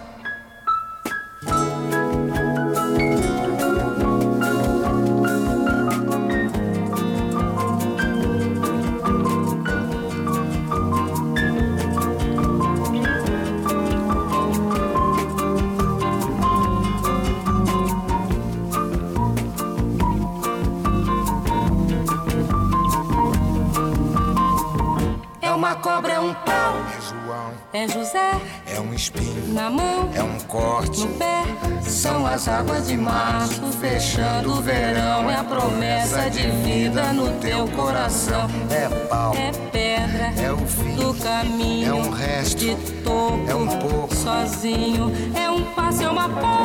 É 27.82 27.88
José. 27.88 28.40
É 28.66 28.80
um 28.80 28.94
espinho, 28.94 29.52
na 29.52 29.68
mão, 29.68 30.08
é 30.14 30.22
um 30.22 30.38
corte, 30.40 31.00
no 31.00 31.08
pé. 31.14 31.42
São 31.82 32.24
as 32.24 32.46
águas 32.46 32.86
de 32.86 32.96
março 32.96 33.60
fechando 33.80 34.52
o 34.52 34.62
verão, 34.62 35.28
é 35.28 35.36
a 35.36 35.44
promessa 35.44 36.30
de 36.30 36.48
vida 36.62 37.12
no 37.12 37.28
teu 37.40 37.66
coração. 37.68 38.48
é 38.70 38.88
pau, 39.06 39.34
É 39.34 39.50
pedra 39.70 40.32
é 40.40 40.52
o 40.52 40.58
fim, 40.58 40.94
do 40.94 41.14
caminho, 41.14 41.90
é 41.90 41.94
um 41.94 42.10
resto, 42.10 42.58
de 42.58 42.76
topo, 43.02 43.44
é 43.48 43.54
um 43.54 43.66
pouco, 43.66 44.14
sozinho, 44.14 45.12
é 45.34 45.50
um 45.50 45.64
passo, 45.74 46.02
é 46.02 46.08
uma 46.08 46.28
ponte, 46.28 46.61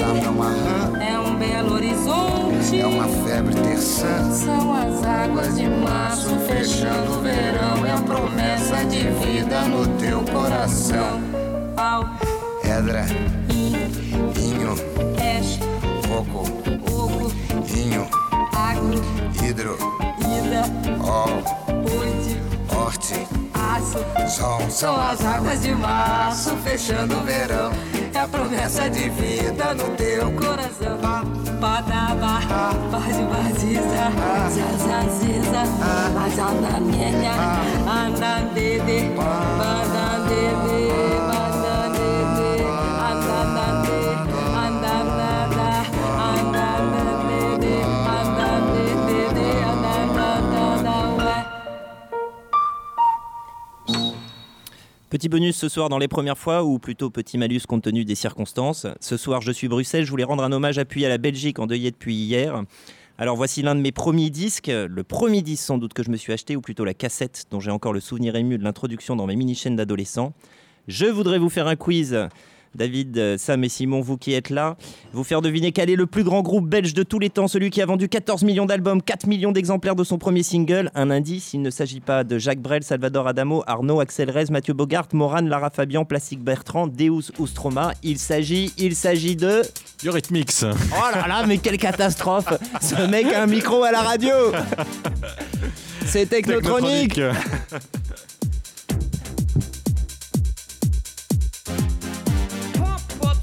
é 0.00 0.06
um 0.06 0.14
sapo, 0.14 0.26
é 0.26 0.28
uma 0.28 0.48
rã, 0.50 0.98
é 1.00 1.18
um 1.18 1.36
belo 1.36 1.74
horizonte. 1.74 2.80
é 2.80 2.86
uma 2.86 3.08
febre 3.26 3.54
terçã, 3.54 4.30
São 4.32 4.74
as 4.74 5.02
águas 5.04 5.56
de 5.56 5.68
março 5.68 6.28
fechando 6.46 7.18
o 7.18 7.22
verão, 7.22 7.86
é 7.86 7.92
a 7.92 8.00
promessa 8.02 8.84
de 8.84 9.08
vida 9.08 9.62
no 9.62 9.86
teu 9.98 10.22
coração. 10.22 11.20
Pau, 11.74 12.04
pedra, 12.62 13.06
inho, 13.50 14.74
peixe, 15.16 15.60
coco, 16.08 16.44
oco, 16.92 17.32
inho, 17.74 18.06
água, 18.54 18.90
hidro, 19.42 19.78
ida, 20.20 20.64
ol, 21.02 21.42
ponte, 21.66 22.35
aço. 23.76 23.98
sol, 24.28 24.70
São 24.70 25.00
as 25.00 25.24
águas 25.24 25.60
de 25.62 25.74
março 25.74 26.56
fechando 26.64 27.16
o 27.18 27.20
verão, 27.22 27.70
é 28.14 28.18
a 28.18 28.28
promessa 28.28 28.88
de 28.88 29.08
vida 29.10 29.74
no 29.74 29.84
teu 29.96 30.30
coração. 30.32 30.98
Badaba, 31.60 32.40
bade 32.90 33.24
baziza, 33.24 34.10
zazaziza, 34.50 35.62
bazandanenha, 36.14 37.34
andandede, 37.86 39.10
bandandede, 39.16 39.16
bandandede, 39.58 41.15
Petit 55.16 55.30
bonus 55.30 55.56
ce 55.56 55.70
soir 55.70 55.88
dans 55.88 55.96
les 55.96 56.08
premières 56.08 56.36
fois, 56.36 56.62
ou 56.62 56.78
plutôt 56.78 57.08
petit 57.08 57.38
malus 57.38 57.62
compte 57.66 57.84
tenu 57.84 58.04
des 58.04 58.14
circonstances. 58.14 58.86
Ce 59.00 59.16
soir, 59.16 59.40
je 59.40 59.50
suis 59.50 59.66
Bruxelles, 59.66 60.04
je 60.04 60.10
voulais 60.10 60.24
rendre 60.24 60.42
un 60.44 60.52
hommage 60.52 60.76
appuyé 60.76 61.06
à 61.06 61.08
la 61.08 61.16
Belgique 61.16 61.58
endeuillée 61.58 61.90
depuis 61.90 62.14
hier. 62.14 62.62
Alors 63.16 63.34
voici 63.34 63.62
l'un 63.62 63.74
de 63.74 63.80
mes 63.80 63.92
premiers 63.92 64.28
disques, 64.28 64.70
le 64.70 65.02
premier 65.04 65.40
disque 65.40 65.64
sans 65.64 65.78
doute 65.78 65.94
que 65.94 66.02
je 66.02 66.10
me 66.10 66.18
suis 66.18 66.34
acheté, 66.34 66.54
ou 66.54 66.60
plutôt 66.60 66.84
la 66.84 66.92
cassette 66.92 67.46
dont 67.50 67.60
j'ai 67.60 67.70
encore 67.70 67.94
le 67.94 68.00
souvenir 68.00 68.36
ému 68.36 68.58
de 68.58 68.62
l'introduction 68.62 69.16
dans 69.16 69.26
mes 69.26 69.36
mini-chaînes 69.36 69.76
d'adolescents. 69.76 70.34
Je 70.86 71.06
voudrais 71.06 71.38
vous 71.38 71.48
faire 71.48 71.66
un 71.66 71.76
quiz 71.76 72.28
David, 72.76 73.18
euh, 73.18 73.38
Sam 73.38 73.64
et 73.64 73.68
Simon, 73.68 74.00
vous 74.00 74.16
qui 74.16 74.34
êtes 74.34 74.50
là, 74.50 74.76
vous 75.12 75.24
faire 75.24 75.42
deviner 75.42 75.72
quel 75.72 75.90
est 75.90 75.96
le 75.96 76.06
plus 76.06 76.24
grand 76.24 76.42
groupe 76.42 76.68
belge 76.68 76.94
de 76.94 77.02
tous 77.02 77.18
les 77.18 77.30
temps, 77.30 77.48
celui 77.48 77.70
qui 77.70 77.82
a 77.82 77.86
vendu 77.86 78.08
14 78.08 78.44
millions 78.44 78.66
d'albums, 78.66 79.02
4 79.02 79.26
millions 79.26 79.52
d'exemplaires 79.52 79.96
de 79.96 80.04
son 80.04 80.18
premier 80.18 80.42
single. 80.42 80.90
Un 80.94 81.10
indice, 81.10 81.54
il 81.54 81.62
ne 81.62 81.70
s'agit 81.70 82.00
pas 82.00 82.22
de 82.22 82.38
Jacques 82.38 82.60
Brel, 82.60 82.82
Salvador 82.82 83.26
Adamo, 83.26 83.62
Arnaud, 83.66 84.00
Axel 84.00 84.30
Rez, 84.30 84.46
Mathieu 84.50 84.74
Bogart, 84.74 85.08
Morane, 85.12 85.48
Lara 85.48 85.70
Fabian, 85.70 86.04
Plastique 86.04 86.42
Bertrand, 86.42 86.86
Deus 86.86 87.32
Oustroma. 87.38 87.92
Il 88.02 88.18
s'agit, 88.18 88.72
il 88.78 88.94
s'agit 88.94 89.36
de... 89.36 89.62
Eurythmics. 90.04 90.62
Oh 90.62 91.14
là 91.14 91.26
là, 91.26 91.46
mais 91.46 91.58
quelle 91.58 91.78
catastrophe 91.78 92.52
Ce 92.80 93.08
mec 93.08 93.26
a 93.32 93.42
un 93.42 93.46
micro 93.46 93.82
à 93.82 93.90
la 93.90 94.02
radio 94.02 94.34
C'est 96.06 96.26
Technotronique 96.26 97.20
Pump 97.20 97.82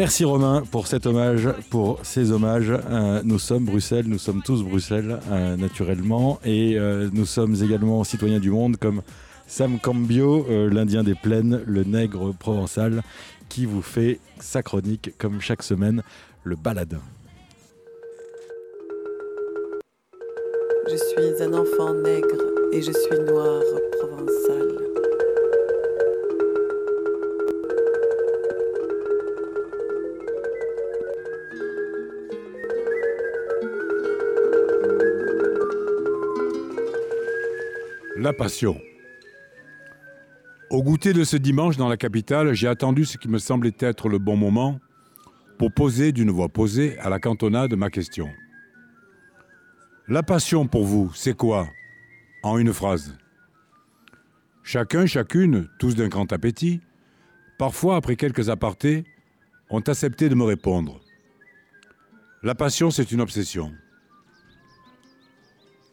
Merci 0.00 0.24
Romain 0.24 0.62
pour 0.70 0.86
cet 0.86 1.04
hommage, 1.04 1.46
pour 1.68 1.98
ces 2.04 2.32
hommages. 2.32 2.72
Euh, 2.72 3.20
nous 3.22 3.38
sommes 3.38 3.66
Bruxelles, 3.66 4.06
nous 4.08 4.16
sommes 4.16 4.40
tous 4.42 4.62
Bruxelles, 4.62 5.20
euh, 5.30 5.58
naturellement, 5.58 6.40
et 6.42 6.78
euh, 6.78 7.10
nous 7.12 7.26
sommes 7.26 7.54
également 7.62 8.02
citoyens 8.02 8.38
du 8.38 8.50
monde 8.50 8.78
comme 8.78 9.02
Sam 9.46 9.78
Cambio, 9.78 10.46
l'Indien 10.70 11.04
des 11.04 11.14
plaines, 11.14 11.62
le 11.66 11.84
nègre 11.84 12.32
provençal, 12.32 13.02
qui 13.50 13.66
vous 13.66 13.82
fait 13.82 14.20
sa 14.38 14.62
chronique 14.62 15.12
comme 15.18 15.38
chaque 15.42 15.62
semaine, 15.62 16.02
le 16.44 16.56
baladin. 16.56 17.02
Je 20.88 20.96
suis 20.96 21.42
un 21.42 21.52
enfant 21.52 21.92
nègre 21.92 22.40
et 22.72 22.80
je 22.80 22.90
suis 22.90 23.20
noir 23.30 23.60
provençal. 23.98 24.79
La 38.22 38.34
passion. 38.34 38.78
Au 40.68 40.82
goûter 40.82 41.14
de 41.14 41.24
ce 41.24 41.38
dimanche 41.38 41.78
dans 41.78 41.88
la 41.88 41.96
capitale, 41.96 42.52
j'ai 42.52 42.68
attendu 42.68 43.06
ce 43.06 43.16
qui 43.16 43.28
me 43.28 43.38
semblait 43.38 43.72
être 43.78 44.10
le 44.10 44.18
bon 44.18 44.36
moment 44.36 44.78
pour 45.56 45.72
poser 45.72 46.12
d'une 46.12 46.30
voix 46.30 46.50
posée 46.50 46.98
à 46.98 47.08
la 47.08 47.18
cantonade 47.18 47.74
ma 47.76 47.88
question. 47.88 48.28
La 50.06 50.22
passion 50.22 50.66
pour 50.66 50.84
vous, 50.84 51.10
c'est 51.14 51.32
quoi? 51.32 51.66
En 52.42 52.58
une 52.58 52.74
phrase. 52.74 53.16
Chacun, 54.64 55.06
chacune, 55.06 55.70
tous 55.78 55.94
d'un 55.94 56.08
grand 56.08 56.30
appétit, 56.30 56.82
parfois 57.58 57.96
après 57.96 58.16
quelques 58.16 58.50
apartés, 58.50 59.04
ont 59.70 59.80
accepté 59.80 60.28
de 60.28 60.34
me 60.34 60.44
répondre. 60.44 61.00
La 62.42 62.54
passion, 62.54 62.90
c'est 62.90 63.12
une 63.12 63.22
obsession. 63.22 63.72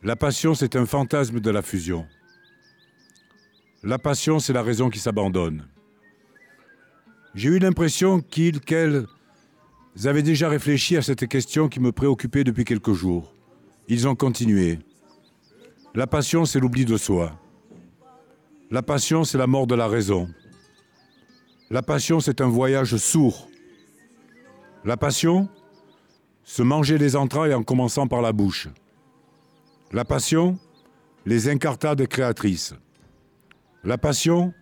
La 0.03 0.17
passion, 0.17 0.55
c'est 0.55 0.75
un 0.75 0.85
fantasme 0.85 1.39
de 1.39 1.51
la 1.51 1.61
fusion. 1.61 2.05
La 3.87 3.97
passion, 3.97 4.39
c'est 4.39 4.51
la 4.51 4.63
raison 4.63 4.89
qui 4.89 4.99
s'abandonne. 4.99 5.65
J'ai 7.35 7.47
eu 7.47 7.57
l'impression 7.57 8.19
qu'ils, 8.19 8.59
qu'elles, 8.59 9.05
avaient 10.03 10.23
déjà 10.23 10.49
réfléchi 10.49 10.97
à 10.97 11.01
cette 11.01 11.25
question 11.29 11.69
qui 11.69 11.79
me 11.79 11.93
préoccupait 11.93 12.43
depuis 12.43 12.65
quelques 12.65 12.91
jours. 12.91 13.33
Ils 13.87 14.05
ont 14.05 14.13
continué. 14.13 14.79
La 15.95 16.05
passion, 16.05 16.43
c'est 16.43 16.59
l'oubli 16.59 16.83
de 16.83 16.97
soi. 16.97 17.39
La 18.71 18.83
passion, 18.83 19.23
c'est 19.23 19.37
la 19.37 19.47
mort 19.47 19.67
de 19.67 19.75
la 19.75 19.87
raison. 19.87 20.27
La 21.69 21.81
passion, 21.81 22.19
c'est 22.19 22.41
un 22.41 22.49
voyage 22.49 22.97
sourd. 22.97 23.47
La 24.83 24.97
passion, 24.97 25.47
se 26.43 26.61
manger 26.61 26.97
les 26.97 27.15
entrailles 27.15 27.53
en 27.53 27.63
commençant 27.63 28.07
par 28.07 28.21
la 28.21 28.33
bouche. 28.33 28.67
La 29.93 30.03
passion, 30.03 30.59
les 31.25 31.47
incartades 31.47 32.05
créatrices. 32.07 32.75
La 33.83 33.97
passion, 33.97 34.53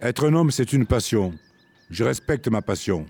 être 0.00 0.28
un 0.28 0.34
homme, 0.34 0.50
c'est 0.50 0.72
une 0.72 0.86
passion. 0.86 1.34
Je 1.90 2.04
respecte 2.04 2.48
ma 2.48 2.62
passion. 2.62 3.06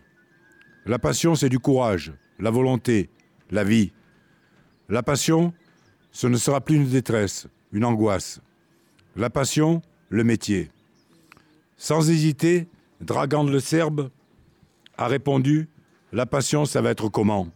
La 0.85 0.99
passion, 0.99 1.35
c'est 1.35 1.49
du 1.49 1.59
courage, 1.59 2.13
la 2.39 2.51
volonté, 2.51 3.11
la 3.51 3.65
vie. 3.65 3.93
La 4.89 5.03
passion, 5.03 5.53
ce 6.13 6.27
ne 6.27 6.37
sera 6.37 6.61
plus 6.61 6.77
une 6.77 6.89
détresse, 6.89 7.49
une 7.73 7.85
angoisse. 7.85 8.41
La 9.17 9.31
passion, 9.31 9.83
le 10.09 10.25
métier. 10.25 10.71
Sans 11.77 12.11
hésiter, 12.11 12.69
Dragand 13.01 13.45
le 13.45 13.61
Serbe 13.61 14.11
a 14.97 15.07
répondu 15.07 15.69
La 16.13 16.27
passion, 16.27 16.65
ça 16.65 16.81
va 16.81 16.91
être 16.91 17.09
comment? 17.09 17.49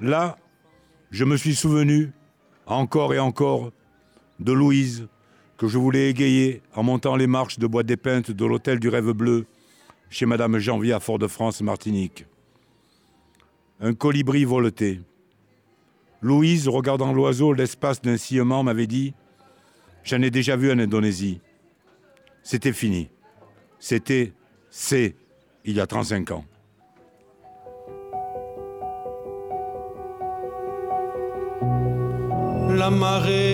Là, 0.00 0.38
je 1.10 1.24
me 1.24 1.36
suis 1.36 1.54
souvenu, 1.54 2.12
encore 2.66 3.14
et 3.14 3.18
encore, 3.18 3.72
de 4.38 4.52
Louise, 4.52 5.08
que 5.60 5.68
je 5.68 5.76
voulais 5.76 6.08
égayer 6.08 6.62
en 6.74 6.82
montant 6.82 7.16
les 7.16 7.26
marches 7.26 7.58
de 7.58 7.66
bois 7.66 7.82
dépeintes 7.82 8.30
de 8.30 8.44
l'hôtel 8.46 8.80
du 8.80 8.88
Rêve 8.88 9.10
Bleu 9.10 9.44
chez 10.08 10.24
Madame 10.24 10.58
Janvier 10.58 10.94
à 10.94 11.00
Fort-de-France, 11.00 11.60
Martinique. 11.60 12.24
Un 13.78 13.92
colibri 13.92 14.46
voletait. 14.46 15.00
Louise, 16.22 16.66
regardant 16.66 17.12
l'oiseau 17.12 17.52
l'espace 17.52 18.00
d'un 18.00 18.16
sillonnement, 18.16 18.62
m'avait 18.62 18.86
dit 18.86 19.12
J'en 20.02 20.22
ai 20.22 20.30
déjà 20.30 20.56
vu 20.56 20.72
en 20.72 20.78
Indonésie. 20.78 21.42
C'était 22.42 22.72
fini. 22.72 23.10
C'était, 23.78 24.32
c'est, 24.70 25.14
il 25.66 25.76
y 25.76 25.80
a 25.80 25.86
35 25.86 26.30
ans. 26.30 26.44
La 32.70 32.88
marée, 32.88 33.49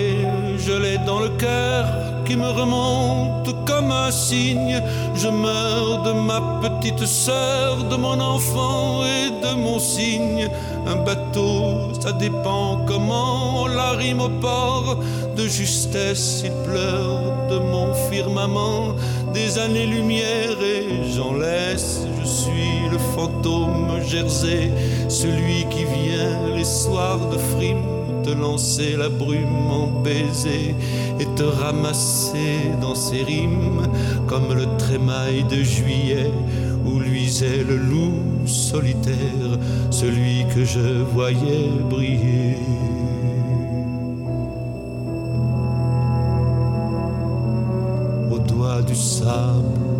je 0.67 0.73
l'ai 0.73 0.97
dans 0.97 1.21
le 1.21 1.29
cœur 1.29 1.85
qui 2.25 2.35
me 2.35 2.49
remonte 2.49 3.65
comme 3.65 3.89
un 3.89 4.11
signe. 4.11 4.81
Je 5.15 5.29
meurs 5.29 6.03
de 6.03 6.11
ma 6.11 6.41
petite 6.61 7.05
sœur, 7.05 7.85
de 7.85 7.95
mon 7.95 8.19
enfant 8.19 9.05
et 9.05 9.29
de 9.45 9.53
mon 9.55 9.79
cygne. 9.79 10.49
Un 10.85 10.97
bateau, 10.97 11.93
ça 12.01 12.11
dépend 12.11 12.81
comment 12.85 13.63
on 13.63 13.67
la 13.67 13.91
rime 13.91 14.19
au 14.19 14.27
port. 14.27 14.97
De 15.37 15.47
justesse, 15.47 16.43
il 16.43 16.51
pleure 16.69 17.47
de 17.49 17.59
mon 17.59 17.93
firmament. 18.09 18.95
Des 19.33 19.59
années-lumière 19.59 20.57
et 20.61 21.13
j'en 21.15 21.33
laisse. 21.33 22.05
Je 22.19 22.27
suis 22.27 22.89
le 22.91 22.97
fantôme 23.15 24.01
Jersey, 24.05 24.71
celui 25.07 25.65
qui 25.69 25.85
vient 25.85 26.55
les 26.55 26.65
soirs 26.65 27.29
de 27.31 27.37
frime 27.37 27.96
te 28.27 28.33
lancer 28.33 28.97
la 28.97 29.07
brume 29.07 29.71
en 29.71 29.87
baiser 30.01 30.75
et 31.17 31.25
te 31.35 31.43
ramasser 31.43 32.59
dans 32.81 32.95
ses 32.95 33.23
rimes 33.23 33.87
comme 34.27 34.53
le 34.53 34.65
trémail 34.77 35.45
de 35.45 35.63
juillet 35.63 36.31
où 36.85 36.99
luisait 36.99 37.63
le 37.63 37.77
loup 37.77 38.19
solitaire, 38.45 39.51
celui 39.91 40.45
que 40.53 40.65
je 40.65 41.03
voyais 41.13 41.69
briller. 41.89 42.57
Au 48.29 48.39
doigt 48.39 48.81
du 48.81 48.95
sable 48.95 49.96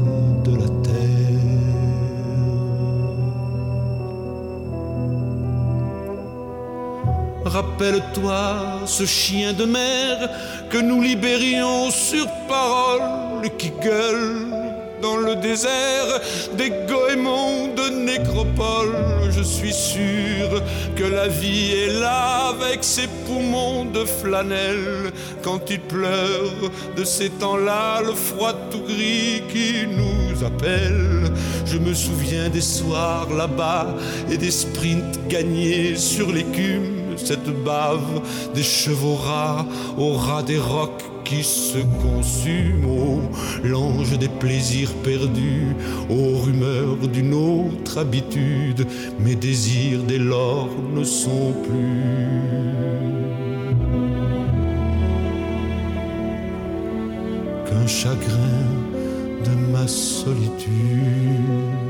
Rappelle-toi 7.47 8.81
ce 8.85 9.05
chien 9.05 9.53
de 9.53 9.63
mer 9.63 10.29
que 10.69 10.77
nous 10.77 11.01
libérions 11.01 11.89
sur 11.91 12.27
parole 12.47 13.49
qui 13.57 13.71
gueule 13.81 14.47
dans 15.01 15.15
le 15.15 15.35
désert 15.37 16.19
des 16.57 16.71
goémons 16.89 17.73
de 17.73 17.89
nécropole. 18.03 18.95
Je 19.29 19.41
suis 19.41 19.71
sûr 19.71 20.61
que 20.97 21.03
la 21.03 21.29
vie 21.29 21.71
est 21.71 21.99
là 21.99 22.49
avec 22.49 22.83
ses 22.83 23.07
poumons 23.25 23.85
de 23.85 24.03
flanelle. 24.03 25.11
Quand 25.41 25.69
il 25.69 25.79
pleure 25.79 26.71
de 26.97 27.03
ces 27.05 27.29
temps-là, 27.29 28.01
le 28.01 28.13
froid 28.13 28.53
tout 28.69 28.81
gris 28.81 29.43
qui 29.53 29.87
nous 29.87 30.43
appelle. 30.43 31.31
Je 31.65 31.77
me 31.77 31.93
souviens 31.93 32.49
des 32.49 32.61
soirs 32.61 33.29
là-bas 33.33 33.95
et 34.29 34.37
des 34.37 34.51
sprints 34.51 35.27
gagnés 35.29 35.95
sur 35.95 36.29
l'écume. 36.31 36.96
Cette 37.15 37.49
bave 37.63 38.21
des 38.53 38.63
chevaux 38.63 39.15
rats 39.15 39.65
au 39.97 40.13
ras 40.13 40.43
des 40.43 40.59
rocs 40.59 41.03
qui 41.27 41.43
se 41.43 41.79
consume, 42.01 42.85
oh, 42.87 43.19
l'ange 43.63 44.17
des 44.17 44.29
plaisirs 44.29 44.93
perdus, 45.03 45.75
aux 46.09 46.37
rumeurs 46.37 46.95
d'une 47.11 47.33
autre 47.33 47.97
habitude, 47.97 48.87
mes 49.19 49.35
désirs 49.35 50.03
dès 50.07 50.19
lors 50.19 50.69
ne 50.95 51.03
sont 51.03 51.51
plus 51.63 52.71
qu'un 57.65 57.87
chagrin 57.87 58.63
de 59.43 59.71
ma 59.73 59.85
solitude. 59.85 61.86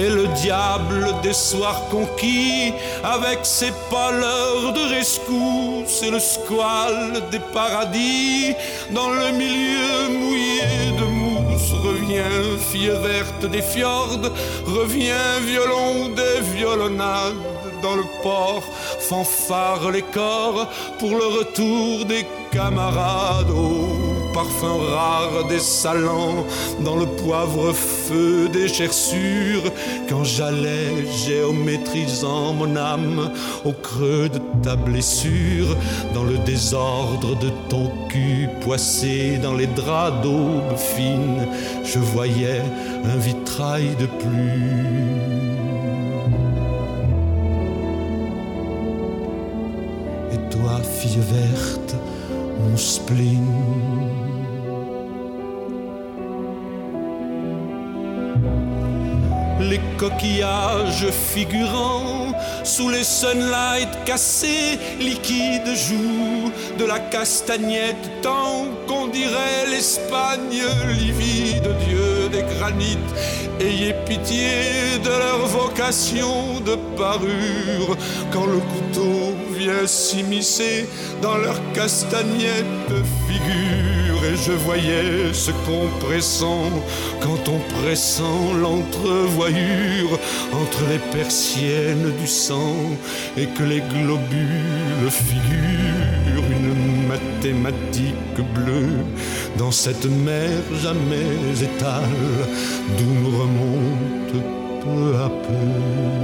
Et 0.00 0.08
le 0.08 0.28
diable 0.28 1.14
des 1.22 1.34
soirs 1.34 1.82
conquis, 1.90 2.72
avec 3.04 3.40
ses 3.42 3.70
pâleurs 3.90 4.72
de 4.72 4.94
rescousse 4.96 6.02
et 6.02 6.10
le 6.10 6.18
squale 6.18 7.20
des 7.30 7.42
paradis, 7.52 8.54
dans 8.92 9.10
le 9.10 9.30
milieu 9.32 10.08
mouillé 10.18 10.92
de 10.98 11.04
mousse, 11.04 11.72
revient 11.84 12.58
fille 12.70 12.94
verte 13.08 13.44
des 13.44 13.60
fjords, 13.60 14.30
revient 14.66 15.36
violon 15.42 16.08
des 16.20 16.40
violonnades. 16.56 17.34
Dans 17.82 17.96
le 17.96 18.04
port, 18.22 18.62
fanfare 19.00 19.90
les 19.90 20.02
corps 20.02 20.66
pour 20.98 21.10
le 21.10 21.26
retour 21.38 22.06
des 22.06 22.26
camarades. 22.50 23.50
Au 23.50 24.19
parfum 24.32 24.78
rare 24.78 25.46
des 25.48 25.58
salants, 25.58 26.44
dans 26.84 26.96
le 26.96 27.06
poivre 27.06 27.72
feu 27.72 28.48
des 28.48 28.68
gerçures, 28.68 29.62
quand 30.08 30.24
j'allais 30.24 31.06
géométrisant 31.26 32.52
mon 32.52 32.76
âme 32.76 33.30
au 33.64 33.72
creux 33.72 34.28
de 34.28 34.40
ta 34.62 34.76
blessure, 34.76 35.76
dans 36.14 36.24
le 36.24 36.38
désordre 36.38 37.36
de 37.38 37.50
ton 37.68 37.90
cul 38.08 38.48
poissé 38.60 39.38
dans 39.42 39.54
les 39.54 39.66
draps 39.66 40.22
d'aube 40.22 40.76
fine, 40.76 41.46
je 41.84 41.98
voyais 41.98 42.62
un 43.04 43.16
vitrail 43.16 43.96
de 43.98 44.06
pluie. 44.06 45.10
Et 50.32 50.50
toi, 50.50 50.80
fille 50.98 51.18
verte, 51.18 51.96
mon 52.60 52.76
spleen. 52.76 54.09
Les 59.60 59.80
coquillages 59.98 61.06
figurants 61.10 62.32
sous 62.64 62.88
les 62.88 63.04
sunlight 63.04 63.88
cassés, 64.04 64.78
liquides 64.98 65.74
joues 65.74 66.50
de 66.78 66.84
la 66.84 66.98
castagnette, 66.98 68.10
tant 68.22 68.66
qu'on 68.86 69.08
dirait 69.08 69.66
l'Espagne 69.70 70.62
livide, 70.88 71.68
Dieu 71.86 72.28
des 72.30 72.42
granites. 72.54 72.98
Ayez 73.60 73.94
pitié 74.06 74.98
de 75.04 75.10
leur 75.10 75.46
vocation 75.46 76.60
de 76.64 76.76
parure 76.96 77.96
quand 78.32 78.46
le 78.46 78.58
couteau 78.58 79.36
vient 79.52 79.86
s'immiscer 79.86 80.88
dans 81.20 81.36
leur 81.36 81.58
castagnette 81.72 82.92
figure. 83.28 84.09
Et 84.22 84.36
je 84.36 84.52
voyais 84.52 85.32
ce 85.32 85.50
compressant 85.50 86.68
quand 87.20 87.48
on 87.48 87.58
pressant 87.80 88.52
l'entrevoyure 88.52 90.18
entre 90.52 90.82
les 90.90 90.98
persiennes 91.10 92.12
du 92.20 92.26
sang 92.26 92.76
et 93.38 93.46
que 93.46 93.62
les 93.62 93.80
globules 93.80 95.10
figurent 95.10 96.50
une 96.50 97.06
mathématique 97.08 98.40
bleue 98.54 98.98
dans 99.56 99.70
cette 99.70 100.04
mer 100.04 100.50
jamais 100.82 101.62
étale 101.62 102.48
d'où 102.98 103.06
nous 103.22 103.38
remonte 103.38 104.44
peu 104.82 105.16
à 105.16 105.28
peu. 105.28 106.20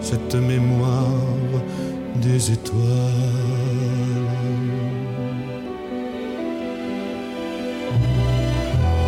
Cette 0.00 0.34
mémoire 0.34 1.37
des 2.20 2.52
étoiles. 2.52 2.78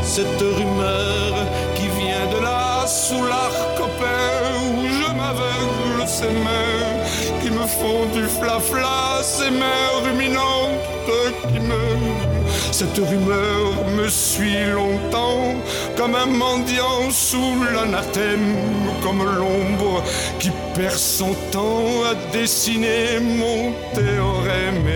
Cette 0.03 0.41
rumeur 0.41 1.35
qui 1.77 1.87
vient 2.01 2.27
de 2.35 2.43
là 2.43 2.87
sous 2.87 3.25
l'arc 3.25 3.81
où 3.81 4.87
je 4.89 5.09
m'aveugle, 5.17 6.07
ces 6.07 6.33
mains 6.47 7.05
qui 7.43 7.51
me 7.51 7.67
font 7.67 8.07
du 8.15 8.25
flafla, 8.27 9.23
ces 9.23 9.51
mains 9.51 9.91
ruminantes 10.05 10.81
qui 11.53 11.61
me 11.61 12.11
cette 12.73 12.97
rumeur 12.97 13.87
me 13.95 14.09
suit 14.09 14.65
longtemps, 14.73 15.55
comme 16.01 16.15
un 16.15 16.25
mendiant 16.25 17.11
sous 17.11 17.63
l'anathème, 17.75 18.57
comme 19.03 19.23
l'ombre 19.23 20.03
qui 20.39 20.51
perd 20.75 20.95
son 20.95 21.35
temps 21.53 22.05
à 22.11 22.15
dessiner 22.33 23.21
mon 23.21 23.75
théorème. 23.95 24.89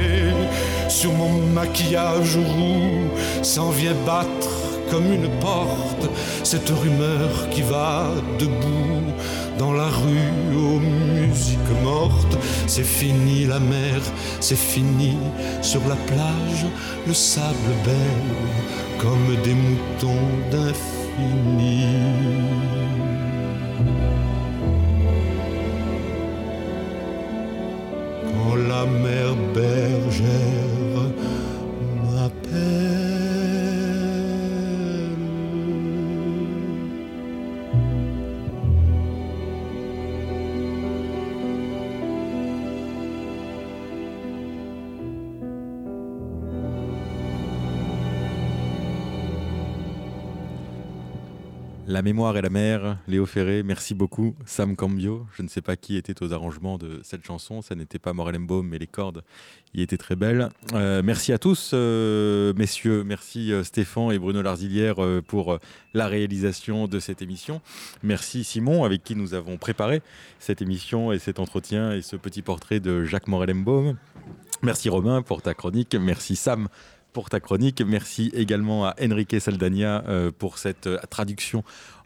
Sur 0.88 1.12
mon 1.12 1.28
maquillage 1.52 2.38
roux 2.38 3.10
s'en 3.42 3.68
vient 3.68 3.96
battre 4.06 4.48
comme 4.90 5.12
une 5.12 5.28
porte 5.40 6.08
cette 6.42 6.70
rumeur 6.70 7.50
qui 7.50 7.60
va 7.60 8.06
debout 8.38 9.12
dans 9.58 9.72
la 9.72 9.88
rue 9.88 10.56
aux 10.56 10.80
musiques 10.80 11.82
mortes. 11.82 12.36
C'est 12.66 12.84
fini 12.84 13.46
la 13.46 13.60
mer, 13.60 14.00
c'est 14.40 14.58
fini 14.58 15.16
sur 15.62 15.80
la 15.88 15.96
plage, 15.96 16.66
le 17.06 17.14
sable 17.14 17.74
belle 17.84 18.44
comme 18.98 19.36
des 19.42 19.54
moutons 19.54 20.28
d'infini. 20.50 21.84
La 51.94 52.02
mémoire 52.02 52.36
et 52.36 52.42
la 52.42 52.50
mer, 52.50 52.98
Léo 53.06 53.24
Ferré, 53.24 53.62
merci 53.62 53.94
beaucoup. 53.94 54.34
Sam 54.46 54.74
Cambio, 54.74 55.28
je 55.36 55.44
ne 55.44 55.48
sais 55.48 55.60
pas 55.60 55.76
qui 55.76 55.96
était 55.96 56.24
aux 56.24 56.32
arrangements 56.32 56.76
de 56.76 56.98
cette 57.04 57.24
chanson, 57.24 57.62
ça 57.62 57.76
n'était 57.76 58.00
pas 58.00 58.12
Morel 58.12 58.36
Baum, 58.38 58.66
mais 58.66 58.80
les 58.80 58.88
cordes 58.88 59.22
y 59.74 59.80
étaient 59.80 59.96
très 59.96 60.16
belles. 60.16 60.48
Euh, 60.72 61.02
merci 61.04 61.32
à 61.32 61.38
tous, 61.38 61.70
euh, 61.72 62.52
messieurs. 62.56 63.04
Merci 63.04 63.52
euh, 63.52 63.62
Stéphane 63.62 64.10
et 64.10 64.18
Bruno 64.18 64.42
Larzilière 64.42 64.96
pour 65.28 65.60
la 65.94 66.08
réalisation 66.08 66.88
de 66.88 66.98
cette 66.98 67.22
émission. 67.22 67.60
Merci 68.02 68.42
Simon, 68.42 68.82
avec 68.82 69.04
qui 69.04 69.14
nous 69.14 69.32
avons 69.32 69.56
préparé 69.56 70.02
cette 70.40 70.62
émission 70.62 71.12
et 71.12 71.20
cet 71.20 71.38
entretien 71.38 71.92
et 71.92 72.02
ce 72.02 72.16
petit 72.16 72.42
portrait 72.42 72.80
de 72.80 73.04
Jacques 73.04 73.28
Morel 73.28 73.54
Baum. 73.54 73.96
Merci 74.62 74.88
Romain 74.88 75.22
pour 75.22 75.42
ta 75.42 75.54
chronique. 75.54 75.94
Merci 75.94 76.34
Sam 76.34 76.68
pour 77.14 77.30
ta 77.30 77.40
chronique. 77.40 77.80
Merci 77.80 78.30
également 78.34 78.84
à 78.84 78.94
Enrique 79.00 79.40
Saldania 79.40 80.04
euh, 80.08 80.30
pour 80.36 80.58
cette 80.58 80.88
euh, 80.88 80.98
traduction 81.08 81.64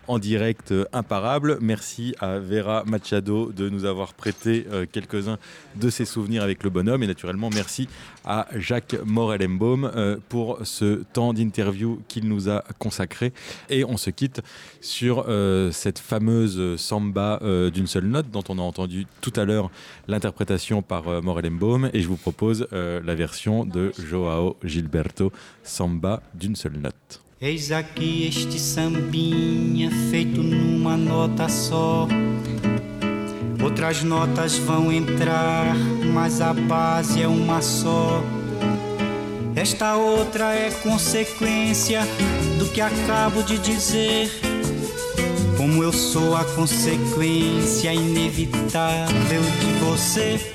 en 0.09 0.18
direct 0.18 0.72
euh, 0.72 0.86
imparable. 0.93 1.59
Merci 1.60 2.14
à 2.18 2.39
Vera 2.39 2.82
Machado 2.85 3.52
de 3.52 3.68
nous 3.68 3.85
avoir 3.85 4.14
prêté 4.14 4.66
euh, 4.72 4.86
quelques-uns 4.90 5.39
de 5.76 5.90
ses 5.90 6.05
souvenirs 6.05 6.43
avec 6.43 6.64
le 6.64 6.70
bonhomme. 6.70 7.02
Et 7.02 7.06
naturellement, 7.06 7.51
merci 7.51 7.89
à 8.24 8.48
Jacques 8.56 8.97
Morel-Embaum 9.05 9.85
euh, 9.85 10.16
pour 10.28 10.59
ce 10.64 11.02
temps 11.12 11.32
d'interview 11.32 12.01
qu'il 12.09 12.26
nous 12.26 12.48
a 12.48 12.64
consacré. 12.78 13.32
Et 13.68 13.85
on 13.85 13.97
se 13.97 14.10
quitte 14.10 14.40
sur 14.80 15.26
cette 15.72 15.98
fameuse 15.98 16.76
samba 16.80 17.40
d'une 17.72 17.86
seule 17.86 18.06
note 18.06 18.30
dont 18.30 18.44
on 18.48 18.59
a 18.59 18.62
entendu 18.62 19.06
tout 19.20 19.32
à 19.36 19.44
l'heure 19.44 19.70
l'interprétation 20.06 20.80
par 20.82 21.22
Morel-Embaum. 21.22 21.90
Et 21.93 22.01
je 22.01 22.09
vous 22.09 22.16
propose 22.16 22.66
la 22.72 23.14
version 23.14 23.64
de 23.64 23.93
Joao 23.98 24.56
Gilberto, 24.64 25.32
samba 25.62 26.22
d'une 26.35 26.56
seule 26.56 26.78
note. 26.78 27.28
Eis 27.40 27.70
aqui 27.70 28.27
este 28.27 28.59
sambinha 28.59 29.93
feito 30.10 30.43
numa 30.43 30.97
nota 30.97 31.48
só. 31.48 32.09
Outras 33.62 34.02
notas 34.02 34.59
vão 34.59 34.90
entrar, 34.90 35.73
mas 36.12 36.40
a 36.40 36.52
base 36.52 37.23
é 37.23 37.28
uma 37.28 37.62
só. 37.62 38.24
Esta 39.55 39.94
outra 39.94 40.52
é 40.52 40.73
consequência 40.82 42.01
do 42.59 42.66
que 42.73 42.81
acabo 42.81 43.44
de 43.44 43.56
dizer. 43.59 44.32
Como 45.56 45.81
eu 45.81 45.93
sou 45.93 46.36
a 46.36 46.44
consequência 46.44 47.94
inevitável 47.94 49.43
de 49.60 49.85
você. 49.85 50.55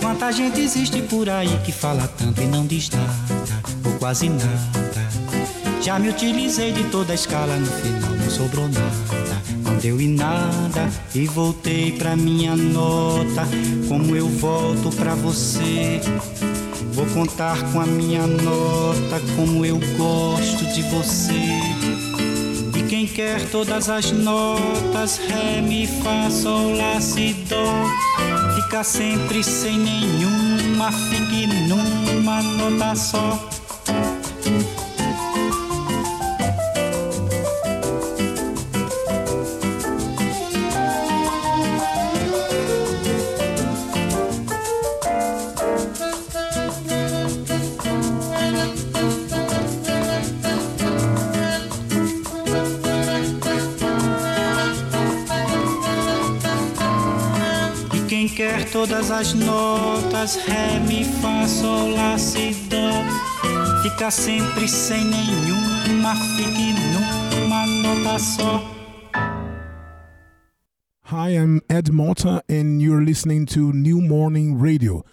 Quanta 0.00 0.30
gente 0.30 0.60
existe 0.60 1.02
por 1.02 1.28
aí 1.28 1.58
que 1.64 1.72
fala 1.72 2.06
tanto 2.06 2.40
e 2.40 2.46
não 2.46 2.64
diz 2.64 2.88
nada, 2.90 3.62
ou 3.84 3.98
quase 3.98 4.28
nada. 4.28 5.23
Já 5.84 5.98
me 5.98 6.08
utilizei 6.08 6.72
de 6.72 6.84
toda 6.84 7.12
a 7.12 7.14
escala, 7.14 7.58
no 7.58 7.66
final 7.66 8.10
não 8.12 8.30
sobrou 8.30 8.66
nada. 8.68 9.42
Não 9.62 9.76
deu 9.76 10.00
em 10.00 10.08
nada 10.08 10.88
e 11.14 11.26
voltei 11.26 11.92
pra 11.92 12.16
minha 12.16 12.56
nota. 12.56 13.46
Como 13.86 14.16
eu 14.16 14.26
volto 14.26 14.90
pra 14.96 15.14
você. 15.14 16.00
Vou 16.94 17.04
contar 17.08 17.60
com 17.70 17.82
a 17.82 17.84
minha 17.84 18.26
nota 18.26 19.20
como 19.36 19.62
eu 19.66 19.78
gosto 19.98 20.64
de 20.72 20.80
você. 20.84 21.34
E 22.78 22.82
quem 22.88 23.06
quer 23.06 23.46
todas 23.50 23.90
as 23.90 24.10
notas, 24.10 25.18
Ré, 25.18 25.60
Mi, 25.60 25.86
Fá, 25.86 26.30
Sol, 26.30 26.78
Lá, 26.78 26.98
Si, 26.98 27.34
Dó, 27.46 27.90
fica 28.54 28.82
sempre 28.82 29.44
sem 29.44 29.78
nenhuma, 29.78 30.90
fique 30.90 31.46
numa 31.68 32.42
nota 32.42 32.94
só. 32.94 33.50
Quer 58.34 58.64
todas 58.70 59.10
as 59.10 59.32
notas, 59.34 60.36
Ré, 60.46 60.80
Mi, 60.80 61.04
Fá, 61.04 61.46
Sol, 61.46 61.90
Lá, 61.94 62.18
Si, 62.18 62.54
Dó, 62.68 63.02
fica 63.82 64.10
sempre 64.10 64.66
sem 64.66 65.04
nenhuma, 65.04 66.14
fique 66.36 66.74
numa 67.32 67.66
nota 67.66 68.18
só. 68.18 68.70
Hi, 71.04 71.30
I'm 71.30 71.60
Ed 71.68 71.92
Malta, 71.92 72.42
and 72.48 72.82
you're 72.82 73.04
listening 73.04 73.46
to 73.46 73.72
New 73.72 74.00
Morning 74.00 74.58
Radio. 74.58 75.04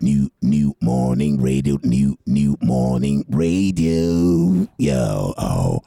New, 0.00 0.28
new 0.42 0.74
morning 0.82 1.40
radio, 1.40 1.78
new, 1.84 2.16
new 2.26 2.56
morning 2.60 3.24
radio. 3.28 4.66
Yo, 4.78 5.34
oh. 5.38 5.82